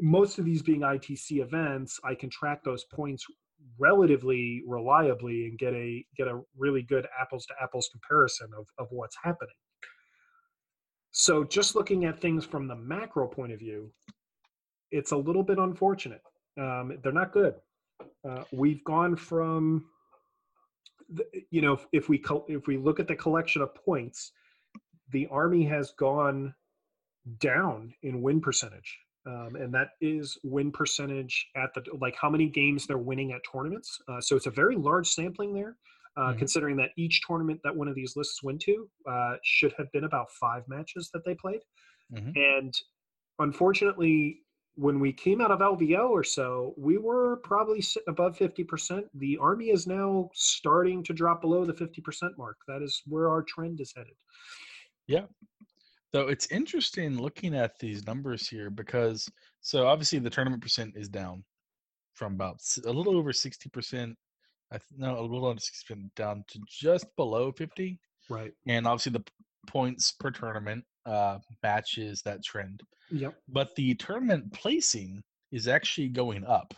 most 0.00 0.38
of 0.38 0.44
these 0.44 0.62
being 0.62 0.80
ITC 0.80 1.42
events, 1.42 1.98
I 2.04 2.14
can 2.14 2.30
track 2.30 2.62
those 2.62 2.84
points 2.84 3.24
relatively 3.78 4.62
reliably 4.66 5.46
and 5.46 5.58
get 5.58 5.74
a 5.74 6.04
get 6.16 6.28
a 6.28 6.40
really 6.56 6.82
good 6.82 7.06
apples 7.20 7.46
to 7.46 7.54
apples 7.60 7.88
comparison 7.90 8.48
of, 8.56 8.66
of 8.78 8.86
what's 8.90 9.16
happening. 9.22 9.54
So 11.10 11.44
just 11.44 11.74
looking 11.74 12.04
at 12.04 12.20
things 12.20 12.44
from 12.44 12.68
the 12.68 12.76
macro 12.76 13.26
point 13.26 13.52
of 13.52 13.58
view, 13.58 13.90
it's 14.90 15.12
a 15.12 15.16
little 15.16 15.42
bit 15.42 15.58
unfortunate. 15.58 16.22
Um, 16.58 16.98
they're 17.02 17.12
not 17.12 17.32
good. 17.32 17.54
Uh, 18.28 18.44
we've 18.52 18.84
gone 18.84 19.16
from, 19.16 19.86
the, 21.12 21.24
you 21.50 21.62
know, 21.62 21.72
if, 21.72 21.86
if 21.92 22.08
we 22.08 22.22
if 22.48 22.66
we 22.66 22.76
look 22.76 23.00
at 23.00 23.08
the 23.08 23.16
collection 23.16 23.62
of 23.62 23.74
points, 23.74 24.32
the 25.10 25.26
army 25.30 25.64
has 25.64 25.92
gone 25.92 26.54
down 27.38 27.92
in 28.02 28.22
win 28.22 28.40
percentage 28.40 28.98
um, 29.26 29.56
and 29.56 29.72
that 29.74 29.90
is 30.00 30.38
win 30.42 30.70
percentage 30.70 31.48
at 31.56 31.70
the 31.74 31.82
like 32.00 32.16
how 32.20 32.30
many 32.30 32.46
games 32.46 32.86
they're 32.86 32.98
winning 32.98 33.32
at 33.32 33.40
tournaments. 33.50 33.98
Uh, 34.08 34.20
so 34.20 34.36
it's 34.36 34.46
a 34.46 34.50
very 34.50 34.76
large 34.76 35.08
sampling 35.08 35.52
there, 35.52 35.76
uh, 36.16 36.28
mm-hmm. 36.28 36.38
considering 36.38 36.76
that 36.76 36.90
each 36.96 37.20
tournament 37.26 37.60
that 37.64 37.74
one 37.74 37.88
of 37.88 37.94
these 37.94 38.16
lists 38.16 38.42
went 38.42 38.60
to 38.60 38.88
uh, 39.10 39.36
should 39.42 39.74
have 39.76 39.90
been 39.92 40.04
about 40.04 40.30
five 40.40 40.62
matches 40.68 41.10
that 41.12 41.24
they 41.24 41.34
played, 41.34 41.60
mm-hmm. 42.12 42.30
and 42.34 42.74
unfortunately. 43.38 44.40
When 44.80 45.00
we 45.00 45.12
came 45.12 45.40
out 45.40 45.50
of 45.50 45.58
LVO 45.58 46.08
or 46.10 46.22
so, 46.22 46.72
we 46.76 46.98
were 46.98 47.38
probably 47.38 47.80
sitting 47.80 48.04
above 48.06 48.38
50%. 48.38 49.02
The 49.14 49.36
Army 49.38 49.70
is 49.70 49.88
now 49.88 50.30
starting 50.34 51.02
to 51.02 51.12
drop 51.12 51.40
below 51.40 51.64
the 51.64 51.72
50% 51.72 52.38
mark. 52.38 52.58
That 52.68 52.80
is 52.80 53.02
where 53.04 53.28
our 53.28 53.42
trend 53.42 53.80
is 53.80 53.92
headed. 53.96 54.14
Yeah, 55.08 55.24
so 56.14 56.28
it's 56.28 56.50
interesting 56.50 57.18
looking 57.18 57.54
at 57.54 57.78
these 57.78 58.06
numbers 58.06 58.48
here 58.48 58.70
because 58.70 59.28
so 59.60 59.86
obviously 59.86 60.18
the 60.18 60.30
tournament 60.30 60.62
percent 60.62 60.94
is 60.96 61.08
down 61.08 61.44
from 62.14 62.34
about 62.34 62.60
a 62.84 62.90
little 62.90 63.16
over 63.16 63.32
60%. 63.32 64.14
I 64.72 64.78
no, 64.96 65.18
a 65.18 65.22
little 65.22 65.48
under 65.48 65.60
60% 65.60 66.10
down 66.16 66.44
to 66.48 66.60
just 66.66 67.06
below 67.16 67.52
50. 67.52 67.98
Right. 68.28 68.52
And 68.66 68.86
obviously 68.86 69.12
the 69.12 69.24
points 69.66 70.12
per 70.12 70.30
tournament 70.30 70.84
uh 71.04 71.38
matches 71.62 72.22
that 72.22 72.42
trend. 72.42 72.82
Yep. 73.10 73.34
But 73.48 73.74
the 73.76 73.94
tournament 73.94 74.52
placing 74.52 75.22
is 75.52 75.68
actually 75.68 76.08
going 76.08 76.44
up. 76.44 76.74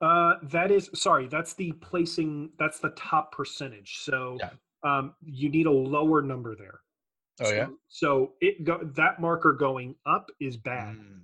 Uh 0.00 0.34
that 0.44 0.70
is 0.70 0.88
sorry, 0.94 1.26
that's 1.28 1.52
the 1.54 1.72
placing 1.72 2.50
that's 2.58 2.80
the 2.80 2.90
top 2.90 3.32
percentage. 3.32 3.98
So 4.00 4.38
yeah. 4.40 4.50
um 4.82 5.14
you 5.22 5.50
need 5.50 5.66
a 5.66 5.70
lower 5.70 6.22
number 6.22 6.56
there. 6.56 6.80
Oh 7.40 7.44
so, 7.46 7.54
yeah. 7.54 7.66
So 7.88 8.32
it 8.40 8.64
go, 8.64 8.78
that 8.96 9.20
marker 9.20 9.52
going 9.52 9.94
up 10.06 10.30
is 10.40 10.56
bad. 10.56 10.96
Mm, 10.96 11.20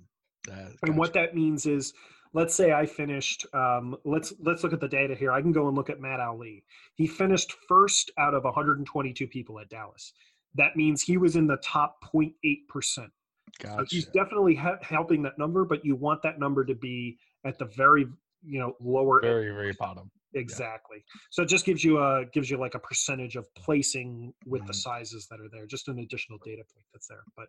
that, 0.47 0.71
and 0.83 0.97
what 0.97 1.13
that 1.13 1.35
means 1.35 1.65
is, 1.65 1.93
let's 2.33 2.55
say 2.55 2.71
I 2.71 2.85
finished. 2.85 3.45
Um, 3.53 3.97
let's 4.05 4.33
let's 4.39 4.63
look 4.63 4.73
at 4.73 4.79
the 4.79 4.87
data 4.87 5.15
here. 5.15 5.31
I 5.31 5.41
can 5.41 5.51
go 5.51 5.67
and 5.67 5.75
look 5.75 5.89
at 5.89 5.99
Matt 5.99 6.19
Ali. 6.19 6.63
He 6.95 7.07
finished 7.07 7.53
first 7.67 8.11
out 8.17 8.33
of 8.33 8.43
122 8.43 9.27
people 9.27 9.59
at 9.59 9.69
Dallas. 9.69 10.13
That 10.55 10.75
means 10.75 11.01
he 11.01 11.17
was 11.17 11.35
in 11.35 11.47
the 11.47 11.57
top 11.57 11.97
0.8 12.13 12.33
percent. 12.69 13.11
Gotcha. 13.59 13.77
So 13.79 13.85
he's 13.89 14.05
definitely 14.07 14.55
ha- 14.55 14.79
helping 14.81 15.21
that 15.23 15.37
number, 15.37 15.65
but 15.65 15.85
you 15.85 15.95
want 15.95 16.21
that 16.23 16.39
number 16.39 16.65
to 16.65 16.75
be 16.75 17.17
at 17.45 17.59
the 17.59 17.65
very 17.65 18.05
you 18.45 18.59
know 18.59 18.75
lower 18.79 19.19
very 19.21 19.49
very 19.51 19.73
bottom 19.73 20.11
exactly 20.35 20.97
yeah. 20.97 21.19
so 21.31 21.43
it 21.43 21.49
just 21.49 21.65
gives 21.65 21.83
you 21.83 21.99
a 21.99 22.25
gives 22.33 22.49
you 22.49 22.57
like 22.57 22.75
a 22.75 22.79
percentage 22.79 23.35
of 23.35 23.47
placing 23.55 24.33
with 24.45 24.61
mm-hmm. 24.61 24.67
the 24.67 24.73
sizes 24.73 25.27
that 25.29 25.39
are 25.39 25.49
there 25.51 25.65
just 25.65 25.87
an 25.87 25.99
additional 25.99 26.37
data 26.43 26.61
point 26.73 26.85
that's 26.93 27.07
there 27.07 27.23
but 27.35 27.47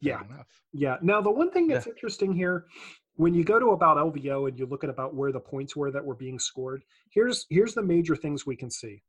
yeah 0.00 0.20
yeah 0.72 0.96
now 1.02 1.20
the 1.20 1.30
one 1.30 1.50
thing 1.50 1.66
that's 1.66 1.86
yeah. 1.86 1.92
interesting 1.92 2.32
here 2.32 2.66
when 3.16 3.34
you 3.34 3.44
go 3.44 3.58
to 3.58 3.70
about 3.70 3.96
lvo 3.96 4.48
and 4.48 4.58
you 4.58 4.66
look 4.66 4.84
at 4.84 4.90
about 4.90 5.14
where 5.14 5.32
the 5.32 5.40
points 5.40 5.74
were 5.76 5.90
that 5.90 6.04
were 6.04 6.14
being 6.14 6.38
scored 6.38 6.82
here's 7.10 7.46
here's 7.50 7.74
the 7.74 7.82
major 7.82 8.16
things 8.16 8.46
we 8.46 8.56
can 8.56 8.70
see 8.70 9.02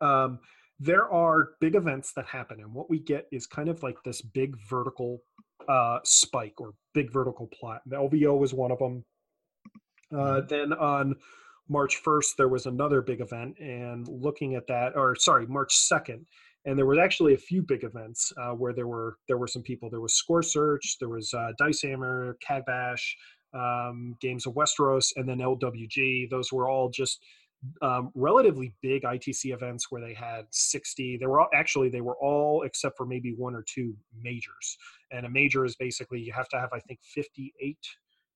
um, 0.00 0.40
there 0.80 1.08
are 1.12 1.50
big 1.60 1.76
events 1.76 2.12
that 2.14 2.26
happen 2.26 2.60
and 2.60 2.72
what 2.72 2.90
we 2.90 2.98
get 2.98 3.26
is 3.30 3.46
kind 3.46 3.68
of 3.68 3.82
like 3.82 3.96
this 4.04 4.20
big 4.20 4.56
vertical 4.68 5.22
uh, 5.68 5.98
spike 6.04 6.60
or 6.60 6.74
big 6.94 7.12
vertical 7.12 7.48
plot 7.48 7.80
the 7.86 7.96
lvo 7.96 8.38
was 8.38 8.54
one 8.54 8.70
of 8.70 8.78
them 8.78 9.04
uh, 10.12 10.16
mm-hmm. 10.16 10.46
then 10.48 10.72
on 10.74 11.14
March 11.68 12.02
1st, 12.04 12.36
there 12.36 12.48
was 12.48 12.66
another 12.66 13.00
big 13.00 13.20
event, 13.20 13.58
and 13.58 14.06
looking 14.08 14.54
at 14.54 14.66
that, 14.66 14.96
or 14.96 15.14
sorry, 15.16 15.46
March 15.46 15.74
2nd, 15.74 16.24
and 16.66 16.78
there 16.78 16.86
was 16.86 16.98
actually 16.98 17.34
a 17.34 17.38
few 17.38 17.62
big 17.62 17.84
events 17.84 18.32
uh, 18.38 18.52
where 18.52 18.72
there 18.72 18.86
were 18.86 19.16
there 19.28 19.36
were 19.36 19.46
some 19.46 19.62
people. 19.62 19.90
There 19.90 20.00
was 20.00 20.14
Score 20.14 20.42
Search, 20.42 20.96
there 20.98 21.08
was 21.08 21.32
uh, 21.34 21.52
Dice 21.58 21.82
Hammer, 21.82 22.36
um, 23.54 24.16
Games 24.20 24.46
of 24.46 24.54
Westeros, 24.54 25.12
and 25.16 25.28
then 25.28 25.38
LWG. 25.38 26.30
Those 26.30 26.52
were 26.52 26.68
all 26.68 26.88
just 26.88 27.20
um, 27.82 28.10
relatively 28.14 28.72
big 28.82 29.02
ITC 29.02 29.52
events 29.52 29.90
where 29.90 30.02
they 30.02 30.14
had 30.14 30.46
60. 30.50 31.18
They 31.18 31.26
were 31.26 31.40
all, 31.40 31.48
actually 31.54 31.88
they 31.88 32.00
were 32.00 32.16
all 32.16 32.62
except 32.62 32.96
for 32.96 33.06
maybe 33.06 33.34
one 33.36 33.54
or 33.54 33.64
two 33.66 33.94
majors. 34.22 34.76
And 35.12 35.26
a 35.26 35.30
major 35.30 35.64
is 35.64 35.76
basically 35.76 36.20
you 36.20 36.32
have 36.32 36.48
to 36.50 36.60
have 36.60 36.70
I 36.72 36.80
think 36.80 37.00
58 37.02 37.78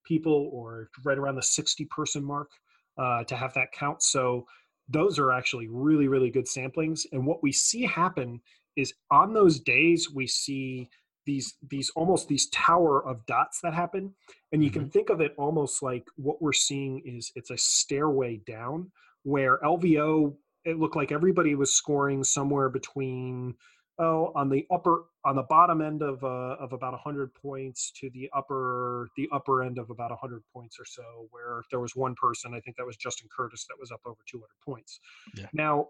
people 0.05 0.49
or 0.53 0.89
right 1.03 1.17
around 1.17 1.35
the 1.35 1.43
60 1.43 1.85
person 1.85 2.23
mark 2.23 2.49
uh, 2.99 3.23
to 3.23 3.35
have 3.35 3.53
that 3.53 3.71
count. 3.71 4.03
So 4.03 4.45
those 4.89 5.17
are 5.17 5.31
actually 5.31 5.67
really, 5.67 6.07
really 6.07 6.29
good 6.29 6.45
samplings. 6.45 7.05
And 7.11 7.25
what 7.25 7.41
we 7.41 7.51
see 7.51 7.83
happen 7.83 8.41
is 8.75 8.93
on 9.11 9.33
those 9.33 9.59
days, 9.59 10.11
we 10.11 10.27
see 10.27 10.89
these 11.25 11.55
these 11.69 11.91
almost 11.91 12.27
these 12.27 12.47
tower 12.49 13.05
of 13.05 13.23
dots 13.27 13.59
that 13.61 13.73
happen 13.73 14.13
and 14.51 14.63
you 14.63 14.71
mm-hmm. 14.71 14.79
can 14.79 14.89
think 14.89 15.09
of 15.11 15.21
it 15.21 15.35
almost 15.37 15.83
like 15.83 16.03
what 16.15 16.41
we're 16.41 16.51
seeing 16.53 17.03
is 17.05 17.31
it's 17.35 17.51
a 17.51 17.57
stairway 17.57 18.37
down 18.47 18.89
where 19.23 19.59
lvo 19.59 20.33
it 20.65 20.79
looked 20.79 20.95
like 20.95 21.11
everybody 21.11 21.53
was 21.53 21.71
scoring 21.71 22.23
somewhere 22.23 22.69
between 22.69 23.53
oh 23.99 24.31
on 24.35 24.49
the 24.49 24.65
upper 24.71 25.05
on 25.25 25.35
the 25.35 25.43
bottom 25.43 25.81
end 25.81 26.01
of 26.01 26.23
uh, 26.23 26.55
of 26.59 26.73
about 26.73 26.93
100 26.93 27.33
points 27.33 27.91
to 27.91 28.09
the 28.11 28.29
upper 28.35 29.09
the 29.17 29.27
upper 29.31 29.63
end 29.63 29.77
of 29.77 29.89
about 29.89 30.09
100 30.09 30.41
points 30.51 30.79
or 30.79 30.85
so 30.85 31.27
where 31.31 31.61
there 31.69 31.79
was 31.79 31.95
one 31.95 32.15
person 32.15 32.53
i 32.53 32.59
think 32.59 32.75
that 32.77 32.85
was 32.85 32.97
justin 32.97 33.27
curtis 33.35 33.65
that 33.67 33.75
was 33.79 33.91
up 33.91 34.01
over 34.05 34.19
200 34.29 34.47
points 34.63 34.99
yeah. 35.35 35.45
now 35.53 35.87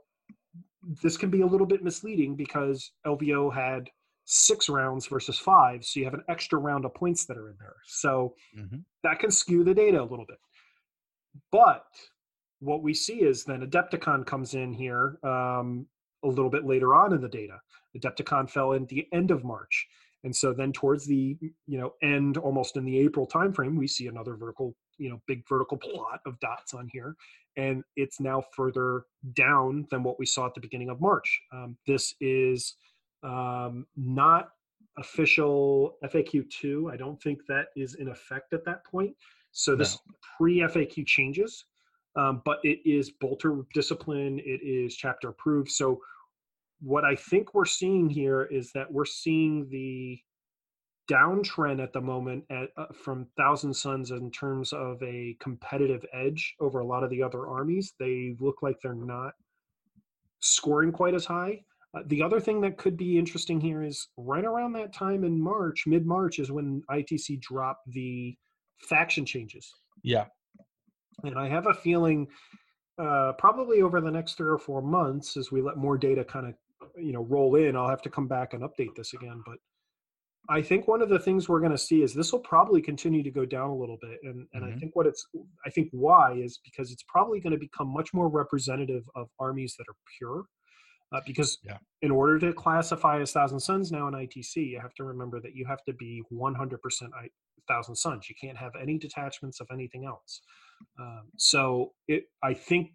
this 1.03 1.17
can 1.17 1.29
be 1.29 1.41
a 1.41 1.45
little 1.45 1.67
bit 1.67 1.83
misleading 1.83 2.35
because 2.35 2.91
lvo 3.05 3.53
had 3.53 3.89
six 4.25 4.69
rounds 4.69 5.07
versus 5.07 5.39
five 5.39 5.83
so 5.83 5.99
you 5.99 6.05
have 6.05 6.13
an 6.13 6.23
extra 6.29 6.59
round 6.59 6.85
of 6.85 6.93
points 6.93 7.25
that 7.25 7.37
are 7.37 7.49
in 7.49 7.55
there 7.59 7.77
so 7.85 8.35
mm-hmm. 8.57 8.77
that 9.03 9.19
can 9.19 9.31
skew 9.31 9.63
the 9.63 9.73
data 9.73 9.99
a 9.99 10.03
little 10.03 10.25
bit 10.27 10.37
but 11.51 11.85
what 12.59 12.83
we 12.83 12.93
see 12.93 13.21
is 13.21 13.43
then 13.43 13.61
adepticon 13.61 14.25
comes 14.25 14.53
in 14.53 14.73
here 14.73 15.17
um, 15.23 15.87
a 16.23 16.27
little 16.27 16.49
bit 16.49 16.65
later 16.65 16.95
on 16.95 17.13
in 17.13 17.21
the 17.21 17.29
data. 17.29 17.59
Adepticon 17.97 18.49
fell 18.49 18.73
in 18.73 18.85
the 18.85 19.07
end 19.13 19.31
of 19.31 19.43
March. 19.43 19.87
And 20.23 20.35
so 20.35 20.53
then 20.53 20.73
towards 20.73 21.05
the 21.05 21.37
you 21.65 21.77
know 21.77 21.93
end 22.01 22.37
almost 22.37 22.75
in 22.75 22.83
the 22.83 22.99
April 22.99 23.25
timeframe, 23.25 23.77
we 23.77 23.87
see 23.87 24.07
another 24.07 24.35
vertical, 24.35 24.75
you 24.97 25.09
know, 25.09 25.21
big 25.27 25.47
vertical 25.47 25.77
plot 25.77 26.19
of 26.25 26.39
dots 26.39 26.73
on 26.73 26.89
here. 26.91 27.15
And 27.55 27.83
it's 27.95 28.19
now 28.19 28.43
further 28.55 29.03
down 29.33 29.87
than 29.91 30.03
what 30.03 30.19
we 30.19 30.25
saw 30.25 30.45
at 30.45 30.53
the 30.53 30.61
beginning 30.61 30.89
of 30.89 30.99
March. 30.99 31.41
Um, 31.53 31.77
this 31.87 32.13
is 32.19 32.75
um, 33.23 33.85
not 33.95 34.49
official 34.97 35.97
FAQ2. 36.03 36.91
I 36.91 36.97
don't 36.97 37.21
think 37.21 37.39
that 37.47 37.67
is 37.75 37.95
in 37.95 38.09
effect 38.09 38.53
at 38.53 38.65
that 38.65 38.85
point. 38.85 39.15
So 39.51 39.75
this 39.75 39.97
no. 40.07 40.15
pre 40.37 40.59
FAQ 40.59 41.05
changes 41.05 41.65
um, 42.15 42.41
but 42.45 42.59
it 42.63 42.79
is 42.85 43.11
bolter 43.11 43.61
discipline. 43.73 44.39
It 44.39 44.61
is 44.63 44.95
chapter 44.95 45.29
approved. 45.29 45.69
So 45.69 46.01
what 46.81 47.05
I 47.05 47.15
think 47.15 47.53
we're 47.53 47.65
seeing 47.65 48.09
here 48.09 48.43
is 48.43 48.71
that 48.73 48.91
we're 48.91 49.05
seeing 49.05 49.67
the 49.69 50.19
downtrend 51.09 51.81
at 51.81 51.91
the 51.91 52.01
moment 52.01 52.43
at, 52.51 52.69
uh, 52.77 52.85
from 52.93 53.27
Thousand 53.37 53.73
Sons 53.73 54.11
in 54.11 54.31
terms 54.31 54.71
of 54.73 55.01
a 55.01 55.35
competitive 55.39 56.05
edge 56.13 56.55
over 56.59 56.79
a 56.79 56.85
lot 56.85 57.03
of 57.03 57.09
the 57.09 57.23
other 57.23 57.47
armies. 57.47 57.93
They 57.99 58.35
look 58.39 58.61
like 58.61 58.77
they're 58.81 58.93
not 58.93 59.33
scoring 60.39 60.91
quite 60.91 61.15
as 61.15 61.25
high. 61.25 61.61
Uh, 61.97 62.01
the 62.05 62.21
other 62.21 62.39
thing 62.39 62.61
that 62.61 62.77
could 62.77 62.95
be 62.95 63.17
interesting 63.17 63.59
here 63.59 63.81
is 63.81 64.09
right 64.15 64.45
around 64.45 64.73
that 64.73 64.93
time 64.93 65.23
in 65.23 65.41
March, 65.41 65.85
mid 65.87 66.05
March, 66.05 66.37
is 66.37 66.51
when 66.51 66.83
ITC 66.91 67.41
dropped 67.41 67.91
the 67.91 68.37
faction 68.81 69.25
changes. 69.25 69.73
Yeah. 70.03 70.25
And 71.23 71.37
I 71.37 71.47
have 71.47 71.67
a 71.67 71.73
feeling 71.73 72.27
uh, 72.97 73.33
probably 73.33 73.81
over 73.81 74.01
the 74.01 74.11
next 74.11 74.33
three 74.35 74.49
or 74.49 74.57
four 74.57 74.81
months, 74.81 75.37
as 75.37 75.51
we 75.51 75.61
let 75.61 75.77
more 75.77 75.97
data 75.97 76.23
kind 76.23 76.47
of 76.47 76.55
you 76.97 77.13
know 77.13 77.23
roll 77.23 77.55
in, 77.55 77.75
I'll 77.75 77.89
have 77.89 78.01
to 78.03 78.09
come 78.09 78.27
back 78.27 78.53
and 78.53 78.63
update 78.63 78.95
this 78.95 79.13
again. 79.13 79.41
But 79.45 79.57
I 80.49 80.61
think 80.61 80.87
one 80.87 81.01
of 81.01 81.09
the 81.09 81.19
things 81.19 81.47
we're 81.47 81.59
going 81.59 81.71
to 81.71 81.77
see 81.77 82.01
is 82.01 82.13
this 82.13 82.31
will 82.31 82.39
probably 82.39 82.81
continue 82.81 83.21
to 83.23 83.31
go 83.31 83.45
down 83.45 83.69
a 83.69 83.75
little 83.75 83.97
bit, 84.01 84.19
and 84.23 84.47
and 84.53 84.63
Mhm. 84.63 84.75
I 84.75 84.79
think 84.79 84.95
what 84.95 85.07
it's 85.07 85.25
I 85.65 85.69
think 85.69 85.89
why 85.91 86.33
is 86.33 86.59
because 86.63 86.91
it's 86.91 87.03
probably 87.03 87.39
going 87.39 87.53
to 87.53 87.59
become 87.59 87.87
much 87.87 88.13
more 88.13 88.29
representative 88.29 89.03
of 89.15 89.29
armies 89.39 89.75
that 89.77 89.85
are 89.89 89.95
pure, 90.17 90.45
uh, 91.11 91.21
because 91.25 91.59
Yeah. 91.63 91.77
in 92.01 92.11
order 92.11 92.39
to 92.39 92.53
classify 92.53 93.19
as 93.21 93.31
Thousand 93.31 93.59
Sons 93.59 93.91
now 93.91 94.07
in 94.07 94.13
ITC, 94.15 94.63
you 94.63 94.79
have 94.79 94.93
to 94.95 95.03
remember 95.03 95.39
that 95.41 95.53
you 95.55 95.65
have 95.65 95.83
to 95.85 95.93
be 95.93 96.23
100% 96.31 97.13
I, 97.13 97.29
Thousand 97.67 97.95
Sons. 97.95 98.29
You 98.29 98.35
can't 98.35 98.57
have 98.57 98.75
any 98.75 98.97
detachments 98.97 99.59
of 99.59 99.67
anything 99.71 100.05
else. 100.05 100.41
Um, 100.99 101.23
so 101.37 101.93
it 102.07 102.25
I 102.43 102.53
think 102.53 102.91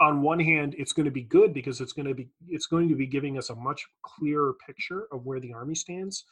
on 0.00 0.22
one 0.22 0.40
hand 0.40 0.74
it's 0.78 0.92
going 0.92 1.04
to 1.04 1.10
be 1.10 1.22
good 1.22 1.52
because 1.52 1.80
it's 1.80 1.92
going 1.92 2.08
to 2.08 2.14
be 2.14 2.28
it's 2.48 2.66
going 2.66 2.88
to 2.88 2.96
be 2.96 3.06
giving 3.06 3.38
us 3.38 3.50
a 3.50 3.54
much 3.54 3.84
clearer 4.02 4.54
picture 4.66 5.06
of 5.12 5.26
where 5.26 5.40
the 5.40 5.52
army 5.52 5.74
stands 5.74 6.24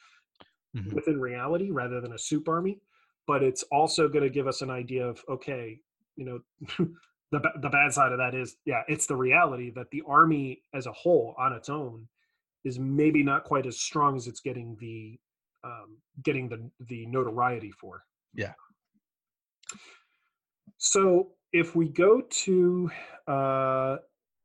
Mhm. 0.76 0.92
within 0.92 1.18
reality 1.18 1.70
rather 1.70 2.00
than 2.00 2.12
a 2.12 2.18
soup 2.18 2.46
army 2.48 2.78
but 3.26 3.42
it's 3.42 3.62
also 3.72 4.06
going 4.08 4.22
to 4.22 4.30
give 4.30 4.46
us 4.46 4.60
an 4.62 4.70
idea 4.70 5.06
of 5.06 5.22
okay 5.28 5.80
you 6.16 6.24
know 6.26 6.40
the, 7.32 7.40
the 7.62 7.70
bad 7.70 7.92
side 7.92 8.12
of 8.12 8.18
that 8.18 8.34
is 8.34 8.56
yeah 8.66 8.82
it's 8.86 9.06
the 9.06 9.16
reality 9.16 9.70
that 9.70 9.90
the 9.90 10.02
army 10.06 10.62
as 10.74 10.86
a 10.86 10.92
whole 10.92 11.34
on 11.38 11.54
its 11.54 11.70
own 11.70 12.06
is 12.64 12.78
maybe 12.78 13.22
not 13.22 13.44
quite 13.44 13.66
as 13.66 13.80
strong 13.80 14.16
as 14.16 14.26
it's 14.26 14.40
getting 14.40 14.76
the 14.80 15.18
um, 15.64 15.96
getting 16.22 16.48
the 16.50 16.70
the 16.86 17.06
notoriety 17.06 17.70
for 17.70 18.04
Yeah. 18.34 18.52
So 20.78 21.32
if 21.52 21.74
we 21.76 21.88
go 21.88 22.20
to 22.20 22.90
uh, 23.26 23.96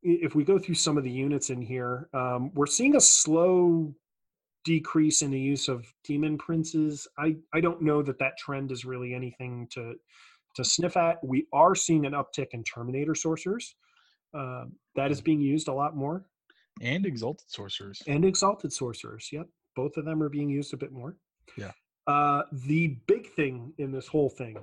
if 0.02 0.36
we 0.36 0.44
go 0.44 0.60
through 0.60 0.76
some 0.76 0.98
of 0.98 1.04
the 1.04 1.12
units 1.12 1.50
in 1.50 1.62
here, 1.62 2.10
um, 2.14 2.52
we're 2.54 2.66
seeing 2.66 2.96
a 2.96 3.02
slow 3.02 3.94
decrease 4.66 5.22
in 5.22 5.32
the 5.32 5.40
use 5.40 5.68
of 5.68 5.86
demon 6.04 6.38
princes. 6.38 7.08
I 7.18 7.36
I 7.54 7.62
don't 7.62 7.82
know 7.82 8.02
that 8.04 8.20
that 8.20 8.38
trend 8.38 8.72
is 8.72 8.84
really 8.86 9.14
anything 9.14 9.68
to 9.72 9.96
to 10.56 10.64
sniff 10.64 10.98
at. 10.98 11.24
We 11.24 11.48
are 11.54 11.76
seeing 11.76 12.06
an 12.06 12.14
uptick 12.14 12.48
in 12.52 12.64
Terminator 12.64 13.16
sorcerers. 13.16 13.76
Um, 14.34 14.74
that 14.96 15.12
is 15.12 15.22
being 15.22 15.42
used 15.42 15.68
a 15.68 15.74
lot 15.74 15.96
more, 15.96 16.26
And 16.82 17.06
exalted 17.06 17.50
sorcerers. 17.52 18.02
and 18.08 18.26
exalted 18.26 18.74
sorcerers. 18.74 19.30
Yep, 19.32 19.48
both 19.76 19.96
of 19.98 20.06
them 20.06 20.24
are 20.24 20.30
being 20.30 20.50
used 20.50 20.74
a 20.74 20.78
bit 20.78 20.92
more. 20.92 21.16
Yeah. 21.56 21.72
Uh, 22.08 22.42
the 22.52 22.98
big 23.08 23.28
thing 23.36 23.74
in 23.78 23.92
this 23.92 24.08
whole 24.08 24.30
thing 24.30 24.58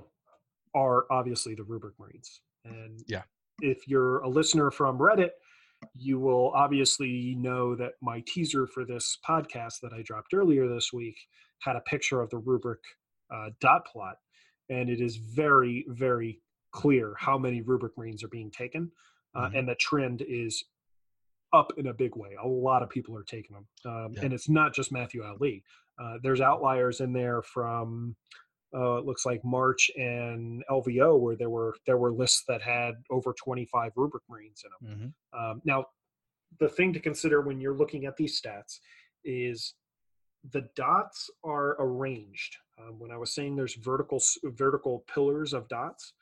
are 0.73 1.05
obviously 1.11 1.55
the 1.55 1.63
rubric 1.63 1.97
marines, 1.99 2.41
and 2.65 3.03
Yeah. 3.07 3.23
if 3.61 3.87
you're 3.87 4.19
a 4.19 4.29
listener 4.29 4.71
from 4.71 4.97
Reddit, 4.97 5.31
you 5.95 6.19
will 6.19 6.51
obviously 6.51 7.35
know 7.35 7.75
that 7.75 7.93
my 8.01 8.23
teaser 8.27 8.67
for 8.67 8.85
this 8.85 9.17
podcast 9.27 9.79
that 9.81 9.93
I 9.93 10.01
dropped 10.03 10.33
earlier 10.33 10.67
this 10.67 10.93
week 10.93 11.17
had 11.59 11.75
a 11.75 11.81
picture 11.81 12.21
of 12.21 12.29
the 12.29 12.37
rubric 12.37 12.79
uh, 13.31 13.49
dot 13.61 13.85
plot, 13.85 14.17
and 14.69 14.89
it 14.89 14.99
is 14.99 15.15
very, 15.15 15.85
very 15.87 16.41
clear 16.71 17.15
how 17.17 17.37
many 17.37 17.61
rubric 17.61 17.97
marines 17.97 18.23
are 18.23 18.27
being 18.29 18.51
taken, 18.51 18.91
uh, 19.35 19.49
Mhm. 19.49 19.59
and 19.59 19.69
the 19.69 19.75
trend 19.75 20.21
is 20.21 20.65
up 21.53 21.71
in 21.77 21.87
a 21.87 21.93
big 21.93 22.15
way. 22.15 22.33
A 22.35 22.47
lot 22.47 22.83
of 22.83 22.89
people 22.89 23.15
are 23.17 23.23
taking 23.23 23.55
them, 23.55 23.67
um, 23.85 24.13
Yeah. 24.13 24.23
and 24.25 24.33
it's 24.33 24.49
not 24.49 24.73
just 24.73 24.91
Matthew 24.91 25.23
Ali. 25.23 25.63
Uh, 25.97 26.17
there's 26.21 26.41
outliers 26.41 26.99
in 27.01 27.11
there 27.13 27.41
from 27.41 28.15
uh, 28.73 28.97
it 28.97 29.05
looks 29.05 29.25
like 29.25 29.43
March 29.43 29.91
and 29.97 30.63
LVO 30.69 31.19
where 31.19 31.35
there 31.35 31.49
were 31.49 31.75
there 31.85 31.97
were 31.97 32.11
lists 32.11 32.43
that 32.47 32.61
had 32.61 32.95
over 33.09 33.33
25 33.33 33.91
rubric 33.95 34.23
marines 34.29 34.63
in 34.63 34.87
them. 34.87 35.13
Mhm. 35.33 35.39
Um, 35.39 35.61
now, 35.65 35.87
the 36.59 36.69
thing 36.69 36.93
to 36.93 36.99
consider 36.99 37.41
when 37.41 37.59
you're 37.59 37.77
looking 37.77 38.05
at 38.05 38.17
these 38.17 38.39
stats 38.39 38.79
is 39.23 39.75
the 40.51 40.69
dots 40.75 41.29
are 41.43 41.75
arranged. 41.79 42.57
Um, 42.77 42.97
when 42.99 43.11
I 43.11 43.17
was 43.17 43.33
saying 43.33 43.55
there's 43.55 43.75
vertical 43.75 44.21
vertical 44.43 45.03
pillars 45.13 45.53
of 45.53 45.67
dots, 45.67 46.13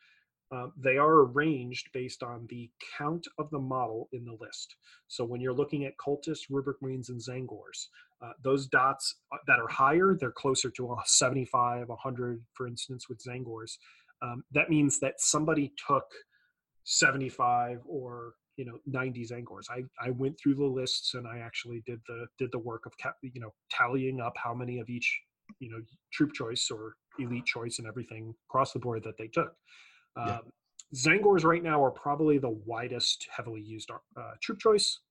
um, 0.52 0.74
they 0.78 0.98
are 0.98 1.26
arranged 1.26 1.90
based 1.94 2.24
on 2.24 2.48
the 2.50 2.70
count 2.98 3.28
of 3.38 3.50
the 3.52 3.60
model 3.60 4.10
in 4.14 4.26
the 4.26 4.38
list. 4.40 4.76
So 5.08 5.24
when 5.24 5.42
you're 5.42 5.54
looking 5.54 5.86
at 5.86 5.94
cultists, 5.98 6.50
rubric 6.50 6.82
marines, 6.82 7.10
and 7.10 7.22
Tzaangors, 7.22 7.88
uh, 8.22 8.34
those 8.44 8.68
dots 8.68 9.16
uh, 9.32 9.38
that 9.48 9.60
are 9.60 9.68
higher, 9.68 10.18
they're 10.20 10.32
closer 10.32 10.70
to 10.72 10.94
a 10.94 10.98
75, 11.06 11.90
100, 11.90 12.44
for 12.54 12.68
instance, 12.68 13.08
with 13.08 13.20
Tzaangors. 13.24 13.78
Um, 14.22 14.44
that 14.52 14.70
means 14.70 15.00
that 15.00 15.22
somebody 15.22 15.74
took 15.88 16.06
75 16.84 17.82
or 17.86 18.34
you 18.58 18.66
know 18.66 18.78
90 18.88 19.26
Tzaangors. 19.26 19.66
I, 19.70 19.84
I 20.06 20.10
went 20.10 20.38
through 20.38 20.56
the 20.56 20.66
lists 20.66 21.14
and 21.14 21.28
I 21.28 21.40
actually 21.40 21.82
did 21.86 22.00
the 22.08 22.26
did 22.38 22.52
the 22.52 22.60
work 22.60 22.86
of 22.86 22.94
you 23.22 23.40
know 23.40 23.54
tallying 23.72 24.20
up 24.20 24.34
how 24.36 24.54
many 24.54 24.80
of 24.80 24.90
each 24.90 25.22
you 25.60 25.70
know 25.70 25.78
troop 26.12 26.34
choice 26.34 26.70
or 26.70 26.96
elite 27.20 27.46
choice 27.46 27.80
and 27.80 27.88
everything 27.88 28.34
across 28.50 28.74
the 28.74 28.80
board 28.80 29.04
that 29.04 29.18
they 29.18 29.28
took. 29.28 29.54
Yeah. 30.18 30.38
Um, 30.38 30.42
Tzaangors 30.94 31.44
right 31.44 31.62
now 31.62 31.84
are 31.84 31.92
probably 31.92 32.40
the 32.40 32.50
widest 32.50 33.28
heavily 33.36 33.62
used 33.62 33.92
uh, 33.92 34.32
troop 34.42 34.60
choice. 34.60 35.02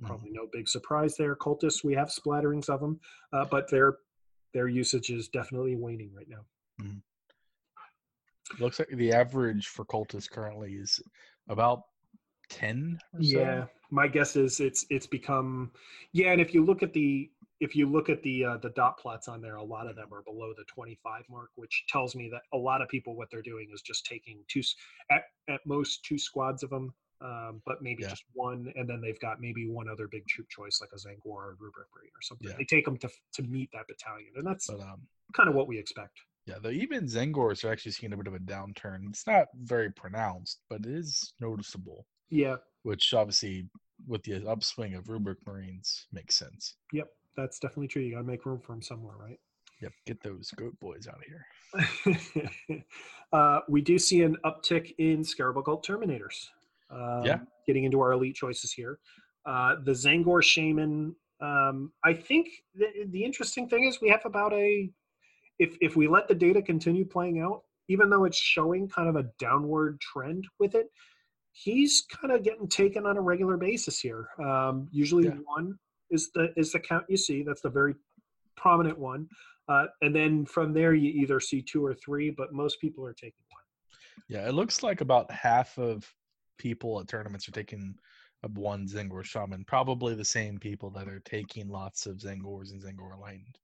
Mhm. 0.00 0.06
Probably 0.06 0.30
no 0.30 0.48
big 0.52 0.68
surprise 0.68 1.16
there. 1.16 1.36
Cultists, 1.36 1.84
we 1.84 1.94
have 1.94 2.08
splatterings 2.08 2.68
of 2.68 2.80
them, 2.80 2.98
uh, 3.32 3.44
but 3.44 3.70
their 3.70 3.98
their 4.52 4.68
usage 4.68 5.10
is 5.10 5.28
definitely 5.28 5.76
waning 5.76 6.12
right 6.12 6.28
now. 6.28 6.44
Looks 8.58 8.78
like 8.78 8.88
the 8.88 9.12
average 9.12 9.68
for 9.68 9.84
cultists 9.84 10.30
currently 10.30 10.72
is 10.72 10.98
about 11.48 11.82
10 12.48 12.98
or 13.12 13.22
so. 13.22 13.28
Yeah, 13.38 13.66
my 13.90 14.08
guess 14.08 14.36
is 14.36 14.58
it's 14.58 14.86
it's 14.90 15.06
become 15.06 15.70
yeah, 16.12 16.32
and 16.32 16.40
if 16.40 16.54
you 16.54 16.64
look 16.64 16.82
at 16.82 16.92
the 16.92 17.30
if 17.60 17.74
you 17.74 17.88
look 17.88 18.08
at 18.08 18.22
the 18.22 18.44
uh, 18.44 18.56
the 18.58 18.70
dot 18.70 18.98
plots 18.98 19.28
on 19.28 19.40
there, 19.40 19.56
a 19.56 19.62
lot 19.62 19.86
of 19.88 19.96
them 19.96 20.12
are 20.12 20.22
below 20.22 20.52
the 20.56 20.64
25 20.64 21.22
mark, 21.28 21.50
which 21.56 21.84
tells 21.88 22.14
me 22.14 22.28
that 22.30 22.42
a 22.52 22.56
lot 22.56 22.80
of 22.82 22.88
people 22.88 23.16
what 23.16 23.28
they're 23.30 23.42
doing 23.42 23.68
is 23.72 23.82
just 23.82 24.06
taking 24.06 24.44
two 24.48 24.62
at 25.10 25.22
at 25.48 25.60
most 25.66 26.04
two 26.04 26.18
squads 26.18 26.62
of 26.62 26.70
them, 26.70 26.92
um, 27.20 27.60
but 27.66 27.82
maybe 27.82 28.02
Yeah. 28.02 28.10
just 28.10 28.24
one, 28.32 28.72
and 28.76 28.88
then 28.88 29.00
they've 29.00 29.18
got 29.20 29.40
maybe 29.40 29.68
one 29.68 29.88
other 29.88 30.06
big 30.08 30.26
troop 30.28 30.48
choice 30.48 30.80
like 30.80 30.90
a 30.92 30.96
Tzaangor 30.96 31.26
or 31.26 31.50
a 31.50 31.54
Rubric 31.54 31.88
Marine 31.96 32.10
or 32.14 32.22
something. 32.22 32.48
Yeah. 32.48 32.56
They 32.56 32.64
take 32.64 32.84
them 32.84 32.96
to 32.98 33.08
to 33.34 33.42
meet 33.42 33.70
that 33.72 33.86
battalion, 33.88 34.32
and 34.36 34.46
that's 34.46 34.66
But 34.68 34.80
um, 34.80 35.06
kind 35.34 35.48
of 35.48 35.54
what 35.54 35.66
we 35.68 35.78
expect. 35.78 36.16
yeah, 36.46 36.58
though 36.60 36.70
even 36.70 37.04
Tzaangors 37.06 37.64
are 37.64 37.72
actually 37.72 37.92
seeing 37.92 38.12
a 38.12 38.16
bit 38.16 38.26
of 38.28 38.34
a 38.34 38.38
downturn. 38.38 39.08
It's 39.08 39.26
not 39.26 39.48
very 39.54 39.90
pronounced, 39.90 40.60
but 40.70 40.80
it 40.86 40.92
is 40.92 41.34
noticeable, 41.40 42.06
Yeah, 42.30 42.56
which 42.82 43.12
obviously 43.14 43.68
with 44.06 44.22
the 44.22 44.46
upswing 44.48 44.94
of 44.94 45.08
Rubric 45.08 45.44
Marines 45.44 46.06
makes 46.12 46.36
sense. 46.36 46.76
yep, 46.92 47.08
that's 47.38 47.60
definitely 47.60 47.86
true. 47.86 48.02
You 48.02 48.12
got 48.12 48.18
to 48.18 48.24
make 48.24 48.44
room 48.44 48.58
for 48.58 48.72
them 48.72 48.82
somewhere, 48.82 49.14
right? 49.16 49.38
Yep, 49.80 49.92
get 50.06 50.22
those 50.24 50.50
goat 50.50 50.74
boys 50.80 51.06
out 51.06 51.20
of 51.20 52.16
here. 52.66 52.84
uh, 53.32 53.60
we 53.68 53.80
do 53.80 53.96
see 53.96 54.22
an 54.22 54.36
uptick 54.44 54.92
in 54.98 55.22
Scarab 55.22 55.64
Cult 55.64 55.86
Terminators. 55.86 56.48
Um, 56.90 57.22
Yeah. 57.24 57.38
Getting 57.66 57.84
into 57.84 58.00
our 58.00 58.12
elite 58.12 58.34
choices 58.34 58.72
here. 58.72 58.98
Uh, 59.46 59.76
the 59.84 59.92
Tzaangor 59.92 60.42
Shaman. 60.42 61.14
Um, 61.40 61.92
I 62.04 62.12
think 62.12 62.48
the, 62.74 62.88
the 63.10 63.22
interesting 63.22 63.68
thing 63.68 63.84
is 63.84 64.00
we 64.00 64.08
have 64.08 64.24
about 64.24 64.52
a, 64.52 64.90
if, 65.60 65.76
if 65.80 65.94
we 65.94 66.08
let 66.08 66.26
the 66.26 66.34
data 66.34 66.60
continue 66.60 67.04
playing 67.04 67.40
out, 67.40 67.62
even 67.86 68.10
though 68.10 68.24
it's 68.24 68.36
showing 68.36 68.88
kind 68.88 69.08
of 69.08 69.14
a 69.14 69.28
downward 69.38 70.00
trend 70.00 70.44
with 70.58 70.74
it, 70.74 70.90
he's 71.52 72.04
kind 72.10 72.32
of 72.32 72.42
getting 72.42 72.66
taken 72.68 73.06
on 73.06 73.16
a 73.16 73.20
regular 73.20 73.56
basis 73.56 74.00
here. 74.00 74.28
Um, 74.44 74.88
usually 74.90 75.26
Yeah. 75.26 75.36
one 75.44 75.78
is 76.10 76.30
the 76.34 76.52
is 76.56 76.72
the 76.72 76.80
count 76.80 77.04
you 77.08 77.16
see. 77.16 77.42
That's 77.42 77.60
the 77.60 77.70
very 77.70 77.94
prominent 78.56 78.98
one. 78.98 79.28
Uh, 79.68 79.86
and 80.02 80.14
then 80.14 80.46
from 80.46 80.72
there, 80.72 80.94
you 80.94 81.10
either 81.10 81.40
see 81.40 81.60
two 81.60 81.84
or 81.84 81.94
three, 81.94 82.30
but 82.30 82.52
most 82.52 82.80
people 82.80 83.04
are 83.04 83.12
taking 83.12 83.44
one. 83.50 83.62
Yeah, 84.28 84.48
it 84.48 84.54
looks 84.54 84.82
like 84.82 85.00
about 85.00 85.30
half 85.30 85.78
of 85.78 86.10
people 86.58 86.98
at 87.00 87.08
tournaments 87.08 87.46
are 87.48 87.52
taking 87.52 87.94
a 88.42 88.48
one 88.48 88.86
Tzaangor 88.86 89.24
Shaman. 89.24 89.64
Probably 89.64 90.14
the 90.14 90.24
same 90.24 90.58
people 90.58 90.90
that 90.90 91.08
are 91.08 91.20
taking 91.20 91.68
lots 91.68 92.06
of 92.06 92.16
Tzaangors 92.16 92.72
and 92.72 92.82
Tzaangor 92.82 93.14
Enlightened. 93.14 93.58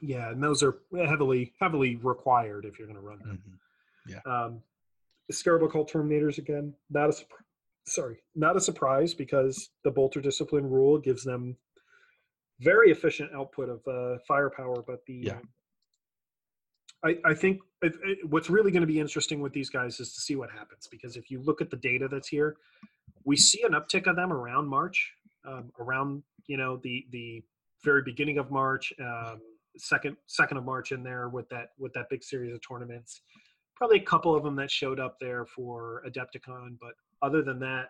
Yeah, 0.00 0.30
and 0.30 0.42
those 0.42 0.62
are 0.62 0.78
heavily 0.96 1.52
heavily 1.60 1.96
required 1.96 2.64
if 2.64 2.78
you're 2.78 2.88
going 2.88 2.98
to 2.98 3.06
run 3.06 3.18
them. 3.18 3.42
Mhm. 4.08 4.26
Um, 4.26 4.62
Scarab 5.30 5.62
Occult 5.62 5.90
Terminators 5.90 6.38
again. 6.38 6.74
Not 6.88 7.10
a 7.10 7.12
surprise. 7.12 7.44
Sorry, 7.86 8.18
not 8.34 8.56
a 8.56 8.60
surprise 8.60 9.14
because 9.14 9.70
the 9.84 9.90
Bolter 9.90 10.20
Discipline 10.20 10.68
rule 10.68 10.98
gives 10.98 11.24
them 11.24 11.56
very 12.60 12.90
efficient 12.90 13.30
output 13.34 13.68
of 13.68 13.80
uh, 13.88 14.18
firepower. 14.28 14.82
But 14.86 15.04
the 15.06 15.14
Yeah. 15.14 15.38
I, 17.02 17.16
I 17.24 17.34
think 17.34 17.60
it, 17.80 17.94
what's 18.28 18.50
really 18.50 18.70
going 18.70 18.82
to 18.82 18.86
be 18.86 19.00
interesting 19.00 19.40
with 19.40 19.54
these 19.54 19.70
guys 19.70 20.00
is 20.00 20.12
to 20.12 20.20
see 20.20 20.36
what 20.36 20.50
happens 20.50 20.86
because 20.90 21.16
if 21.16 21.30
you 21.30 21.40
look 21.40 21.62
at 21.62 21.70
the 21.70 21.78
data 21.78 22.08
that's 22.08 22.28
here, 22.28 22.56
we 23.24 23.36
see 23.36 23.62
an 23.62 23.72
uptick 23.72 24.06
of 24.06 24.16
them 24.16 24.32
around 24.32 24.68
March, 24.68 25.12
um, 25.46 25.70
around 25.78 26.22
you 26.46 26.56
know 26.56 26.78
the 26.82 27.06
the 27.10 27.42
very 27.84 28.02
beginning 28.02 28.38
of 28.38 28.50
March, 28.50 28.92
um, 29.00 29.40
second 29.76 30.16
second 30.26 30.58
of 30.58 30.64
March 30.64 30.92
in 30.92 31.02
there 31.02 31.28
with 31.28 31.48
that 31.48 31.70
with 31.78 31.92
that 31.94 32.06
big 32.10 32.22
series 32.22 32.52
of 32.52 32.60
tournaments. 32.66 33.22
Probably 33.76 33.98
a 33.98 34.04
couple 34.04 34.34
of 34.34 34.44
them 34.44 34.56
that 34.56 34.70
showed 34.70 35.00
up 35.00 35.16
there 35.18 35.46
for 35.46 36.02
Adepticon, 36.06 36.76
but 36.78 36.92
other 37.22 37.42
than 37.42 37.58
that, 37.60 37.86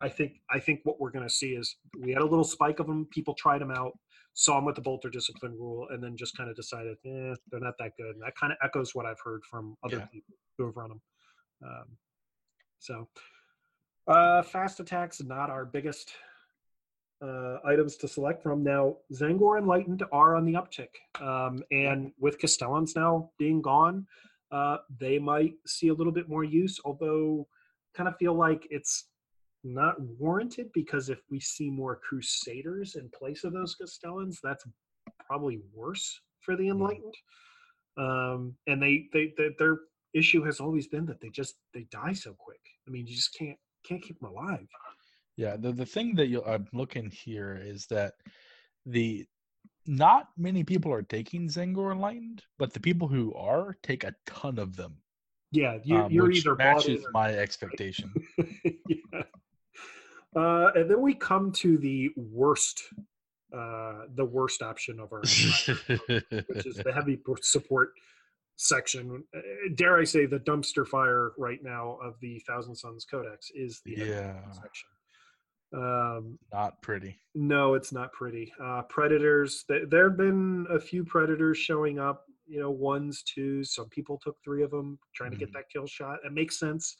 I 0.00 0.08
think 0.08 0.40
I 0.50 0.58
think 0.58 0.80
what 0.84 1.00
we're 1.00 1.10
going 1.10 1.26
to 1.26 1.32
see 1.32 1.50
is 1.54 1.76
we 2.00 2.12
had 2.12 2.22
a 2.22 2.26
little 2.26 2.44
spike 2.44 2.80
of 2.80 2.86
them. 2.86 3.06
People 3.10 3.34
tried 3.34 3.60
them 3.60 3.70
out, 3.70 3.96
saw 4.34 4.56
them 4.56 4.64
with 4.64 4.74
the 4.74 4.82
bolter 4.82 5.08
discipline 5.08 5.52
rule, 5.52 5.86
and 5.90 6.02
then 6.02 6.16
just 6.16 6.36
kind 6.36 6.50
of 6.50 6.56
decided, 6.56 6.96
eh, 7.06 7.34
they're 7.50 7.60
not 7.60 7.74
that 7.78 7.92
good. 7.96 8.14
And 8.16 8.22
that 8.22 8.36
kind 8.36 8.52
of 8.52 8.58
echoes 8.62 8.94
what 8.94 9.06
I've 9.06 9.20
heard 9.24 9.44
from 9.44 9.76
other 9.84 9.98
Yeah. 9.98 10.06
people 10.06 10.34
who 10.58 10.66
have 10.66 10.76
run 10.76 10.88
them. 10.90 11.02
Um, 11.62 11.98
so, 12.78 13.08
uh, 14.08 14.42
fast 14.42 14.80
attacks 14.80 15.22
not 15.22 15.50
our 15.50 15.64
biggest 15.64 16.12
uh, 17.22 17.58
items 17.64 17.96
to 17.96 18.08
select 18.08 18.42
from. 18.42 18.62
Now, 18.62 18.96
Tzaangor 19.12 19.58
Enlightened 19.58 20.02
are 20.12 20.36
on 20.36 20.44
the 20.44 20.54
uptick, 20.54 20.90
um, 21.22 21.62
and 21.70 22.12
with 22.18 22.38
Castellans 22.38 22.94
now 22.96 23.30
being 23.38 23.62
gone, 23.62 24.06
uh, 24.50 24.78
they 24.98 25.18
might 25.18 25.54
see 25.66 25.88
a 25.88 25.94
little 25.94 26.12
bit 26.12 26.28
more 26.28 26.44
use. 26.44 26.78
Although, 26.84 27.48
kind 27.96 28.08
of 28.08 28.16
feel 28.18 28.34
like 28.34 28.66
it's 28.70 29.06
not 29.62 30.00
warranted 30.00 30.70
because 30.74 31.08
if 31.08 31.20
we 31.30 31.40
see 31.40 31.70
more 31.70 32.00
Crusaders 32.06 32.96
in 32.96 33.08
place 33.10 33.44
of 33.44 33.52
those 33.52 33.74
Castellans, 33.74 34.40
that's 34.42 34.64
probably 35.26 35.60
worse 35.72 36.20
for 36.40 36.56
the 36.56 36.68
Enlightened. 36.68 37.14
Um, 37.96 38.54
and 38.66 38.82
they, 38.82 39.08
they, 39.12 39.32
they, 39.36 39.50
their 39.58 39.78
issue 40.14 40.42
has 40.44 40.60
always 40.60 40.86
been 40.86 41.06
that 41.06 41.20
they 41.20 41.30
just 41.30 41.56
they 41.72 41.86
die 41.90 42.12
so 42.12 42.34
quick. 42.38 42.60
I 42.86 42.90
mean, 42.90 43.06
you 43.06 43.14
just 43.14 43.36
can't 43.36 43.58
can't 43.86 44.02
keep 44.02 44.18
them 44.20 44.30
alive. 44.30 44.66
Yeah, 45.36 45.56
the 45.56 45.72
the 45.72 45.86
thing 45.86 46.14
that 46.16 46.28
you'll, 46.28 46.44
I'm 46.44 46.66
looking 46.72 47.10
here 47.10 47.60
is 47.62 47.86
that 47.86 48.14
the 48.86 49.26
not 49.86 50.28
many 50.36 50.64
people 50.64 50.92
are 50.92 51.02
taking 51.02 51.48
Tzaangor 51.48 51.92
Enlightened, 51.92 52.42
but 52.58 52.72
the 52.72 52.80
people 52.80 53.08
who 53.08 53.34
are 53.34 53.76
take 53.82 54.04
a 54.04 54.14
ton 54.26 54.58
of 54.58 54.76
them. 54.76 54.96
Yeah, 55.54 55.78
you, 55.84 55.96
um, 55.96 56.10
you're 56.10 56.26
which 56.26 56.38
either 56.38 56.56
matches 56.56 57.04
or 57.04 57.10
my 57.12 57.28
expectation. 57.44 58.12
yeah. 58.88 59.22
Uh, 60.36 60.72
and 60.74 60.90
then 60.90 61.00
we 61.00 61.14
come 61.14 61.52
to 61.52 61.78
the 61.78 62.10
worst, 62.16 62.82
uh, 63.56 64.02
the 64.16 64.24
worst 64.24 64.62
option 64.62 64.98
of 64.98 65.12
our, 65.12 65.20
which 65.20 66.66
is 66.66 66.76
the 66.76 66.92
heavy 66.92 67.20
support 67.40 67.90
section. 68.56 69.22
Uh, 69.34 69.40
Dare 69.76 69.98
I 69.98 70.04
say 70.04 70.26
the 70.26 70.40
dumpster 70.40 70.86
fire 70.86 71.30
right 71.38 71.62
now 71.62 71.98
of 72.02 72.14
the 72.20 72.40
Thousand 72.48 72.74
Sons 72.74 73.04
Codex 73.04 73.52
is 73.54 73.80
the 73.84 73.94
heavy 73.94 74.10
yeah, 74.10 74.34
section. 74.50 74.88
Um, 75.72 76.38
not 76.52 76.82
pretty. 76.82 77.18
no, 77.34 77.74
it's 77.74 77.92
not 77.92 78.12
pretty. 78.12 78.52
Uh, 78.62 78.82
predators. 78.82 79.64
Th- 79.68 79.88
there 79.88 80.08
have 80.08 80.16
been 80.16 80.66
a 80.68 80.80
few 80.80 81.04
predators 81.04 81.58
showing 81.58 82.00
up. 82.00 82.24
You 82.46 82.60
know, 82.60 82.70
ones, 82.70 83.22
twos. 83.22 83.74
Some 83.74 83.88
people 83.88 84.18
took 84.18 84.36
three 84.44 84.62
of 84.62 84.70
them, 84.70 84.98
trying 85.14 85.30
to 85.30 85.36
get 85.36 85.50
Mhm. 85.50 85.54
that 85.54 85.70
kill 85.70 85.86
shot. 85.86 86.20
It 86.24 86.32
makes 86.32 86.58
sense. 86.58 86.96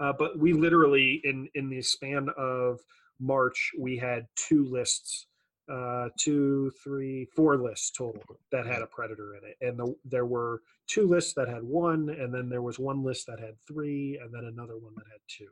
Uh, 0.00 0.12
but 0.12 0.38
we 0.38 0.52
literally, 0.52 1.20
in 1.24 1.48
in 1.54 1.68
the 1.68 1.82
span 1.82 2.28
of 2.36 2.80
March, 3.20 3.72
we 3.78 3.96
had 3.96 4.28
two 4.36 4.64
lists, 4.64 5.26
uh, 5.68 6.08
two, 6.18 6.70
three, 6.82 7.24
four 7.36 7.56
lists 7.56 7.90
total 7.90 8.22
that 8.52 8.64
had 8.64 8.80
a 8.82 8.86
predator 8.86 9.34
in 9.34 9.44
it, 9.44 9.56
and 9.60 9.78
the, 9.78 9.94
there 10.04 10.24
were 10.26 10.62
two 10.86 11.06
lists 11.06 11.34
that 11.34 11.48
had 11.48 11.62
one, 11.62 12.08
and 12.10 12.32
then 12.32 12.48
there 12.48 12.62
was 12.62 12.78
one 12.78 13.02
list 13.02 13.26
that 13.26 13.40
had 13.40 13.56
three, 13.66 14.18
and 14.18 14.32
then 14.32 14.44
another 14.44 14.78
one 14.78 14.94
that 14.96 15.06
had 15.10 15.20
two. 15.26 15.50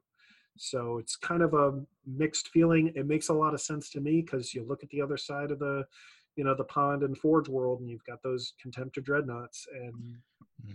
So 0.57 0.99
it's 0.99 1.17
kind 1.17 1.43
of 1.43 1.53
a 1.55 1.85
mixed 2.07 2.49
feeling. 2.49 2.91
It 2.95 3.07
makes 3.07 3.29
a 3.29 3.35
lot 3.35 3.53
of 3.53 3.61
sense 3.61 3.91
to 3.91 4.01
me 4.01 4.23
because 4.23 4.55
you 4.55 4.63
look 4.63 4.83
at 4.83 4.89
the 4.91 5.03
other 5.03 5.19
side 5.19 5.51
of 5.51 5.59
the, 5.59 5.87
you 6.37 6.45
know, 6.45 6.55
the 6.55 6.65
pond 6.65 7.03
and 7.03 7.17
forge 7.17 7.49
world, 7.49 7.81
and 7.81 7.89
you've 7.91 8.05
got 8.05 8.23
those 8.23 8.53
contempt 8.61 8.97
contemptor 8.97 9.05
dreadnoughts, 9.05 9.67
and 9.75 9.95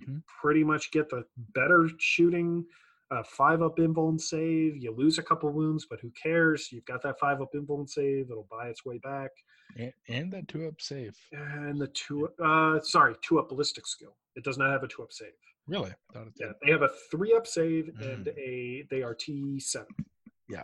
hmm 0.05 0.18
pretty 0.41 0.64
much 0.64 0.91
get 0.91 1.09
the 1.09 1.24
better 1.53 1.89
shooting. 1.99 2.66
Uh, 3.12 3.22
five 3.24 3.62
up 3.62 3.76
invuln 3.78 4.20
save. 4.20 4.78
You 4.78 4.91
lose 4.95 5.18
a 5.20 5.24
couple 5.24 5.49
wounds, 5.49 5.86
but 5.89 5.99
who 5.99 6.09
cares? 6.12 6.70
You've 6.72 6.86
got 6.86 7.03
that 7.03 7.20
five 7.20 7.41
up 7.41 7.49
invuln 7.53 7.88
save. 7.89 8.32
It'll 8.32 8.47
buy 8.49 8.70
its 8.70 8.86
way 8.86 8.99
back. 8.99 9.32
And, 9.78 9.91
and 10.07 10.32
that 10.32 10.47
two 10.47 10.66
up 10.68 10.80
save. 10.80 11.16
And 11.34 11.80
the 11.80 11.88
two, 11.88 12.30
uh, 12.43 12.80
sorry, 12.82 13.16
two 13.22 13.38
up 13.38 13.49
ballistic 13.49 13.86
skill. 13.86 14.16
It 14.38 14.45
does 14.45 14.57
not 14.57 14.72
have 14.72 14.84
a 14.84 14.88
two 14.88 15.03
up 15.03 15.12
save. 15.12 15.34
Really? 15.68 15.91
Yeah, 16.16 16.24
did. 16.38 16.53
they 16.64 16.72
have 16.72 16.84
a 16.84 16.89
three 17.12 17.34
up 17.34 17.45
save 17.45 17.89
and 17.99 18.26
Mm. 18.28 18.38
a 18.38 18.88
they 18.89 19.03
are 19.03 19.14
T 19.14 19.59
seven. 19.59 19.93
Yeah. 20.49 20.64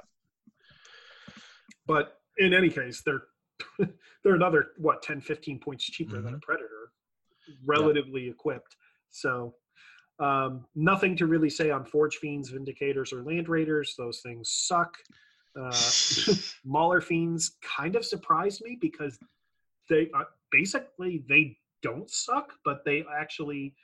But 1.86 2.20
in 2.38 2.54
any 2.54 2.70
case, 2.70 3.02
they're 3.06 3.24
they're 4.24 4.36
another 4.36 4.72
what 4.78 5.02
10, 5.02 5.22
15 5.22 5.60
points 5.60 5.86
cheaper 5.86 6.22
than 6.22 6.34
a 6.34 6.38
Mhm. 6.38 6.42
predator, 6.42 6.92
relatively 7.66 8.28
equipped. 8.30 8.76
So 9.10 9.56
um, 10.20 10.66
nothing 10.76 11.16
to 11.18 11.28
really 11.28 11.50
say 11.50 11.70
on 11.70 11.86
Forge 11.86 12.18
Fiends, 12.18 12.52
Vindicators, 12.52 13.14
or 13.14 13.22
Land 13.24 13.50
Raiders. 13.50 13.96
Those 13.98 14.22
things 14.22 14.50
suck. 14.50 14.98
Uh, 15.56 15.92
Mauler 16.66 17.02
Fiends 17.02 17.58
kind 17.62 17.96
of 17.96 18.04
surprised 18.04 18.62
me 18.64 18.78
because 18.82 19.20
they 19.90 20.10
uh, 20.16 20.24
basically 20.52 21.24
they 21.30 21.58
don't 21.84 22.10
suck, 22.10 22.54
but 22.66 22.84
they 22.84 23.06
actually 23.16 23.76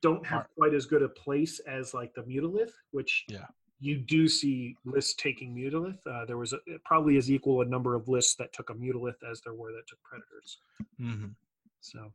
don't 0.00 0.24
have 0.26 0.46
quite 0.56 0.72
as 0.74 0.86
good 0.86 1.02
a 1.02 1.08
place 1.08 1.58
as 1.60 1.92
like 1.92 2.14
the 2.14 2.22
Mutalith, 2.22 2.72
which 2.92 3.24
Yeah. 3.28 3.46
You 3.82 3.98
do 3.98 4.28
see 4.28 4.76
lists 4.84 5.14
taking 5.14 5.52
Mutalith. 5.52 5.98
Uh, 6.06 6.24
there 6.24 6.38
was 6.38 6.52
a, 6.52 6.58
probably 6.84 7.16
as 7.16 7.32
equal 7.32 7.62
a 7.62 7.64
number 7.64 7.96
of 7.96 8.06
lists 8.06 8.36
that 8.36 8.52
took 8.52 8.70
a 8.70 8.74
Mutalith 8.74 9.16
as 9.28 9.40
there 9.40 9.54
were 9.54 9.72
that 9.72 9.88
took 9.88 9.98
Predators. 10.04 10.58
hmm 10.98 11.32
So, 11.80 12.12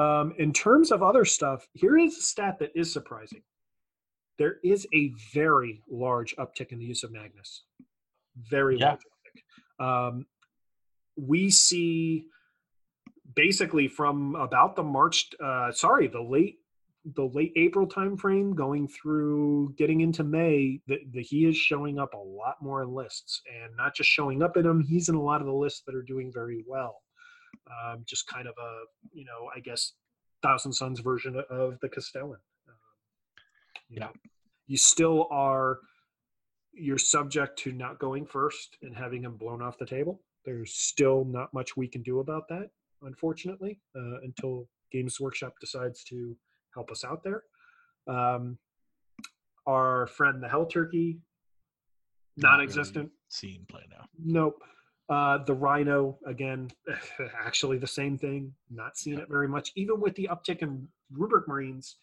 um, 0.00 0.32
in 0.38 0.50
terms 0.50 0.90
of 0.90 1.02
other 1.02 1.26
stuff, 1.26 1.68
here 1.74 1.98
is 1.98 2.16
a 2.16 2.22
stat 2.22 2.58
that 2.60 2.72
is 2.74 2.90
surprising. 2.90 3.42
There 4.38 4.56
is 4.64 4.86
a 4.94 5.12
very 5.34 5.82
large 5.90 6.34
uptick 6.36 6.72
in 6.72 6.78
the 6.78 6.86
use 6.86 7.02
of 7.04 7.12
Magnus. 7.12 7.64
Very 8.36 8.78
Yeah. 8.78 8.86
large 8.86 9.02
uptick. 9.12 9.84
Um, 9.84 10.26
we 11.16 11.50
see 11.50 12.28
basically 13.34 13.88
from 13.88 14.36
about 14.36 14.74
the 14.74 14.82
March, 14.82 15.28
uh, 15.38 15.70
sorry, 15.70 16.06
the 16.06 16.22
late 16.22 16.57
the 17.14 17.24
late 17.24 17.52
April 17.56 17.86
timeframe 17.86 18.54
going 18.54 18.88
through 18.88 19.74
getting 19.76 20.00
into 20.00 20.24
May, 20.24 20.80
that 20.88 21.00
the, 21.12 21.22
he 21.22 21.46
is 21.46 21.56
showing 21.56 21.98
up 21.98 22.14
a 22.14 22.18
lot 22.18 22.56
more 22.60 22.82
in 22.82 22.92
lists, 22.92 23.42
and 23.46 23.76
not 23.76 23.94
just 23.94 24.10
showing 24.10 24.42
up 24.42 24.56
in 24.56 24.64
them. 24.64 24.82
He's 24.82 25.08
in 25.08 25.14
a 25.14 25.22
lot 25.22 25.40
of 25.40 25.46
the 25.46 25.52
lists 25.52 25.82
that 25.86 25.94
are 25.94 26.02
doing 26.02 26.32
very 26.32 26.64
well 26.66 27.02
um, 27.70 28.04
just 28.06 28.26
kind 28.26 28.46
of 28.46 28.54
a 28.58 28.82
you 29.12 29.24
know 29.24 29.50
i 29.54 29.60
guess 29.60 29.92
thousand 30.42 30.72
sons 30.72 31.00
version 31.00 31.40
of 31.50 31.78
the 31.80 31.88
castellan 31.88 32.38
um, 32.68 32.74
you 33.88 33.96
Yeah. 33.96 34.06
know, 34.06 34.12
you 34.66 34.76
still 34.76 35.26
are 35.30 35.78
you're 36.72 36.98
subject 36.98 37.58
to 37.60 37.72
not 37.72 37.98
going 37.98 38.24
first 38.24 38.76
and 38.82 38.94
having 38.94 39.22
him 39.22 39.36
blown 39.36 39.62
off 39.62 39.78
the 39.78 39.86
table 39.86 40.20
there's 40.44 40.74
still 40.74 41.24
not 41.24 41.52
much 41.52 41.76
we 41.76 41.88
can 41.88 42.02
do 42.02 42.20
about 42.20 42.48
that 42.48 42.70
unfortunately 43.02 43.80
uh, 43.96 44.20
until 44.22 44.68
games 44.92 45.20
workshop 45.20 45.54
decides 45.60 46.04
to 46.04 46.36
help 46.78 46.90
us 46.90 47.04
out 47.04 47.22
there 47.22 47.42
um, 48.08 48.58
our 49.66 50.06
friend 50.06 50.42
the 50.42 50.48
hell 50.48 50.66
turkey 50.66 51.18
non-existent 52.36 53.10
Seen 53.28 53.66
play 53.68 53.82
now. 53.90 54.04
Nope. 54.22 54.62
Uh, 55.10 55.38
the 55.44 55.54
Rhino 55.54 56.18
again, 56.26 56.70
actually 57.38 57.78
the 57.78 57.86
same 57.86 58.18
thing. 58.18 58.52
Not 58.70 58.96
seeing 58.96 59.18
it 59.18 59.28
very 59.28 59.48
much. 59.48 59.70
Even 59.76 60.00
with 60.00 60.14
the 60.16 60.28
uptick 60.30 60.58
in 60.62 60.86
Rubric 61.12 61.48
Marines, 61.48 61.96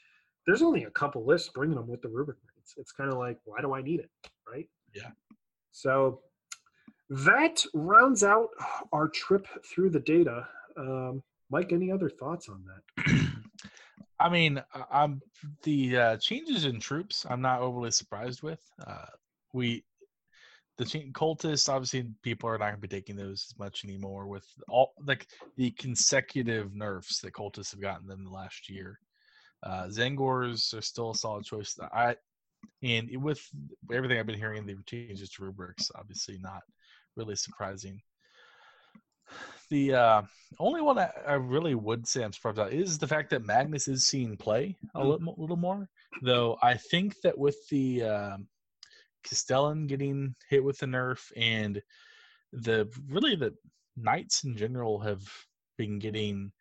there's 0.46 0.62
only 0.62 0.84
a 0.84 0.92
couple 0.92 1.26
lists 1.26 1.50
bringing 1.54 1.76
them 1.76 1.88
with 1.88 2.02
the 2.02 2.10
Rubric 2.10 2.38
Marines. 2.44 2.74
It's 2.78 2.92
kind 2.92 3.12
of 3.12 3.18
like, 3.18 3.38
why 3.46 3.62
do 3.62 3.74
I 3.74 3.82
need 3.82 4.00
it, 4.00 4.10
right? 4.52 4.68
Yeah. 4.94 5.10
So 5.72 6.22
that 7.10 7.64
rounds 7.74 8.24
out 8.24 8.50
our 8.92 9.08
trip 9.08 9.48
through 9.66 9.92
the 9.92 10.00
data. 10.00 10.48
Um, 10.78 11.24
Mike, 11.50 11.72
any 11.72 11.92
other 11.92 12.10
thoughts 12.10 12.50
on 12.50 12.64
that? 12.66 13.06
I 14.20 14.30
mean, 14.30 14.64
I- 14.74 14.86
I'm 15.04 15.22
the 15.64 15.98
uh, 15.98 16.18
changes 16.18 16.66
in 16.66 16.80
troops. 16.80 17.26
I'm 17.30 17.42
not 17.42 17.62
overly 17.62 17.92
surprised 17.92 18.44
with. 18.44 18.62
Uh, 18.86 19.06
we 19.54 19.84
the 20.78 20.86
cultists 21.14 21.70
obviously 21.70 22.06
people 22.22 22.50
are 22.50 22.58
not 22.58 22.66
going 22.66 22.76
to 22.76 22.82
be 22.82 22.88
taking 22.88 23.16
those 23.16 23.48
as 23.50 23.60
much 23.60 23.86
anymore 23.86 24.28
with 24.28 24.46
all 24.68 24.94
like 25.06 25.28
the 25.58 25.72
consecutive 25.72 26.76
nerfs 26.76 27.22
that 27.22 27.34
cultists 27.34 27.72
have 27.72 27.82
gotten 27.82 28.12
in 28.12 28.24
the 28.26 28.30
last 28.30 28.70
year. 28.70 29.00
Uh, 29.64 29.86
Tzaangors 29.88 30.74
are 30.78 30.82
still 30.82 31.12
a 31.12 31.16
solid 31.16 31.46
choice. 31.46 31.78
I 31.94 32.16
and 32.84 33.10
with 33.24 33.42
everything 33.94 34.20
I've 34.20 34.28
been 34.28 34.38
hearing, 34.38 34.66
the 34.66 34.78
changes 34.86 35.30
to 35.32 35.44
rubrics 35.46 35.92
obviously 35.96 36.38
not 36.40 36.64
really 37.16 37.36
surprising. 37.36 38.02
The 39.70 39.94
uh, 39.94 40.22
only 40.60 40.82
one 40.82 40.98
I, 41.00 41.10
I 41.28 41.34
really 41.34 41.76
would 41.76 42.08
say 42.08 42.24
I'm 42.24 42.34
surprised 42.34 42.58
about 42.58 42.74
is 42.74 42.98
the 42.98 43.08
fact 43.08 43.30
that 43.32 43.46
Magnus 43.46 43.88
is 43.88 44.06
seeing 44.06 44.38
play 44.38 44.78
a 44.96 45.00
Mm. 45.00 45.08
little, 45.20 45.36
little 45.38 45.58
more. 45.58 45.90
Though 46.22 46.58
I 46.62 46.76
think 46.76 47.16
that 47.24 47.38
with 47.38 47.58
the 47.70 48.04
um 48.04 48.48
Castellan 49.24 49.88
getting 49.88 50.36
hit 50.50 50.64
with 50.64 50.78
the 50.78 50.86
nerf 50.86 51.32
and 51.36 51.82
the 52.54 52.88
really 53.10 53.36
the 53.36 53.54
knights 53.98 54.44
in 54.44 54.56
general 54.56 55.00
have 55.00 55.24
been 55.78 56.00
getting 56.00 56.52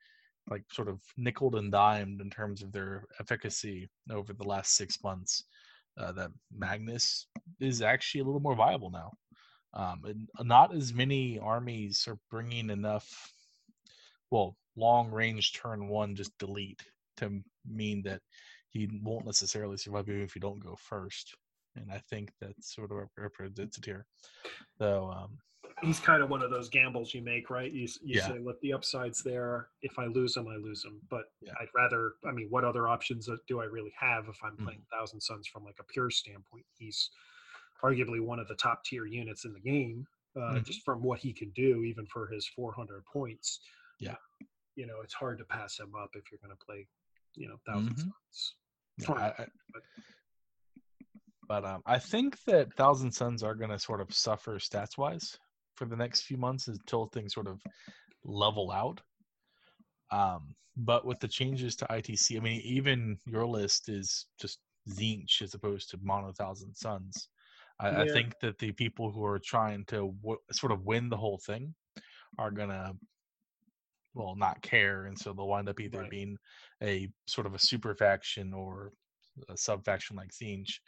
like 0.50 0.64
sort 0.72 0.88
of 0.88 1.00
nickled 1.16 1.54
and 1.54 1.70
dimed 1.72 2.20
in 2.20 2.30
terms 2.30 2.62
of 2.62 2.72
their 2.72 3.04
efficacy 3.20 3.88
over 4.10 4.32
the 4.32 4.44
last 4.44 4.76
six 4.76 5.02
months. 5.02 5.44
Uh, 5.96 6.10
that 6.12 6.30
Magnus 6.52 7.28
is 7.60 7.80
actually 7.80 8.20
a 8.20 8.24
little 8.24 8.40
more 8.40 8.56
viable 8.56 8.90
now. 8.90 9.12
Um, 9.74 10.02
and 10.04 10.28
not 10.48 10.74
as 10.74 10.94
many 10.94 11.38
armies 11.38 12.06
are 12.08 12.18
bringing 12.30 12.70
enough, 12.70 13.32
well, 14.30 14.56
long 14.76 15.10
range 15.10 15.52
turn 15.52 15.88
one 15.88 16.14
just 16.14 16.36
delete 16.38 16.82
to 17.16 17.42
mean 17.68 18.02
that 18.02 18.20
he 18.70 18.88
won't 19.02 19.26
necessarily 19.26 19.76
survive 19.76 20.08
even 20.08 20.22
if 20.22 20.34
you 20.34 20.40
don't 20.40 20.62
go 20.64 20.76
first. 20.76 21.34
And 21.76 21.90
I 21.90 22.00
think 22.08 22.30
that's 22.40 22.74
sort 22.74 22.90
of 22.92 22.98
rep- 22.98 23.08
represented 23.16 23.84
here. 23.84 24.06
So, 24.78 25.10
um, 25.10 25.38
He's 25.82 25.98
kind 25.98 26.22
of 26.22 26.30
one 26.30 26.40
of 26.40 26.50
those 26.50 26.68
gambles 26.68 27.12
you 27.12 27.20
make, 27.20 27.50
right? 27.50 27.70
You, 27.70 27.88
you 28.02 28.16
Yeah. 28.16 28.28
say, 28.28 28.38
look, 28.38 28.60
the 28.60 28.72
upside's 28.72 29.22
there. 29.22 29.68
If 29.82 29.98
I 29.98 30.06
lose 30.06 30.36
him, 30.36 30.46
I 30.48 30.56
lose 30.56 30.84
him. 30.84 31.00
But 31.10 31.24
Yeah. 31.40 31.52
I'd 31.60 31.68
rather, 31.74 32.12
I 32.24 32.30
mean, 32.30 32.46
what 32.48 32.64
other 32.64 32.86
options 32.88 33.28
uh, 33.28 33.36
do 33.48 33.60
I 33.60 33.64
really 33.64 33.92
have 33.98 34.28
if 34.28 34.38
I'm 34.42 34.52
Mm-hmm. 34.52 34.64
playing 34.64 34.82
Thousand 34.92 35.20
Sons 35.20 35.48
from 35.48 35.64
like 35.64 35.76
a 35.80 35.84
pure 35.84 36.10
standpoint? 36.10 36.64
He's 36.78 37.10
arguably 37.84 38.20
one 38.20 38.38
of 38.38 38.48
the 38.48 38.54
top 38.54 38.82
tier 38.84 39.04
units 39.06 39.44
in 39.44 39.52
the 39.52 39.60
game, 39.60 40.06
uh, 40.36 40.54
Mhm. 40.54 40.64
just 40.64 40.82
from 40.82 41.02
what 41.02 41.18
he 41.20 41.32
can 41.32 41.50
do, 41.50 41.82
even 41.84 42.06
for 42.06 42.26
his 42.28 42.46
400 42.48 43.04
points. 43.04 43.60
Yeah. 44.00 44.16
You 44.74 44.86
know, 44.86 45.00
it's 45.02 45.14
hard 45.14 45.38
to 45.38 45.44
pass 45.44 45.78
him 45.78 45.94
up 45.94 46.16
if 46.16 46.30
you're 46.32 46.40
going 46.40 46.56
to 46.56 46.64
play, 46.64 46.88
you 47.34 47.46
know, 47.48 47.58
1000 47.66 47.94
Mhm. 47.94 47.98
Suns. 47.98 48.54
Yeah, 48.98 49.06
Fine, 49.06 49.18
I, 49.18 49.28
I, 49.42 49.46
but- 49.72 49.82
but 51.46 51.64
um, 51.66 51.82
I 51.84 51.98
think 51.98 52.42
that 52.44 52.72
Thousand 52.74 53.12
Sons 53.12 53.42
are 53.42 53.54
going 53.54 53.70
to 53.70 53.78
sort 53.78 54.00
of 54.00 54.12
suffer 54.14 54.58
stats 54.58 54.96
wise 54.96 55.38
for 55.74 55.84
the 55.84 55.96
next 55.96 56.22
few 56.22 56.38
months 56.38 56.68
until 56.68 57.06
things 57.06 57.34
sort 57.34 57.46
of 57.48 57.60
level 58.24 58.70
out. 58.70 59.02
Um, 60.10 60.56
but 60.76 61.04
with 61.04 61.20
the 61.20 61.28
changes 61.28 61.76
to 61.76 61.86
ITC, 61.86 62.36
I 62.38 62.40
mean, 62.40 62.60
even 62.62 63.18
your 63.26 63.46
list 63.46 63.88
is 63.90 64.26
just 64.40 64.58
Tzeentch 64.88 65.42
as 65.42 65.52
opposed 65.54 65.90
to 65.90 65.98
Mono 66.02 66.32
Thousand 66.32 66.74
Sons. 66.74 67.28
I, 67.80 68.02
I 68.02 68.06
think 68.06 68.38
that 68.40 68.58
the 68.58 68.72
people 68.72 69.10
who 69.10 69.24
are 69.24 69.38
trying 69.38 69.84
to 69.86 70.12
w- 70.22 70.38
sort 70.52 70.72
of 70.72 70.84
win 70.84 71.08
the 71.08 71.16
whole 71.16 71.38
thing 71.38 71.74
are 72.38 72.50
gonna, 72.50 72.94
well, 74.14 74.36
not 74.36 74.62
care, 74.62 75.06
and 75.06 75.18
so 75.18 75.32
they'll 75.32 75.48
wind 75.48 75.68
up 75.68 75.80
either 75.80 76.00
Right. 76.00 76.10
being 76.10 76.36
a 76.82 77.08
sort 77.26 77.46
of 77.46 77.54
a 77.54 77.58
super 77.58 77.94
faction 77.94 78.52
or 78.52 78.92
a 79.48 79.56
sub 79.56 79.84
faction 79.84 80.16
like 80.16 80.30
Tzeentch, 80.30 80.78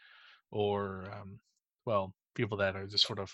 or 0.51 1.11
um, 1.13 1.41
well, 1.87 2.15
people 2.35 2.57
that 2.59 2.77
are 2.77 2.87
just 2.87 3.07
sort 3.07 3.19
of 3.19 3.33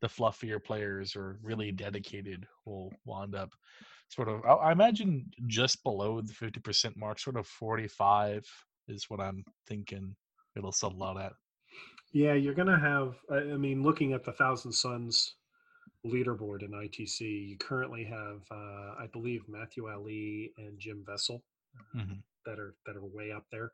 the 0.00 0.08
fluffier 0.08 0.62
players 0.62 1.16
or 1.16 1.38
really 1.42 1.72
dedicated 1.72 2.46
will 2.64 2.92
wind 3.04 3.34
up 3.34 3.50
sort 4.10 4.28
of. 4.28 4.44
I, 4.44 4.54
I 4.68 4.72
imagine 4.72 5.30
just 5.46 5.82
below 5.84 6.20
the 6.22 6.32
fifty 6.32 6.60
percent 6.60 6.96
mark, 6.96 7.18
sort 7.18 7.36
of 7.36 7.46
forty-five 7.46 8.44
is 8.88 9.10
what 9.10 9.20
I'm 9.20 9.44
thinking 9.66 10.16
it'll 10.56 10.72
settle 10.72 11.04
out 11.04 11.20
at. 11.20 11.32
Yeah, 12.14 12.34
you're 12.34 12.54
gonna 12.54 12.78
have. 12.78 13.16
I 13.28 13.40
mean, 13.56 13.82
looking 13.82 14.12
at 14.12 14.22
the 14.24 14.32
Thousand 14.32 14.70
Sons 14.72 15.34
leaderboard 16.06 16.62
in 16.62 16.70
ITC, 16.70 17.20
you 17.48 17.56
currently 17.58 18.04
have, 18.04 18.42
uh, 18.52 18.94
I 18.98 19.08
believe, 19.12 19.48
Matthew 19.48 19.88
Ali 19.90 20.52
and 20.56 20.78
Jim 20.78 21.04
Vessel 21.04 21.42
uh, 21.96 21.98
Mhm. 21.98 22.22
that 22.46 22.60
are 22.60 22.76
that 22.86 22.96
are 22.96 23.04
way 23.04 23.32
up 23.32 23.44
there. 23.50 23.72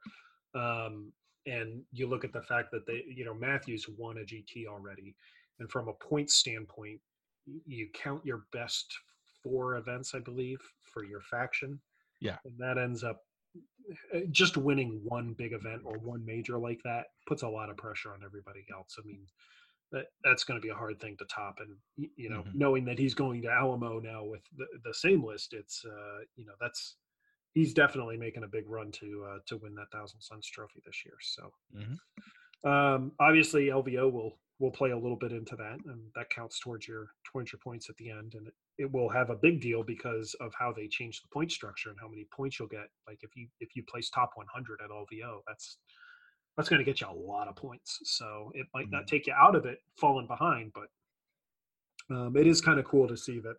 Um, 0.55 1.13
and 1.47 1.85
you 1.93 2.07
look 2.07 2.25
at 2.25 2.33
the 2.33 2.43
fact 2.43 2.71
that 2.73 2.87
they, 2.87 3.05
you 3.07 3.27
know, 3.27 3.35
Matthews 3.35 3.87
won 3.91 4.17
a 4.19 4.25
GT 4.25 4.67
already, 4.67 5.15
and 5.59 5.71
from 5.71 5.89
a 5.89 5.95
point 5.95 6.31
standpoint, 6.31 7.01
you 7.67 7.91
count 7.91 8.25
your 8.25 8.47
best 8.53 8.99
four 9.43 9.77
events, 9.77 10.15
I 10.15 10.19
believe, 10.21 10.61
for 10.83 11.05
your 11.05 11.21
faction. 11.21 11.81
Yeah. 12.23 12.39
and 12.45 12.59
that 12.59 12.77
ends 12.77 13.03
up 13.03 13.25
just 14.31 14.57
winning 14.57 15.01
one 15.05 15.33
big 15.35 15.53
event 15.53 15.83
or 15.85 15.99
one 15.99 16.25
major 16.25 16.59
like 16.59 16.81
that 16.85 17.07
puts 17.27 17.43
a 17.43 17.49
lot 17.49 17.71
of 17.71 17.77
pressure 17.77 18.13
on 18.13 18.23
everybody 18.25 18.65
else. 18.73 18.97
I 18.99 19.07
mean, 19.07 19.27
that 19.93 20.07
that's 20.25 20.45
going 20.45 20.61
to 20.61 20.65
be 20.65 20.71
a 20.71 20.75
hard 20.75 21.01
thing 21.01 21.17
to 21.19 21.25
top. 21.27 21.59
And 21.61 21.77
you 22.17 22.31
know, 22.31 22.43
Mhm. 22.45 22.55
knowing 22.55 22.85
that 22.87 22.99
he's 22.99 23.15
going 23.15 23.43
to 23.43 23.49
Alamo 23.51 23.99
now 24.01 24.25
with 24.25 24.43
the, 24.57 24.67
the 24.85 24.95
same 24.95 25.25
list, 25.25 25.53
it's 25.53 25.85
uh, 25.85 26.21
you 26.37 26.47
know 26.47 26.55
that's 26.61 26.97
he's 27.55 27.75
definitely 27.75 28.17
making 28.17 28.45
a 28.45 28.49
big 28.49 28.69
run 28.69 28.93
to 28.93 29.27
uh, 29.29 29.39
to 29.47 29.57
win 29.59 29.75
that 29.77 29.91
Thousand 29.93 30.21
Sons 30.21 30.47
trophy 30.47 30.81
this 30.87 31.05
year. 31.05 31.17
So 31.21 31.53
Mhm. 31.75 31.99
um, 32.65 33.13
obviously 33.19 33.67
LVO 33.67 34.11
will 34.13 34.39
will 34.59 34.71
play 34.71 34.91
a 34.91 34.99
little 34.99 35.17
bit 35.17 35.33
into 35.33 35.57
that, 35.57 35.79
and 35.87 36.13
that 36.15 36.31
counts 36.31 36.61
towards 36.61 36.87
your 36.87 37.11
towards 37.25 37.53
your 37.53 37.61
points 37.61 37.89
at 37.89 37.97
the 37.97 38.11
end, 38.11 38.35
and 38.35 38.47
it, 38.49 38.55
it 38.81 38.91
will 38.93 39.09
have 39.11 39.31
a 39.31 39.37
big 39.37 39.61
deal 39.61 39.83
because 39.85 40.35
of 40.41 40.53
how 40.59 40.73
they 40.73 40.89
change 40.89 41.23
the 41.23 41.29
point 41.29 41.53
structure 41.53 41.91
and 41.91 41.99
how 42.01 42.09
many 42.09 42.27
points 42.33 42.59
you'll 42.59 42.69
get. 42.69 42.89
Like 43.07 43.21
if 43.23 43.37
you 43.37 43.49
if 43.61 43.77
you 43.77 43.85
place 43.85 44.11
top 44.11 44.33
100 44.37 44.81
at 44.85 44.91
LVO, 44.91 45.43
that's 45.47 45.79
that's 46.57 46.69
going 46.69 46.81
to 46.81 46.85
get 46.85 47.01
you 47.01 47.09
a 47.09 47.13
lot 47.15 47.49
of 47.49 47.57
points. 47.57 48.01
So 48.05 48.53
it 48.55 48.67
might 48.75 48.89
not 48.93 49.03
Mhm. 49.03 49.09
take 49.09 49.27
you 49.27 49.35
out 49.35 49.57
of 49.57 49.67
it 49.67 49.81
falling 49.99 50.27
behind, 50.27 50.73
but 50.75 50.89
um, 52.11 52.37
it 52.37 52.47
is 52.47 52.61
kind 52.61 52.79
of 52.79 52.85
cool 52.85 53.07
to 53.09 53.17
see 53.17 53.39
that 53.41 53.57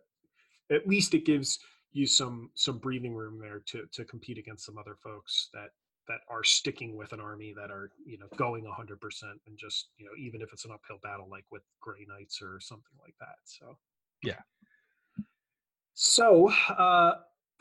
at 0.70 0.88
least 0.88 1.14
it 1.14 1.26
gives 1.26 1.60
you 1.92 2.06
some 2.06 2.50
some 2.54 2.78
breathing 2.78 3.14
room 3.14 3.38
there 3.40 3.60
to 3.66 3.86
to 3.92 4.04
compete 4.04 4.38
against 4.38 4.66
some 4.66 4.78
other 4.78 4.96
folks 5.02 5.50
that 5.54 5.70
that 6.08 6.20
are 6.28 6.44
sticking 6.44 6.96
with 6.96 7.12
an 7.12 7.20
army 7.20 7.54
that 7.56 7.70
are 7.70 7.90
you 8.04 8.18
know 8.18 8.28
going 8.36 8.64
100% 8.64 9.40
and 9.46 9.58
just 9.58 9.90
you 9.98 10.06
know 10.06 10.12
even 10.18 10.42
if 10.42 10.52
it's 10.52 10.64
an 10.64 10.72
uphill 10.72 10.98
battle 11.02 11.28
like 11.30 11.44
with 11.50 11.62
gray 11.80 12.06
knights 12.08 12.40
or 12.42 12.60
something 12.60 12.96
like 13.02 13.16
that 13.20 13.36
so 13.44 13.78
Yeah. 14.22 14.42
So 16.04 16.50
uh 16.68 17.18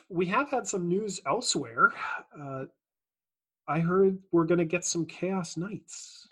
we 0.09 0.25
have 0.25 0.49
had 0.49 0.67
some 0.67 0.87
news 0.89 1.21
elsewhere 1.27 1.93
uh 2.41 2.65
i 3.67 3.79
heard 3.79 4.17
we're 4.31 4.45
going 4.45 4.57
to 4.57 4.65
get 4.65 4.83
some 4.83 5.05
chaos 5.05 5.57
knights 5.57 6.27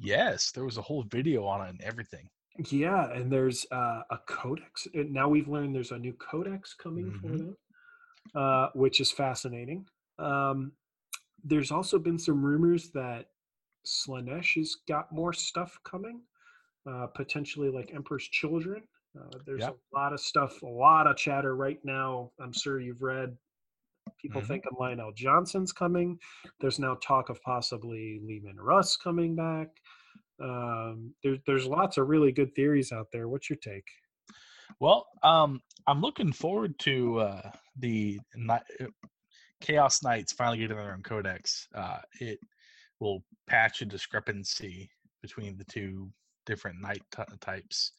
Yes, 0.00 0.52
there 0.52 0.64
was 0.64 0.76
a 0.78 0.82
whole 0.82 1.02
video 1.02 1.44
on 1.44 1.66
it 1.66 1.70
and 1.70 1.80
everything. 1.80 2.30
yeah 2.70 3.10
and 3.12 3.30
there's 3.30 3.66
uh, 3.72 4.02
a 4.10 4.18
codex 4.28 4.86
now 4.94 5.28
we've 5.28 5.48
learned 5.48 5.74
there's 5.74 5.90
a 5.90 5.98
new 5.98 6.12
codex 6.12 6.74
coming 6.74 7.10
for 7.20 7.30
Mhm. 7.30 7.38
them 7.38 7.56
uh, 8.36 8.68
which 8.74 9.00
is 9.00 9.10
fascinating 9.10 9.84
um, 10.20 10.70
there's 11.42 11.72
also 11.72 11.98
been 11.98 12.18
some 12.18 12.40
rumors 12.50 12.90
that 12.90 13.30
Slaanesh 13.84 14.54
has 14.60 14.76
got 14.86 15.10
more 15.10 15.32
stuff 15.32 15.76
coming 15.82 16.20
uh, 16.88 17.08
potentially 17.08 17.68
like 17.68 17.92
emperor's 17.92 18.28
children 18.28 18.82
uh, 19.20 19.38
there's 19.46 19.60
Yep. 19.60 19.76
a 19.92 19.96
lot 19.96 20.12
of 20.12 20.20
stuff 20.20 20.62
a 20.62 20.66
lot 20.66 21.06
of 21.06 21.16
chatter 21.16 21.56
right 21.56 21.78
now 21.84 22.30
i'm 22.40 22.52
sure 22.52 22.80
you've 22.80 23.02
read 23.02 23.36
people 24.20 24.40
Mhm. 24.40 24.46
thinking 24.46 24.72
Lion 24.78 24.98
El'Jonson's 25.00 25.72
coming 25.72 26.18
there's 26.60 26.78
now 26.78 26.94
talk 26.96 27.28
of 27.28 27.40
possibly 27.42 28.18
Leman 28.22 28.56
Russ 28.58 28.96
coming 28.96 29.34
back 29.36 29.68
um, 30.40 31.12
there, 31.22 31.36
there's 31.46 31.66
lots 31.66 31.98
of 31.98 32.08
really 32.08 32.32
good 32.32 32.54
theories 32.54 32.92
out 32.92 33.08
there 33.12 33.28
what's 33.28 33.50
your 33.50 33.58
take 33.58 33.86
Well, 34.80 35.06
um, 35.22 35.62
I'm 35.86 36.00
looking 36.00 36.32
forward 36.32 36.78
to 36.80 37.20
uh, 37.20 37.50
the 37.76 38.20
Ni- 38.36 38.52
uh, 38.80 38.86
Chaos 39.60 40.02
Knights 40.02 40.32
finally 40.32 40.58
getting 40.58 40.76
their 40.76 40.92
own 40.92 41.02
codex. 41.02 41.66
Uh, 41.74 42.00
it 42.20 42.38
will 43.00 43.24
patch 43.46 43.80
a 43.82 43.86
discrepancy 43.86 44.88
between 45.22 45.56
the 45.56 45.64
two 45.64 46.12
different 46.46 46.80
knight 46.80 47.02
ty- 47.10 47.24
types. 47.40 47.92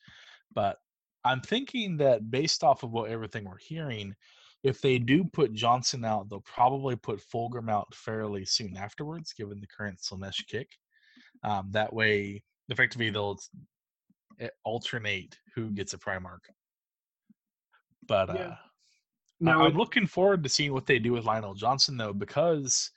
But 0.54 0.78
I'm 1.24 1.42
thinking 1.42 1.98
that 1.98 2.32
based 2.32 2.64
off 2.64 2.84
of 2.84 2.92
what 2.92 3.10
everything 3.12 3.46
we're 3.46 3.58
hearing, 3.58 4.16
if 4.64 4.82
they 4.82 5.00
do 5.00 5.24
put 5.24 5.54
Jonson 5.54 6.06
out, 6.06 6.30
they'll 6.30 6.42
probably 6.42 6.96
put 6.96 7.22
Fulgrim 7.22 7.70
out 7.70 7.94
fairly 7.94 8.46
soon 8.46 8.76
afterwards, 8.78 9.34
given 9.34 9.60
the 9.60 9.68
current 9.68 10.00
Slaanesh 10.00 10.48
kick. 10.48 10.70
Um, 11.44 11.70
that 11.72 11.94
way, 11.94 12.44
effectively, 12.70 13.10
they'll 13.10 13.40
alternate 14.64 15.38
who 15.56 15.72
gets 15.72 15.94
a 15.94 15.98
Primarch. 15.98 16.46
But 18.08 18.30
Yeah. 18.30 18.42
uh, 18.42 18.56
now 19.40 19.62
I'm 19.66 19.72
it- 19.72 19.78
looking 19.78 20.08
forward 20.08 20.44
to 20.44 20.50
seeing 20.50 20.74
what 20.74 20.86
they 20.86 21.00
do 21.00 21.14
with 21.14 21.26
Lion 21.26 21.44
El'Jonson, 21.44 21.98
though, 21.98 22.14
because 22.14 22.92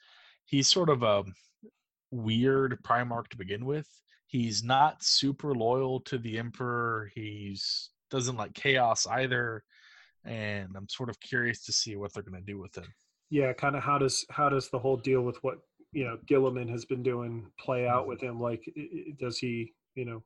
he's 0.45 0.69
sort 0.69 0.89
of 0.89 1.03
a 1.03 1.23
weird 2.11 2.81
Primarch 2.83 3.29
to 3.29 3.37
begin 3.37 3.65
with. 3.65 3.89
He's 4.27 4.63
not 4.63 5.03
super 5.03 5.53
loyal 5.53 5.99
to 6.01 6.17
the 6.17 6.39
Emperor. 6.39 7.11
He's 7.13 7.91
doesn't 8.13 8.37
like 8.37 8.53
chaos 8.53 9.07
either, 9.07 9.63
and 10.23 10.69
I'm 10.77 10.87
sort 10.87 11.09
of 11.09 11.19
curious 11.19 11.65
to 11.65 11.73
see 11.73 11.95
what 11.95 12.13
they're 12.13 12.23
going 12.23 12.39
to 12.39 12.51
do 12.51 12.59
with 12.59 12.77
him. 12.77 12.85
yeah 13.29 13.51
kind 13.51 13.75
of 13.75 13.83
how 13.83 13.97
does 13.97 14.25
how 14.29 14.47
does 14.47 14.69
the 14.69 14.79
whole 14.79 14.97
deal 14.97 15.21
with 15.21 15.37
what 15.43 15.57
you 15.91 16.03
know 16.05 16.17
Guilliman 16.29 16.69
has 16.69 16.85
been 16.85 17.03
doing 17.03 17.45
play 17.59 17.87
out 17.87 18.07
with 18.07 18.19
mm-hmm. 18.19 18.37
him. 18.37 18.41
Like, 18.41 18.63
does 19.19 19.37
he 19.39 19.73
you 19.95 20.05
know 20.05 20.23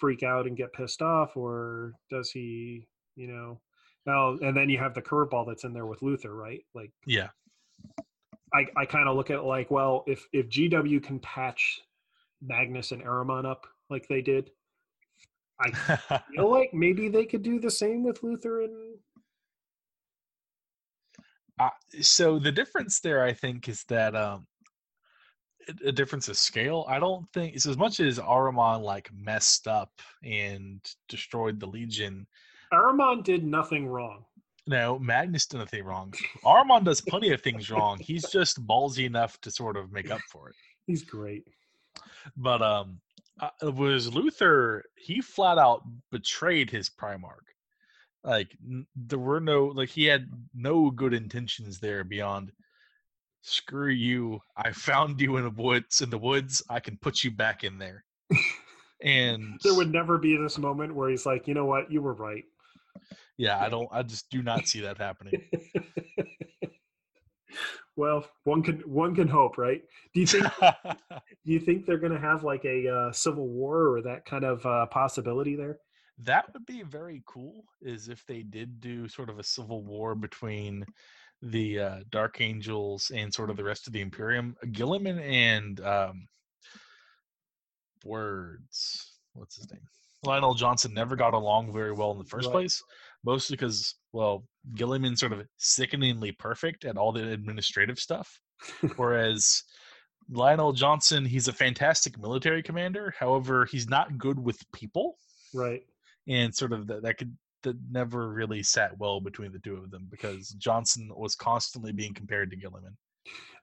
freak 0.00 0.22
out 0.22 0.46
and 0.46 0.56
get 0.56 0.72
pissed 0.72 1.00
off, 1.00 1.36
or 1.36 1.92
does 2.10 2.30
he 2.30 2.86
you 3.14 3.28
know? 3.28 3.60
Now 4.04 4.36
and 4.36 4.56
then 4.56 4.68
you 4.68 4.78
have 4.78 4.94
the 4.94 5.02
curveball 5.02 5.46
that's 5.46 5.64
in 5.64 5.72
there 5.72 5.86
with 5.86 6.02
Luther, 6.02 6.34
right? 6.34 6.64
Like, 6.74 6.92
Yeah. 7.06 7.28
I 8.54 8.66
I 8.76 8.84
kind 8.86 9.08
of 9.08 9.16
look 9.16 9.30
at 9.30 9.38
it 9.38 9.42
like, 9.42 9.70
well, 9.70 10.04
if 10.06 10.26
if 10.32 10.48
GW 10.48 11.02
can 11.02 11.18
patch 11.20 11.80
Magnus 12.40 12.92
and 12.92 13.02
Ahriman 13.02 13.44
up 13.44 13.66
like 13.90 14.06
they 14.08 14.22
did, 14.22 14.50
I 15.60 15.70
feel 16.34 16.50
like 16.50 16.72
maybe 16.74 17.08
they 17.08 17.24
could 17.24 17.42
do 17.42 17.58
the 17.60 17.70
same 17.70 18.02
with 18.04 18.22
Luther 18.22 18.62
and 18.62 18.98
Uh, 21.58 21.70
so 22.02 22.38
the 22.38 22.52
difference 22.52 23.00
there, 23.00 23.22
I 23.24 23.32
think, 23.32 23.68
is 23.68 23.82
that 23.84 24.14
um, 24.14 24.46
a- 25.68 25.88
a 25.88 25.92
difference 25.92 26.28
of 26.28 26.36
scale. 26.36 26.84
I 26.88 26.98
don't 26.98 27.26
think 27.32 27.54
it's 27.56 27.66
as 27.66 27.78
much 27.78 28.00
as 28.00 28.18
Ahriman 28.18 28.82
like 28.82 29.10
messed 29.14 29.66
up 29.66 29.90
and 30.22 30.80
destroyed 31.08 31.58
the 31.58 31.66
Legion. 31.66 32.26
Ahriman 32.72 33.22
did 33.24 33.42
nothing 33.44 33.86
wrong. 33.86 34.26
No, 34.66 34.98
Magnus 34.98 35.46
did 35.46 35.58
nothing 35.58 35.84
wrong. 35.84 36.12
Ahriman 36.44 36.84
does 36.84 37.00
plenty 37.00 37.32
of 37.32 37.40
things 37.40 37.70
wrong. 37.70 37.98
He's 38.00 38.28
just 38.30 38.66
ballsy 38.66 39.06
enough 39.06 39.40
to 39.42 39.50
sort 39.50 39.76
of 39.76 39.92
make 39.92 40.10
up 40.10 40.20
for 40.30 40.50
it. 40.50 40.56
He's 40.86 41.04
great. 41.04 41.44
But 42.36 42.60
um, 42.62 43.00
uh, 43.40 43.50
it 43.62 43.74
was 43.74 44.12
Luther? 44.14 44.84
He 44.96 45.20
flat 45.20 45.58
out 45.58 45.82
betrayed 46.10 46.70
his 46.70 46.88
Primarch. 46.90 47.44
Like 48.24 48.50
n- 48.64 48.86
there 48.96 49.18
were 49.18 49.40
no 49.40 49.66
like 49.66 49.90
he 49.90 50.04
had 50.04 50.28
no 50.54 50.90
good 50.90 51.14
intentions 51.14 51.78
there 51.78 52.04
beyond. 52.04 52.52
Screw 53.42 53.90
you! 53.90 54.40
I 54.56 54.72
found 54.72 55.20
you 55.20 55.36
in 55.36 55.44
the 55.44 55.50
woods. 55.50 56.00
In 56.00 56.10
the 56.10 56.18
woods, 56.18 56.62
I 56.68 56.80
can 56.80 56.96
put 56.96 57.22
you 57.22 57.30
back 57.30 57.62
in 57.62 57.78
there. 57.78 58.04
And 59.02 59.60
There 59.62 59.74
would 59.74 59.92
never 59.92 60.18
be 60.18 60.36
this 60.36 60.58
moment 60.58 60.94
where 60.94 61.10
he's 61.10 61.26
like, 61.26 61.46
you 61.46 61.54
know 61.54 61.66
what, 61.66 61.92
you 61.92 62.02
were 62.02 62.14
right. 62.14 62.44
yeah, 63.36 63.60
I 63.62 63.68
don't. 63.68 63.88
I 63.92 64.02
just 64.02 64.28
do 64.30 64.42
not 64.42 64.66
see 64.66 64.80
that 64.80 64.98
happening. 64.98 65.40
well, 67.96 68.24
one 68.44 68.62
can 68.62 68.80
one 68.80 69.14
can 69.14 69.28
hope, 69.28 69.58
right? 69.58 69.82
Do 70.14 70.20
you 70.20 70.26
think 70.26 70.44
do 70.60 71.52
you 71.52 71.60
think 71.60 71.86
they're 71.86 71.98
going 71.98 72.12
to 72.12 72.20
have 72.20 72.44
like 72.44 72.64
a 72.64 72.88
uh, 72.88 73.12
civil 73.12 73.48
war 73.48 73.88
or 73.96 74.02
that 74.02 74.24
kind 74.24 74.44
of 74.44 74.64
uh, 74.64 74.86
possibility 74.86 75.56
there? 75.56 75.78
that 76.18 76.46
would 76.52 76.64
be 76.64 76.82
very 76.82 77.22
cool 77.26 77.64
is 77.82 78.08
if 78.08 78.24
they 78.26 78.42
did 78.42 78.80
do 78.80 79.06
sort 79.08 79.28
of 79.28 79.38
a 79.38 79.42
civil 79.42 79.82
war 79.82 80.14
between 80.14 80.84
the 81.42 81.78
uh, 81.78 81.98
dark 82.10 82.40
angels 82.40 83.12
and 83.14 83.32
sort 83.32 83.50
of 83.50 83.56
the 83.56 83.64
rest 83.64 83.86
of 83.86 83.92
the 83.92 84.00
imperium 84.00 84.56
Guilliman 84.66 85.20
and 85.20 85.80
um 85.80 86.26
words 88.04 89.18
what's 89.34 89.56
his 89.56 89.70
name 89.70 89.80
Lion 90.22 90.42
El'Jonson 90.42 90.92
never 90.92 91.16
got 91.16 91.34
along 91.34 91.72
very 91.72 91.92
well 91.92 92.12
in 92.12 92.18
the 92.18 92.24
first 92.24 92.46
Right. 92.46 92.52
place 92.52 92.82
mostly 93.26 93.56
because 93.56 93.96
well 94.12 94.44
Guilliman's 94.74 95.20
sort 95.20 95.32
of 95.34 95.42
sickeningly 95.58 96.32
perfect 96.32 96.84
at 96.86 96.96
all 96.96 97.12
the 97.12 97.28
administrative 97.30 97.98
stuff 97.98 98.40
whereas 98.96 99.62
Lion 100.30 100.58
El'Jonson 100.60 101.26
he's 101.26 101.48
a 101.48 101.52
fantastic 101.52 102.18
military 102.18 102.62
commander 102.62 103.12
however 103.18 103.66
he's 103.66 103.88
not 103.88 104.16
good 104.16 104.38
with 104.38 104.58
people 104.72 105.18
Right. 105.54 105.82
and 106.28 106.54
sort 106.54 106.72
of 106.72 106.86
that, 106.86 107.02
that 107.02 107.18
could 107.18 107.36
that 107.62 107.76
never 107.90 108.28
really 108.32 108.62
sat 108.62 108.96
well 108.98 109.20
between 109.20 109.52
the 109.52 109.58
two 109.58 109.76
of 109.76 109.90
them 109.90 110.06
because 110.10 110.54
Jonson 110.58 111.08
was 111.16 111.34
constantly 111.34 111.92
being 111.92 112.14
compared 112.14 112.50
to 112.50 112.56
Guilliman. 112.56 112.94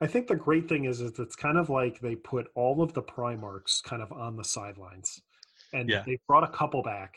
I 0.01 0.07
think 0.07 0.28
the 0.28 0.36
great 0.36 0.68
thing 0.68 0.86
is, 0.86 0.99
is 0.99 1.18
it's 1.20 1.36
kind 1.38 1.57
of 1.57 1.70
like 1.70 1.99
they 2.01 2.16
put 2.16 2.47
all 2.55 2.82
of 2.82 2.93
the 2.93 3.01
Primarchs 3.03 3.82
kind 3.84 4.01
of 4.01 4.11
on 4.11 4.36
the 4.36 4.43
sidelines, 4.43 5.22
and 5.72 5.89
Yeah. 5.89 6.03
they 6.05 6.18
brought 6.28 6.43
a 6.43 6.49
couple 6.57 6.84
back, 6.84 7.16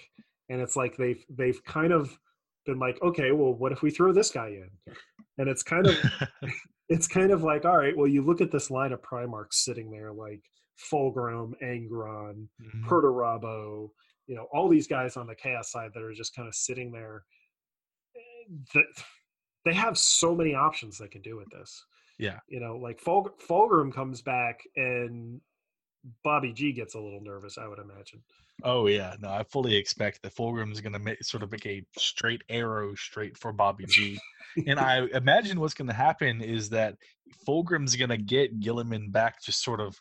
and 0.49 0.61
it's 0.61 0.77
like 0.77 0.97
they've 0.97 1.25
they've 1.29 1.61
kind 1.65 1.93
of 1.93 2.17
been 2.67 2.79
like, 2.79 3.01
okay, 3.03 3.33
well, 3.33 3.55
what 3.55 3.73
if 3.73 3.83
we 3.83 3.91
throw 3.91 4.13
this 4.13 4.31
guy 4.31 4.49
in? 4.49 4.71
And 5.39 5.49
it's 5.49 5.63
kind 5.63 5.87
of 5.87 5.95
it's 6.89 7.07
kind 7.09 7.31
of 7.31 7.43
like, 7.43 7.65
all 7.65 7.77
right, 7.79 7.97
well, 7.97 8.07
you 8.09 8.23
look 8.23 8.41
at 8.41 8.51
this 8.53 8.71
line 8.71 8.93
of 8.93 9.01
Primarchs 9.03 9.55
sitting 9.55 9.91
there, 9.91 10.13
like 10.13 10.43
Fulgrim, 10.93 11.53
Angron, 11.63 12.49
Mhm. 12.63 12.85
Perturabo, 12.87 13.91
you 14.27 14.35
know, 14.35 14.47
all 14.53 14.69
these 14.69 14.87
guys 14.87 15.17
on 15.17 15.27
the 15.27 15.35
chaos 15.35 15.71
side 15.71 15.91
that 15.95 16.03
are 16.03 16.13
just 16.13 16.35
kind 16.35 16.49
of 16.49 16.55
sitting 16.55 16.91
there. 16.93 17.25
That 18.75 18.85
they 19.65 19.75
have 19.75 19.99
so 19.99 20.35
many 20.35 20.55
options 20.55 20.99
they 20.99 21.09
can 21.09 21.23
do 21.23 21.37
with 21.37 21.49
this. 21.51 21.85
Yeah. 22.19 22.39
You 22.49 22.61
know, 22.61 22.77
like 22.77 23.01
Fulg- 23.01 23.39
Fulgrim 23.49 23.93
comes 23.93 24.23
back 24.23 24.61
and 24.77 25.41
Bobby 26.23 26.53
G 26.53 26.73
gets 26.73 26.95
a 26.95 27.01
little 27.01 27.21
nervous, 27.21 27.59
I 27.59 27.67
would 27.67 27.79
imagine. 27.81 28.23
Oh 28.63 28.87
yeah, 28.87 29.15
no, 29.21 29.31
I 29.31 29.43
fully 29.45 29.77
expect 29.77 30.23
that 30.23 30.35
Fulgrim 30.35 30.73
is 30.73 30.81
going 30.81 30.95
to 30.95 30.99
make 30.99 31.23
sort 31.23 31.43
of 31.43 31.53
make 31.53 31.67
a 31.67 31.85
straight 31.99 32.43
arrow 32.49 32.95
straight 32.95 33.37
for 33.37 33.53
Bobby 33.53 33.85
G. 33.87 34.19
and 34.67 34.81
I 34.81 35.07
imagine 35.15 35.61
what's 35.61 35.75
going 35.75 35.89
to 35.89 35.95
happen 35.95 36.41
is 36.41 36.71
that 36.71 36.97
Fulgrim's 37.47 37.97
going 37.97 38.11
to 38.11 38.17
get 38.17 38.61
Guilliman 38.61 39.13
back 39.13 39.43
just 39.43 39.63
sort 39.63 39.81
of 39.81 40.01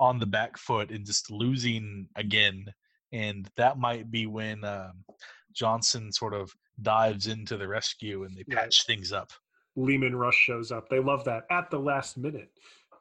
on 0.00 0.18
the 0.18 0.26
back 0.26 0.56
foot 0.56 0.90
and 0.90 1.04
just 1.04 1.30
losing 1.30 2.08
again, 2.16 2.64
and 3.12 3.48
that 3.56 3.78
might 3.78 4.10
be 4.10 4.26
when 4.26 4.64
um, 4.64 5.04
Jonson 5.54 6.12
sort 6.12 6.34
of 6.34 6.52
dives 6.80 7.26
into 7.26 7.56
the 7.58 7.68
rescue 7.68 8.24
and 8.24 8.34
they 8.36 8.44
patch 8.44 8.86
things 8.86 9.12
up. 9.12 9.30
Leman 9.76 10.16
Russ 10.16 10.34
shows 10.34 10.72
up. 10.72 10.88
They 10.88 10.98
love 10.98 11.24
that 11.24 11.44
at 11.50 11.70
the 11.70 11.78
last 11.78 12.16
minute 12.16 12.50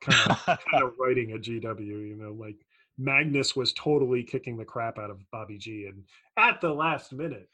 kind 0.02 0.32
of 0.32 0.46
kind 0.46 0.84
of 0.84 0.94
writing 1.00 1.34
a 1.34 1.38
GW, 1.38 1.80
you 1.80 2.16
know, 2.16 2.34
like 2.34 2.58
Magnus 2.98 3.56
was 3.56 3.74
totally 3.74 4.24
kicking 4.24 4.58
the 4.58 4.66
crap 4.66 5.00
out 5.00 5.10
of 5.10 5.20
Bobby 5.32 5.58
G 5.58 5.86
and 5.88 6.04
at 6.38 6.62
the 6.62 6.74
last 6.74 7.14
minute. 7.14 7.50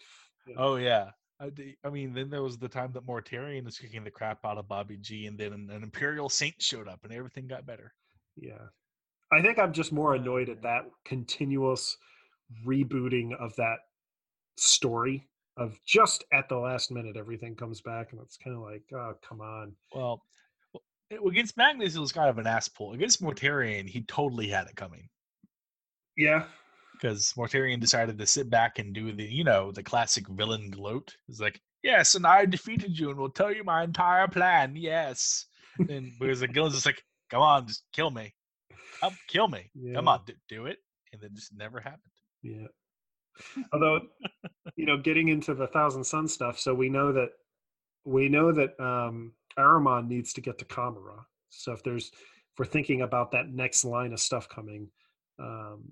oh 0.58 0.76
yeah. 0.76 1.12
I 1.40 1.90
mean, 1.92 2.14
then 2.14 2.32
there 2.32 2.42
was 2.42 2.58
the 2.58 2.68
time 2.68 2.92
that 2.94 3.06
Mortarion 3.06 3.66
was 3.66 3.78
kicking 3.78 4.04
the 4.04 4.10
crap 4.10 4.44
out 4.44 4.58
of 4.58 4.68
Bobby 4.68 4.98
G, 4.98 5.28
and 5.28 5.38
then 5.38 5.54
an, 5.54 5.70
an 5.70 5.84
Imperial 5.84 6.30
Saint 6.30 6.56
showed 6.60 6.88
up, 6.88 7.02
and 7.04 7.14
everything 7.14 7.48
got 7.48 7.64
better. 7.64 7.94
Yeah. 8.36 8.70
I 9.32 9.44
think 9.44 9.60
I'm 9.60 9.72
just 9.72 9.92
more 9.92 10.16
annoyed 10.16 10.50
at 10.50 10.64
that 10.64 10.86
continuous 11.06 11.96
rebooting 12.66 13.36
of 13.40 13.56
that 13.58 13.78
story 14.58 15.28
of 15.58 15.78
just 15.86 16.24
at 16.32 16.48
the 16.50 16.58
last 16.58 16.92
minute 16.92 17.18
everything 17.18 17.56
comes 17.56 17.82
back 17.82 18.12
and 18.12 18.22
it's 18.22 18.38
kind 18.38 18.56
of 18.56 18.62
like, 18.62 18.84
oh, 18.94 19.14
come 19.28 19.42
on. 19.42 19.74
Well, 19.94 20.22
against 21.28 21.58
Magnus, 21.58 21.96
it 21.96 22.00
was 22.00 22.12
kind 22.12 22.30
of 22.30 22.38
an 22.38 22.48
ass 22.48 22.68
pull. 22.68 22.94
Against 22.94 23.22
Mortarion 23.22 23.88
he 23.88 24.02
totally 24.02 24.48
had 24.48 24.68
it 24.68 24.76
coming 24.76 25.10
Yeah. 26.18 26.46
because 27.00 27.34
Mortarion 27.38 27.80
decided 27.80 28.18
to 28.18 28.26
sit 28.26 28.50
back 28.50 28.80
and 28.80 28.94
do 28.94 29.12
the, 29.12 29.24
you 29.24 29.44
know, 29.44 29.72
the 29.72 29.84
classic 29.84 30.28
villain 30.28 30.70
gloat. 30.70 31.16
He's 31.28 31.40
like, 31.40 31.62
yes, 31.84 32.16
and 32.16 32.26
I 32.26 32.46
defeated 32.46 32.98
you, 32.98 33.10
and 33.10 33.20
will 33.20 33.30
tell 33.30 33.54
you 33.54 33.64
my 33.64 33.84
entire 33.84 34.28
plan. 34.28 34.76
Yes, 34.76 35.46
and 35.78 36.12
whereas 36.18 36.40
the 36.40 36.48
Gillen's 36.48 36.74
just 36.74 36.86
like, 36.86 37.02
come 37.30 37.42
on, 37.42 37.68
just 37.68 37.84
kill 37.94 38.12
me, 38.12 38.34
come 39.02 39.16
kill 39.28 39.48
me, 39.48 39.70
come 39.94 40.08
on, 40.08 40.22
do, 40.26 40.34
do 40.50 40.66
it, 40.66 40.78
and 41.14 41.22
then 41.22 41.32
just 41.36 41.56
never 41.56 41.80
happened. 41.80 42.02
Yeah. 42.42 42.68
Although, 43.72 44.02
you 44.76 44.86
know, 44.86 44.98
getting 44.98 45.30
into 45.30 45.54
the 45.54 45.68
Thousand 45.68 46.04
Sun 46.04 46.28
stuff, 46.28 46.60
so 46.60 46.74
we 46.74 46.90
know 46.90 47.12
that 47.14 47.30
we 48.04 48.30
know 48.30 48.52
that 48.52 48.80
um 48.80 49.34
Ahriman 49.60 50.08
needs 50.08 50.34
to 50.34 50.42
get 50.42 50.58
to 50.60 50.66
Kamara. 50.66 51.24
So 51.50 51.72
if 51.72 51.84
there's 51.84 52.08
if 52.08 52.60
we're 52.60 52.66
thinking 52.66 53.04
about 53.04 53.32
that 53.32 53.50
next 53.50 53.86
line 53.86 54.14
of 54.14 54.20
stuff 54.20 54.50
coming, 54.50 54.90
um 55.40 55.84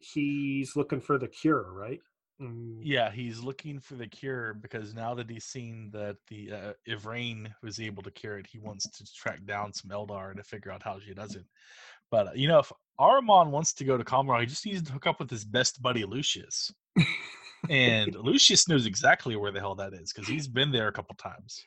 he's 0.00 0.76
looking 0.76 1.00
for 1.00 1.18
the 1.18 1.28
cure, 1.28 1.72
right? 1.72 2.00
Mm, 2.40 2.78
Yeah, 2.82 3.10
he's 3.10 3.40
looking 3.40 3.80
for 3.80 3.94
the 3.94 4.06
cure 4.06 4.54
because 4.54 4.94
now 4.94 5.14
that 5.14 5.28
he's 5.30 5.44
seen 5.44 5.90
that 5.92 6.16
the 6.28 6.52
uh, 6.52 6.72
Yvraine 6.86 7.54
was 7.62 7.78
able 7.78 8.02
to 8.02 8.10
cure 8.10 8.38
it, 8.38 8.46
he 8.50 8.58
wants 8.58 8.88
to 8.88 9.04
track 9.14 9.44
down 9.44 9.72
some 9.72 9.90
Eldar 9.90 10.34
to 10.34 10.42
figure 10.42 10.72
out 10.72 10.82
how 10.82 10.98
she 10.98 11.12
does 11.12 11.34
it. 11.34 11.44
But 12.10 12.28
uh, 12.28 12.32
you 12.34 12.48
know, 12.48 12.58
if 12.60 12.72
Ahriman 12.98 13.50
wants 13.50 13.72
to 13.74 13.84
go 13.84 13.96
to 13.98 14.04
Kamara, 14.04 14.40
he 14.40 14.46
just 14.46 14.64
needs 14.66 14.82
to 14.82 14.92
hook 14.92 15.06
up 15.06 15.20
with 15.20 15.30
his 15.30 15.44
best 15.44 15.82
buddy 15.82 16.04
Lucius, 16.04 16.72
and 17.68 18.14
Lucius 18.14 18.68
knows 18.68 18.86
exactly 18.86 19.36
where 19.36 19.52
the 19.52 19.60
hell 19.60 19.74
that 19.74 19.92
is 19.92 20.12
because 20.12 20.28
he's 20.28 20.48
been 20.48 20.72
there 20.72 20.88
a 20.88 20.92
couple 20.92 21.14
times. 21.16 21.62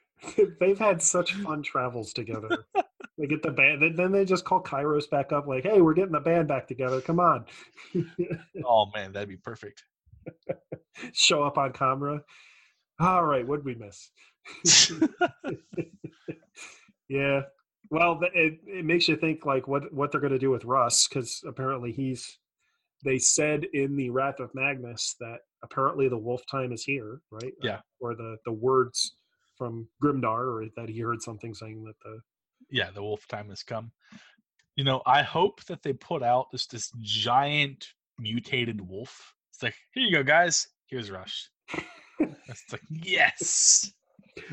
They've 0.59 0.79
had 0.79 1.01
such 1.01 1.33
fun 1.45 1.61
travels 1.61 2.13
together. 2.13 2.65
They 3.17 3.27
get 3.27 3.43
the 3.43 3.51
band, 3.51 3.97
then- 3.97 4.11
they 4.11 4.25
just 4.25 4.43
call 4.45 4.63
Kairos 4.63 5.09
back 5.09 5.31
up, 5.31 5.45
like, 5.47 5.63
"Hey, 5.63 5.81
we're 5.81 5.93
getting 5.93 6.13
the 6.13 6.19
band 6.19 6.47
back 6.47 6.67
together. 6.67 7.01
Come 7.01 7.19
on." 7.19 7.45
Oh 8.65 8.89
man, 8.95 9.11
that'd 9.11 9.29
be 9.29 9.37
perfect. 9.37 9.83
Show 11.13 11.43
up 11.43 11.57
on 11.57 11.73
camera. 11.73 12.21
All 12.99 13.23
right, 13.25 13.45
what'd 13.47 13.65
we 13.65 13.75
miss? 13.75 14.09
yeah. 17.09 17.41
Well, 17.89 18.19
it, 18.33 18.59
it 18.65 18.85
makes 18.85 19.07
you 19.07 19.15
think 19.15 19.45
like 19.45 19.67
what 19.67 19.93
what 19.93 20.11
they're 20.11 20.21
going 20.21 20.33
to 20.33 20.39
do 20.39 20.49
with 20.49 20.65
Russ 20.65 21.07
because 21.07 21.41
apparently 21.45 21.91
he's. 21.91 22.39
They 23.05 23.19
said 23.19 23.65
in 23.73 23.97
the 23.97 24.09
Wrath 24.11 24.39
of 24.39 24.55
Magnus 24.55 25.15
that 25.19 25.39
apparently 25.61 26.07
the 26.07 26.17
wolf 26.17 26.41
time 26.49 26.71
is 26.71 26.85
here, 26.85 27.19
right? 27.31 27.51
Yeah. 27.61 27.79
or 27.99 28.15
the 28.15 28.37
the 28.45 28.53
words 28.53 29.17
from 29.57 29.87
Grimnar, 30.01 30.45
or 30.47 30.65
that 30.77 30.87
he 30.89 30.99
heard 31.01 31.21
something 31.21 31.53
saying 31.53 31.83
that 31.83 31.95
the 32.03 32.19
yeah, 32.73 32.89
the 32.89 33.03
wolf 33.03 33.27
time 33.27 33.49
has 33.49 33.61
come. 33.61 33.91
You 34.75 34.83
know, 34.83 35.03
I 35.05 35.21
hope 35.21 35.63
that 35.65 35.83
they 35.83 35.93
put 35.93 36.23
out 36.23 36.47
just 36.51 36.71
this 36.71 36.91
giant 37.01 37.87
mutated 38.19 38.81
wolf. 38.81 39.35
It's 39.51 39.61
like, 39.61 39.75
here 39.93 40.03
you 40.03 40.11
go, 40.11 40.23
guys. 40.23 40.67
Here's 40.87 41.09
Rush. 41.09 41.49
It's 42.19 42.71
like, 42.71 42.83
yes. 42.89 43.91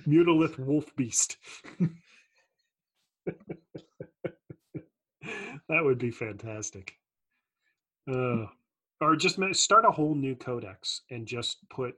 Mutalith 0.06 0.58
wolf 0.58 0.86
beast. 0.96 1.36
that 5.68 5.84
would 5.84 5.98
be 5.98 6.10
fantastic. 6.10 6.94
Uh, 8.10 8.46
or 9.00 9.14
just 9.16 9.38
start 9.52 9.84
a 9.84 9.90
whole 9.90 10.14
new 10.14 10.34
codex 10.34 11.02
and 11.10 11.26
just 11.26 11.58
put 11.68 11.94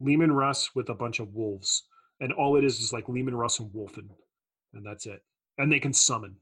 Leman 0.00 0.32
Russ 0.32 0.74
with 0.74 0.88
a 0.88 0.94
bunch 0.94 1.20
of 1.20 1.34
wolves, 1.34 1.84
and 2.20 2.32
all 2.32 2.56
it 2.56 2.64
is 2.64 2.80
is 2.80 2.92
like 2.92 3.08
Leman 3.08 3.34
Russ 3.34 3.60
and 3.60 3.70
Wolfen, 3.70 4.08
and 4.74 4.84
that's 4.84 5.06
it. 5.06 5.22
And 5.58 5.70
they 5.70 5.80
can 5.80 5.92
summon. 5.92 6.36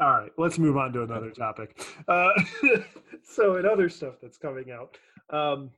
All 0.00 0.10
right, 0.10 0.30
let's 0.38 0.58
move 0.58 0.76
on 0.76 0.92
to 0.92 1.02
another 1.02 1.30
topic. 1.30 1.84
Uh, 2.06 2.30
so, 3.24 3.56
in 3.56 3.66
other 3.66 3.88
stuff 3.88 4.14
that's 4.22 4.38
coming 4.38 4.70
out, 4.70 4.96
um, 5.30 5.70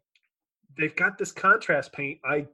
they've 0.76 0.94
got 0.94 1.16
this 1.16 1.32
contrast 1.32 1.92
paint. 1.94 2.18
I 2.22 2.46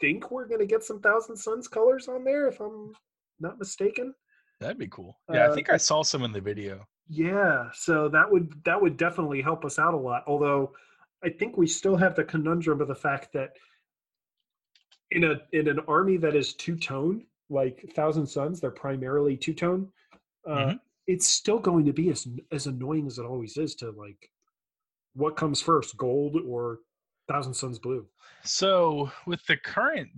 think 0.00 0.30
we're 0.30 0.46
going 0.48 0.60
to 0.60 0.66
get 0.66 0.82
some 0.82 1.00
Thousand 1.00 1.36
Sons 1.36 1.68
colors 1.68 2.08
on 2.08 2.24
there, 2.24 2.48
if 2.48 2.60
I'm 2.60 2.94
not 3.40 3.58
mistaken. 3.58 4.14
That'd 4.58 4.78
be 4.78 4.88
cool. 4.88 5.18
Yeah, 5.30 5.40
I 5.40 5.46
Uh, 5.48 5.54
think 5.54 5.68
I 5.70 5.76
saw 5.76 6.02
some 6.02 6.22
in 6.22 6.32
the 6.32 6.40
video. 6.40 6.86
Yeah, 7.08 7.68
so 7.74 8.08
that 8.08 8.30
would 8.30 8.50
that 8.64 8.80
would 8.80 8.96
definitely 8.96 9.42
help 9.42 9.66
us 9.66 9.78
out 9.78 9.92
a 9.92 9.98
lot. 9.98 10.22
Although 10.26 10.72
I 11.22 11.28
think 11.28 11.58
we 11.58 11.66
still 11.66 11.96
have 11.96 12.14
the 12.14 12.24
conundrum 12.24 12.80
of 12.80 12.88
the 12.88 12.94
fact 12.94 13.34
that 13.34 13.50
in 15.12 15.24
a 15.24 15.40
in 15.52 15.68
an 15.68 15.80
army 15.88 16.16
that 16.18 16.34
is 16.34 16.54
two 16.54 16.76
tone, 16.76 17.24
like 17.48 17.84
Thousand 17.94 18.26
Sons, 18.26 18.60
they're 18.60 18.70
primarily 18.70 19.36
two 19.36 19.54
tone. 19.54 19.90
Uh, 20.46 20.56
Mhm. 20.56 20.80
It's 21.08 21.26
still 21.26 21.58
going 21.58 21.84
to 21.86 21.92
be 21.92 22.10
as 22.10 22.26
as 22.50 22.66
annoying 22.66 23.06
as 23.06 23.18
it 23.18 23.24
always 23.26 23.56
is 23.56 23.74
to 23.76 23.90
like 23.90 24.30
what 25.14 25.36
comes 25.36 25.60
first, 25.60 25.96
gold 25.96 26.36
or 26.46 26.80
Thousand 27.28 27.54
Sons 27.54 27.78
blue. 27.78 28.06
So 28.44 29.10
with 29.26 29.44
the 29.46 29.56
current 29.56 30.10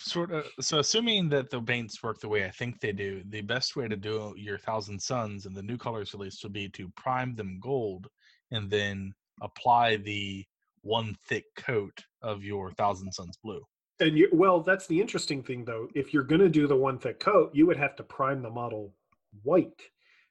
sort 0.00 0.30
of 0.30 0.46
so 0.60 0.78
assuming 0.78 1.28
that 1.30 1.50
the 1.50 1.60
paints 1.60 2.02
work 2.02 2.20
the 2.20 2.28
way 2.28 2.44
I 2.44 2.50
think 2.50 2.80
they 2.80 2.92
do, 2.92 3.22
the 3.28 3.42
best 3.42 3.76
way 3.76 3.88
to 3.88 3.96
do 3.96 4.32
your 4.36 4.58
Thousand 4.58 5.00
Sons 5.00 5.46
and 5.46 5.56
the 5.56 5.62
new 5.62 5.76
colors 5.76 6.14
released 6.14 6.42
will 6.42 6.50
be 6.50 6.68
to 6.70 6.88
prime 6.96 7.34
them 7.34 7.58
gold 7.60 8.08
and 8.52 8.70
then 8.70 9.12
apply 9.42 9.96
the 9.96 10.44
one 10.82 11.16
thick 11.28 11.44
coat 11.56 11.96
of 12.22 12.44
your 12.44 12.70
Thousand 12.72 13.12
Sons 13.12 13.36
blue. 13.42 13.62
And 14.00 14.16
you, 14.16 14.28
well, 14.32 14.60
that's 14.62 14.86
the 14.86 15.00
interesting 15.00 15.42
thing, 15.42 15.64
though. 15.64 15.88
If 15.94 16.12
you're 16.14 16.22
going 16.22 16.40
to 16.40 16.48
do 16.48 16.66
the 16.66 16.76
one 16.76 16.98
thick 16.98 17.18
coat, 17.20 17.50
you 17.54 17.66
would 17.66 17.76
have 17.76 17.96
to 17.96 18.02
prime 18.04 18.42
the 18.42 18.50
model 18.50 18.94
white 19.42 19.82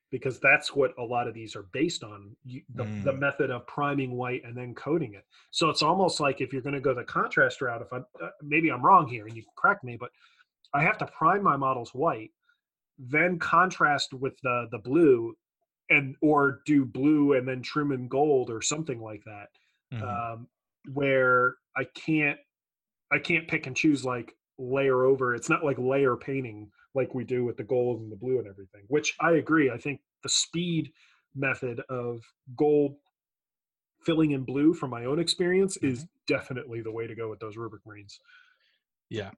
because 0.10 0.40
that's 0.40 0.74
what 0.74 0.98
a 0.98 1.04
lot 1.04 1.28
of 1.28 1.34
these 1.34 1.54
are 1.54 1.64
based 1.74 2.02
on 2.02 2.34
you, 2.46 2.62
the, 2.76 2.90
the 3.04 3.12
Mm. 3.12 3.20
method 3.20 3.52
of 3.52 3.68
priming 3.68 4.14
white 4.16 4.42
and 4.46 4.56
then 4.56 4.74
coating 4.74 5.16
it. 5.16 5.26
So 5.52 5.70
it's 5.70 5.82
almost 5.82 6.22
like 6.22 6.40
if 6.40 6.54
you're 6.54 6.62
going 6.62 6.76
to 6.76 6.82
go 6.82 6.94
the 6.94 7.04
contrast 7.04 7.62
route, 7.62 7.82
if 7.82 7.92
I 7.92 7.98
uh, 8.24 8.30
maybe 8.42 8.70
I'm 8.72 8.84
wrong 8.86 9.06
here 9.08 9.28
and 9.28 9.36
you 9.36 9.44
can 9.44 9.52
correct 9.58 9.84
me, 9.84 9.98
but 10.00 10.12
I 10.74 10.82
have 10.84 10.98
to 11.00 11.08
prime 11.08 11.44
my 11.44 11.58
models 11.58 11.94
white, 11.94 12.32
then 12.98 13.38
contrast 13.40 14.14
with 14.14 14.40
the 14.44 14.68
the 14.72 14.80
blue, 14.80 15.36
and 15.90 16.16
or 16.22 16.62
do 16.66 16.86
blue 16.86 17.34
and 17.34 17.48
then 17.48 17.62
trim 17.62 17.92
in 17.92 18.08
gold 18.08 18.50
or 18.50 18.62
something 18.62 19.02
like 19.02 19.24
that 19.26 19.50
Mhm. 19.92 20.26
um, 20.34 20.48
where 20.94 21.56
I 21.76 21.84
can't 21.96 22.40
I 23.12 23.20
can't 23.20 23.48
pick 23.48 23.68
and 23.68 23.76
choose 23.76 24.04
like 24.06 24.36
layer 24.58 25.06
over. 25.06 25.36
It's 25.36 25.50
not 25.50 25.64
like 25.64 25.78
layer 25.78 26.16
painting 26.16 26.72
like 26.96 27.14
we 27.14 27.24
do 27.24 27.46
with 27.46 27.58
the 27.58 27.64
gold 27.64 28.02
and 28.02 28.12
the 28.12 28.16
blue 28.16 28.40
and 28.40 28.48
everything. 28.48 28.84
Which 28.88 29.16
I 29.20 29.32
agree. 29.34 29.70
I 29.72 29.78
think 29.78 30.02
the 30.24 30.30
speed 30.30 30.92
method 31.36 31.82
of 31.90 32.22
gold 32.56 32.96
filling 34.02 34.32
in 34.32 34.44
blue 34.44 34.74
from 34.74 34.90
my 34.90 35.06
own 35.06 35.20
experience 35.20 35.78
is 35.78 36.06
definitely 36.28 36.82
the 36.82 36.92
way 36.92 37.08
to 37.08 37.16
go 37.16 37.30
with 37.30 37.40
those 37.40 37.58
rubric 37.58 37.86
marines. 37.86 38.20
yeah. 39.10 39.32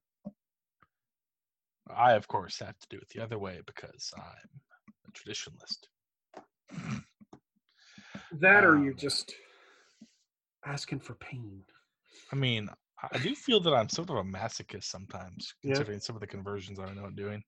I 1.96 2.14
of 2.14 2.28
course 2.28 2.60
have 2.60 2.78
to 2.80 2.88
do 2.90 2.98
it 2.98 3.10
the 3.10 3.22
other 3.24 3.40
way 3.40 3.62
because 3.66 4.14
I'm 4.16 4.62
a 5.08 5.12
traditionalist. 5.12 5.88
That 8.40 8.64
or 8.64 8.78
you're 8.78 8.92
Um, 8.92 8.98
just 8.98 9.34
asking 10.66 11.00
for 11.00 11.16
pain. 11.16 11.64
I 12.32 12.36
mean, 12.36 12.70
I- 13.14 13.18
do 13.20 13.36
feel 13.36 13.60
that 13.62 13.74
I'm 13.74 13.90
sort 13.90 14.10
of 14.10 14.18
a 14.18 14.24
masochist 14.24 14.86
sometimes, 14.86 15.54
Yeah. 15.64 15.74
considering 15.76 16.00
some 16.00 16.16
of 16.16 16.20
the 16.22 16.28
conversions 16.28 16.80
I 16.80 16.94
know 16.94 17.06
I'm 17.06 17.16
doing. 17.16 17.44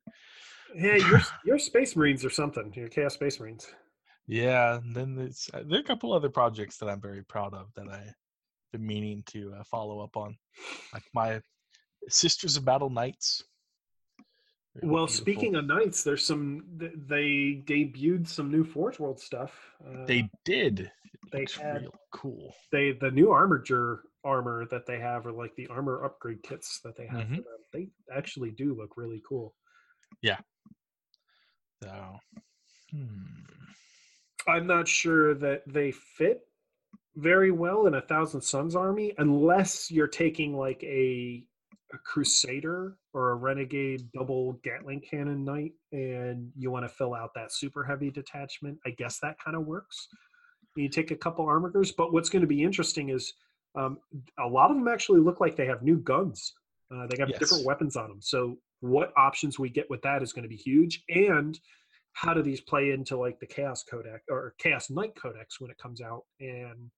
Hey, 0.76 1.00
your 1.00 1.22
your 1.46 1.60
space 1.60 1.96
marines 1.96 2.24
or 2.24 2.30
something. 2.30 2.74
Your 2.74 2.88
chaos 2.90 3.14
space 3.16 3.40
marines. 3.40 3.68
Yeah, 4.28 4.78
and 4.78 4.96
then 4.96 5.16
there's 5.16 5.50
uh, 5.54 5.64
there 5.66 5.80
are 5.80 5.82
a 5.82 5.86
couple 5.86 6.14
other 6.14 6.30
projects 6.30 6.78
that 6.78 6.88
I'm 6.88 7.02
very 7.02 7.24
proud 7.26 7.54
of 7.54 7.68
that 7.76 7.90
I've 7.90 8.14
been 8.72 8.86
meaning 8.86 9.24
to 9.28 9.54
uh, 9.58 9.64
follow 9.66 10.00
up 10.00 10.16
on, 10.16 10.38
like 10.94 11.04
my 11.14 11.42
Sisters 12.08 12.56
of 12.56 12.64
Battle 12.64 12.90
Knights. 12.90 13.44
Very 14.76 14.90
Well, 14.90 15.06
beautiful. 15.08 15.22
speaking 15.24 15.56
of 15.56 15.66
knights, 15.66 16.04
there's 16.04 16.26
some. 16.26 16.64
They 16.78 17.62
debuted 17.66 18.26
some 18.30 18.50
new 18.50 18.64
Forge 18.64 18.98
World 19.00 19.20
stuff. 19.20 19.52
Uh, 19.86 20.06
they 20.06 20.30
did. 20.46 20.90
They 21.32 21.40
looks 21.42 21.56
had- 21.56 21.82
real 21.82 21.96
cool. 22.12 22.56
they 22.72 22.92
the 22.94 23.12
new 23.12 23.32
armature 23.32 24.04
armor 24.24 24.66
that 24.68 24.86
they 24.86 25.00
have, 25.00 25.26
or 25.26 25.32
like 25.32 25.56
the 25.56 25.68
armor 25.68 26.04
upgrade 26.04 26.44
kits 26.44 26.80
that 26.84 26.96
they 26.96 27.08
have 27.08 27.28
Mhm. 27.28 27.38
for 27.38 27.42
them. 27.42 27.60
They 27.74 27.90
actually 28.12 28.52
do 28.52 28.74
look 28.76 28.98
really 28.98 29.22
cool. 29.28 29.56
Yeah. 30.22 30.40
So, 31.84 32.20
hmm. 32.92 33.26
I'm 34.48 34.68
not 34.68 34.88
sure 34.88 35.34
that 35.36 35.64
they 35.68 35.92
fit 35.92 36.48
very 37.16 37.52
well 37.52 37.88
in 37.88 37.96
a 37.96 38.02
Thousand 38.02 38.42
Sons 38.42 38.76
army, 38.76 39.14
unless 39.18 39.90
you're 39.92 40.08
taking 40.08 40.56
like 40.56 40.82
a, 40.84 41.44
a 41.94 41.98
Crusader 42.00 42.98
or 43.14 43.32
a 43.32 43.36
Renegade 43.36 44.12
double 44.14 44.54
Gatling 44.64 45.02
cannon 45.02 45.44
knight, 45.44 45.74
and 45.92 46.52
you 46.56 46.72
want 46.72 46.86
to 46.86 46.90
fill 46.90 47.14
out 47.14 47.34
that 47.36 47.52
super 47.52 47.84
heavy 47.84 48.10
detachment. 48.12 48.80
I 48.86 48.92
guess 48.92 49.20
that 49.20 49.38
kind 49.44 49.58
of 49.58 49.66
works. 49.66 50.08
You 50.76 50.90
take 50.90 51.12
a 51.12 51.16
couple 51.16 51.46
armorers, 51.46 51.92
but 51.92 52.14
what's 52.14 52.30
going 52.30 52.42
to 52.42 52.48
be 52.48 52.64
interesting 52.64 53.10
is 53.10 53.34
um, 53.76 53.98
a 54.40 54.48
lot 54.48 54.72
of 54.72 54.78
them 54.78 54.88
actually 54.88 55.20
look 55.20 55.40
like 55.40 55.56
they 55.56 55.66
have 55.66 55.82
new 55.82 55.98
guns. 55.98 56.54
Uh, 56.94 57.08
they 57.10 57.18
have 57.20 57.38
different 57.40 57.66
weapons 57.66 57.96
on 57.96 58.10
them. 58.10 58.22
So 58.22 58.58
what 58.82 59.14
options 59.16 59.58
we 59.58 59.70
get 59.70 59.90
with 59.90 60.02
that 60.02 60.22
is 60.22 60.34
going 60.34 60.44
to 60.44 60.50
be 60.50 60.58
huge. 60.58 61.04
And 61.10 61.58
how 62.14 62.34
do 62.34 62.42
these 62.42 62.60
play 62.60 62.92
into 62.92 63.18
like 63.18 63.40
the 63.40 63.46
chaos 63.46 63.84
codex 63.84 64.24
or 64.30 64.54
chaos 64.58 64.90
knight 64.90 65.16
codex 65.16 65.62
when 65.62 65.72
it 65.72 65.78
comes 65.78 66.02
out? 66.02 66.24
And 66.40 66.92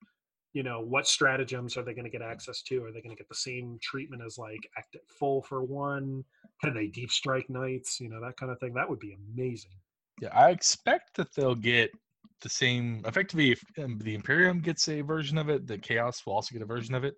you 0.53 0.63
know 0.63 0.81
what 0.81 1.07
stratagems 1.07 1.77
are 1.77 1.83
they 1.83 1.93
going 1.93 2.05
to 2.05 2.11
get 2.11 2.21
access 2.21 2.61
to? 2.63 2.83
Are 2.83 2.91
they 2.91 3.01
going 3.01 3.15
to 3.15 3.19
get 3.19 3.29
the 3.29 3.35
same 3.35 3.77
treatment 3.81 4.21
as 4.25 4.37
like 4.37 4.67
act 4.77 4.95
at 4.95 5.01
full 5.07 5.41
for 5.43 5.63
one? 5.63 6.23
Can 6.63 6.73
they 6.73 6.87
deep 6.87 7.11
strike 7.11 7.49
knights? 7.49 7.99
You 7.99 8.09
know 8.09 8.21
that 8.21 8.37
kind 8.37 8.51
of 8.51 8.59
thing. 8.59 8.73
That 8.73 8.89
would 8.89 8.99
be 8.99 9.15
amazing. 9.35 9.71
Yeah, 10.21 10.29
I 10.33 10.51
expect 10.51 11.17
that 11.17 11.33
they'll 11.35 11.55
get 11.55 11.91
the 12.43 12.49
same. 12.49 13.01
Effectively, 13.05 13.51
if 13.51 13.63
um, 13.79 13.97
the 13.99 14.13
Imperium 14.13 14.59
gets 14.61 14.87
a 14.87 15.01
version 15.01 15.37
of 15.39 15.49
it, 15.49 15.65
the 15.65 15.77
Chaos 15.77 16.21
will 16.25 16.33
also 16.33 16.53
get 16.53 16.61
a 16.61 16.65
version 16.67 16.93
of 16.93 17.03
it 17.03 17.15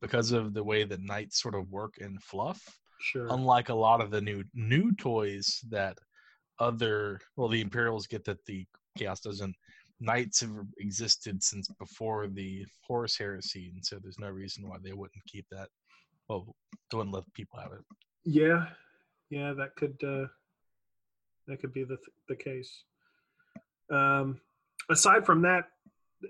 because 0.00 0.32
of 0.32 0.52
the 0.52 0.64
way 0.64 0.82
that 0.84 1.00
Knights 1.00 1.40
sort 1.40 1.54
of 1.54 1.70
work 1.70 1.98
in 1.98 2.18
fluff. 2.18 2.60
sure 3.00 3.28
unlike 3.30 3.68
a 3.68 3.74
lot 3.74 4.00
of 4.00 4.10
the 4.10 4.20
new 4.20 4.42
new 4.54 4.94
toys 4.94 5.60
that 5.68 5.96
other 6.58 7.20
well 7.36 7.48
the 7.48 7.60
imperials 7.60 8.06
get 8.06 8.24
that 8.24 8.44
the 8.46 8.64
chaos 8.96 9.20
doesn't 9.20 9.54
knights 10.00 10.40
have 10.40 10.50
existed 10.78 11.42
since 11.42 11.68
before 11.78 12.28
the 12.28 12.64
horus 12.86 13.16
heresy 13.16 13.70
and 13.74 13.84
so 13.84 13.98
there's 13.98 14.18
no 14.18 14.28
reason 14.28 14.68
why 14.68 14.76
they 14.82 14.92
wouldn't 14.92 15.24
keep 15.26 15.46
that 15.50 15.68
well 16.28 16.54
they 16.90 16.96
wouldn't 16.96 17.14
let 17.14 17.24
people 17.34 17.58
have 17.58 17.72
it 17.72 17.84
yeah 18.24 18.66
yeah 19.30 19.52
that 19.52 19.74
could 19.76 19.96
uh 20.04 20.26
that 21.46 21.60
could 21.60 21.72
be 21.72 21.84
the 21.84 21.98
the 22.28 22.36
case 22.36 22.84
um 23.90 24.40
aside 24.92 25.26
from 25.26 25.42
that 25.42 25.64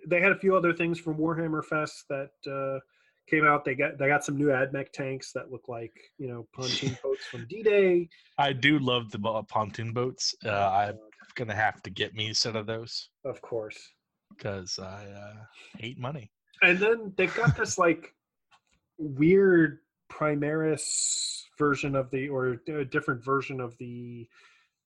they 0.08 0.20
had 0.20 0.32
a 0.32 0.38
few 0.38 0.56
other 0.56 0.72
things 0.72 0.98
from 0.98 1.16
warhammer 1.16 1.64
fest 1.64 2.04
that 2.08 2.30
uh 2.50 2.80
came 3.28 3.46
out. 3.46 3.64
They 3.64 3.74
got 3.74 3.98
they 3.98 4.08
got 4.08 4.24
some 4.24 4.36
new 4.36 4.48
admech 4.48 4.92
tanks 4.92 5.32
that 5.32 5.50
look 5.50 5.68
like 5.68 5.92
you 6.18 6.28
know 6.28 6.46
pontoon 6.54 6.96
boats 7.02 7.24
from 7.26 7.46
d-day. 7.48 8.08
I 8.38 8.52
do 8.52 8.78
love 8.78 9.10
the 9.10 9.18
bo- 9.18 9.42
pontoon 9.44 9.92
boats. 9.92 10.34
Uh, 10.44 10.50
i'm 10.50 10.98
gonna 11.34 11.54
have 11.54 11.82
to 11.82 11.90
get 11.90 12.14
me 12.14 12.30
a 12.30 12.34
set 12.34 12.56
of 12.56 12.66
those. 12.66 13.08
Of 13.24 13.40
course. 13.42 13.78
Because 14.36 14.78
i 14.78 15.06
uh, 15.06 15.44
hate 15.78 15.98
money. 15.98 16.30
And 16.62 16.78
then 16.78 17.12
they've 17.16 17.34
got 17.34 17.56
this 17.56 17.78
like 17.78 18.14
weird 18.98 19.78
primaris 20.10 21.42
version 21.58 21.94
of 21.96 22.10
the 22.10 22.28
or 22.28 22.60
a 22.68 22.84
different 22.84 23.24
version 23.24 23.60
of 23.60 23.76
the 23.78 24.28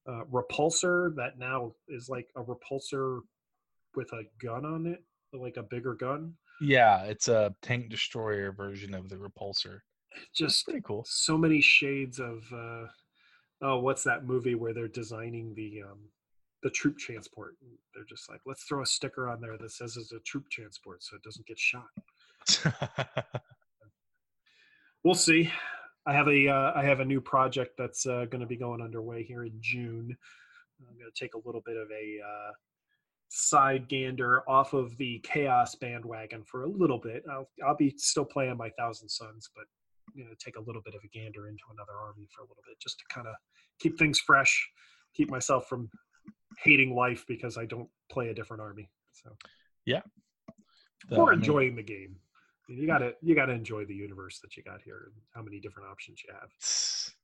uh, 0.09 0.23
repulsor 0.33 1.15
that 1.17 1.39
now 1.39 1.73
is 1.89 2.09
like 2.09 2.29
a 2.37 2.43
repulsor 2.43 3.21
with 3.97 4.13
a 4.13 4.23
gun 4.45 4.65
on 4.65 4.87
it 4.87 5.03
like 5.33 5.57
a 5.57 5.63
bigger 5.63 5.95
gun 5.95 6.33
yeah 6.61 7.03
it's 7.03 7.29
a 7.29 7.55
tank 7.61 7.91
destroyer 7.91 8.53
version 8.53 8.95
of 8.95 9.09
the 9.09 9.17
repulsor 9.17 9.81
just 10.35 10.65
Pretty 10.65 10.81
cool. 10.83 11.05
so 11.07 11.37
many 11.37 11.61
shades 11.61 12.19
of 12.19 12.43
uh, 12.53 12.87
oh, 13.63 13.79
what's 13.81 14.03
that 14.05 14.25
movie 14.25 14.55
where 14.55 14.73
they're 14.73 14.89
designing 14.89 15.55
the 15.55 15.83
um, 15.83 15.99
the 16.63 16.71
troop 16.71 16.99
transport? 16.99 17.57
They're 17.95 18.05
just 18.05 18.29
like, 18.31 18.41
let's 18.47 18.65
throw 18.65 18.83
a 18.83 18.87
sticker 18.87 19.29
on 19.29 19.41
there 19.41 19.57
that 19.59 19.71
says 19.71 19.97
it's 19.97 20.13
a 20.13 20.21
troop 20.21 20.49
transport 20.51 21.03
so 21.03 21.17
it 21.17 21.23
doesn't 21.23 21.47
get 21.47 21.59
shot. 21.59 21.89
We'll 25.05 25.15
see. 25.15 25.53
I 26.05 26.15
have 26.15 26.27
a 26.27 26.49
uh, 26.49 26.73
I 26.75 26.83
have 26.83 26.99
a 26.99 27.05
new 27.05 27.21
project 27.21 27.75
that's 27.79 28.07
uh, 28.07 28.25
going 28.25 28.41
to 28.41 28.47
be 28.47 28.57
going 28.57 28.83
underway 28.83 29.23
here 29.23 29.45
in 29.45 29.53
June. 29.61 30.17
I'm 30.81 30.99
going 30.99 31.09
to 31.15 31.25
take 31.25 31.35
a 31.35 31.41
little 31.47 31.63
bit 31.65 31.77
of 31.77 31.89
a 31.93 32.19
uh, 32.27 32.51
side 33.29 33.89
gander 33.89 34.49
off 34.49 34.73
of 34.73 34.97
the 34.99 35.19
chaos 35.25 35.75
bandwagon 35.75 36.45
for 36.45 36.65
a 36.65 36.69
little 36.69 36.99
bit. 36.99 37.25
I'll 37.31 37.49
I'll 37.67 37.77
be 37.77 37.95
still 37.97 38.25
playing 38.25 38.57
my 38.57 38.71
Thousand 38.79 39.09
Sons, 39.09 39.51
but 39.55 39.65
you 40.15 40.25
know, 40.25 40.31
take 40.39 40.57
a 40.57 40.61
little 40.61 40.83
bit 40.83 40.95
of 40.95 41.03
a 41.05 41.09
gander 41.09 41.49
into 41.49 41.65
another 41.73 41.99
army 42.01 42.27
for 42.35 42.43
a 42.43 42.45
little 42.45 42.63
bit, 42.67 42.79
just 42.81 42.99
to 42.99 43.05
kind 43.13 43.27
of 43.27 43.35
keep 43.81 43.99
things 43.99 44.19
fresh, 44.21 44.69
keep 45.15 45.31
myself 45.31 45.69
from 45.69 45.91
hating 46.63 46.95
life 46.95 47.25
because 47.27 47.59
I 47.59 47.67
don't 47.67 47.89
play 48.11 48.29
a 48.29 48.35
different 48.35 48.63
army. 48.63 48.89
So 49.13 49.37
The- 51.09 51.17
or 51.17 51.29
I 51.29 51.33
mean, 51.33 51.41
enjoying 51.41 51.77
the 51.77 51.83
game. 51.83 52.17
You 52.69 52.87
gotta 52.87 53.15
you 53.23 53.35
gotta 53.35 53.53
enjoy 53.53 53.85
the 53.85 53.95
universe 53.95 54.41
that 54.41 54.57
you 54.57 54.63
got 54.63 54.83
here 54.83 55.11
and 55.13 55.23
how 55.35 55.43
many 55.43 55.61
different 55.61 55.89
options 55.89 56.23
you 56.27 56.33
have. 56.33 56.51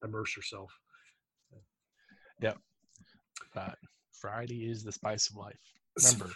Immerse 0.08 0.36
yourself. 0.36 0.78
uh, 3.54 3.72
Friday 4.12 4.70
is 4.70 4.82
the 4.84 4.92
spice 4.92 5.28
of 5.30 5.36
life. 5.36 5.58
Remember, 5.96 6.30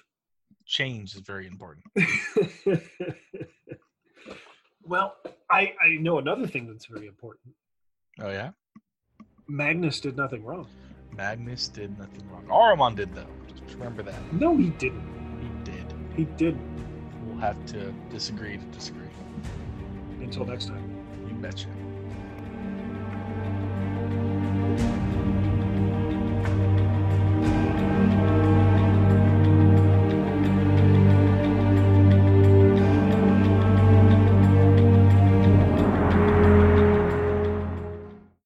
change 0.67 1.15
is 1.15 1.21
very 1.21 1.47
important. 1.47 1.85
well, 4.85 5.17
I 5.51 5.75
I 5.83 5.97
know 6.01 6.19
another 6.19 6.47
thing 6.47 6.67
that's 6.67 6.87
very 6.87 7.07
important. 7.07 7.55
Oh 8.21 8.31
yeah, 8.31 8.51
Magnus 9.49 10.01
did 10.01 10.17
nothing 10.17 10.45
wrong. 10.45 10.67
Magnus 11.13 11.69
did 11.69 11.99
nothing 11.99 12.29
wrong. 12.31 12.45
Ahriman 12.49 12.95
did 12.97 13.15
though. 13.15 13.27
Just 13.49 13.75
remember 13.75 14.03
that 14.03 14.33
No, 14.33 14.57
he 14.57 14.71
didn't. 14.71 15.07
he 15.41 15.71
did. 15.71 15.95
He 16.17 16.25
didn't. 16.37 16.85
We'll 17.25 17.39
have 17.39 17.65
to 17.67 17.93
disagree 18.11 18.57
to 18.59 18.65
disagree. 18.67 19.09
Until 20.21 20.45
next 20.45 20.67
time. 20.67 20.83
You 21.29 21.35
betcha. 21.35 21.69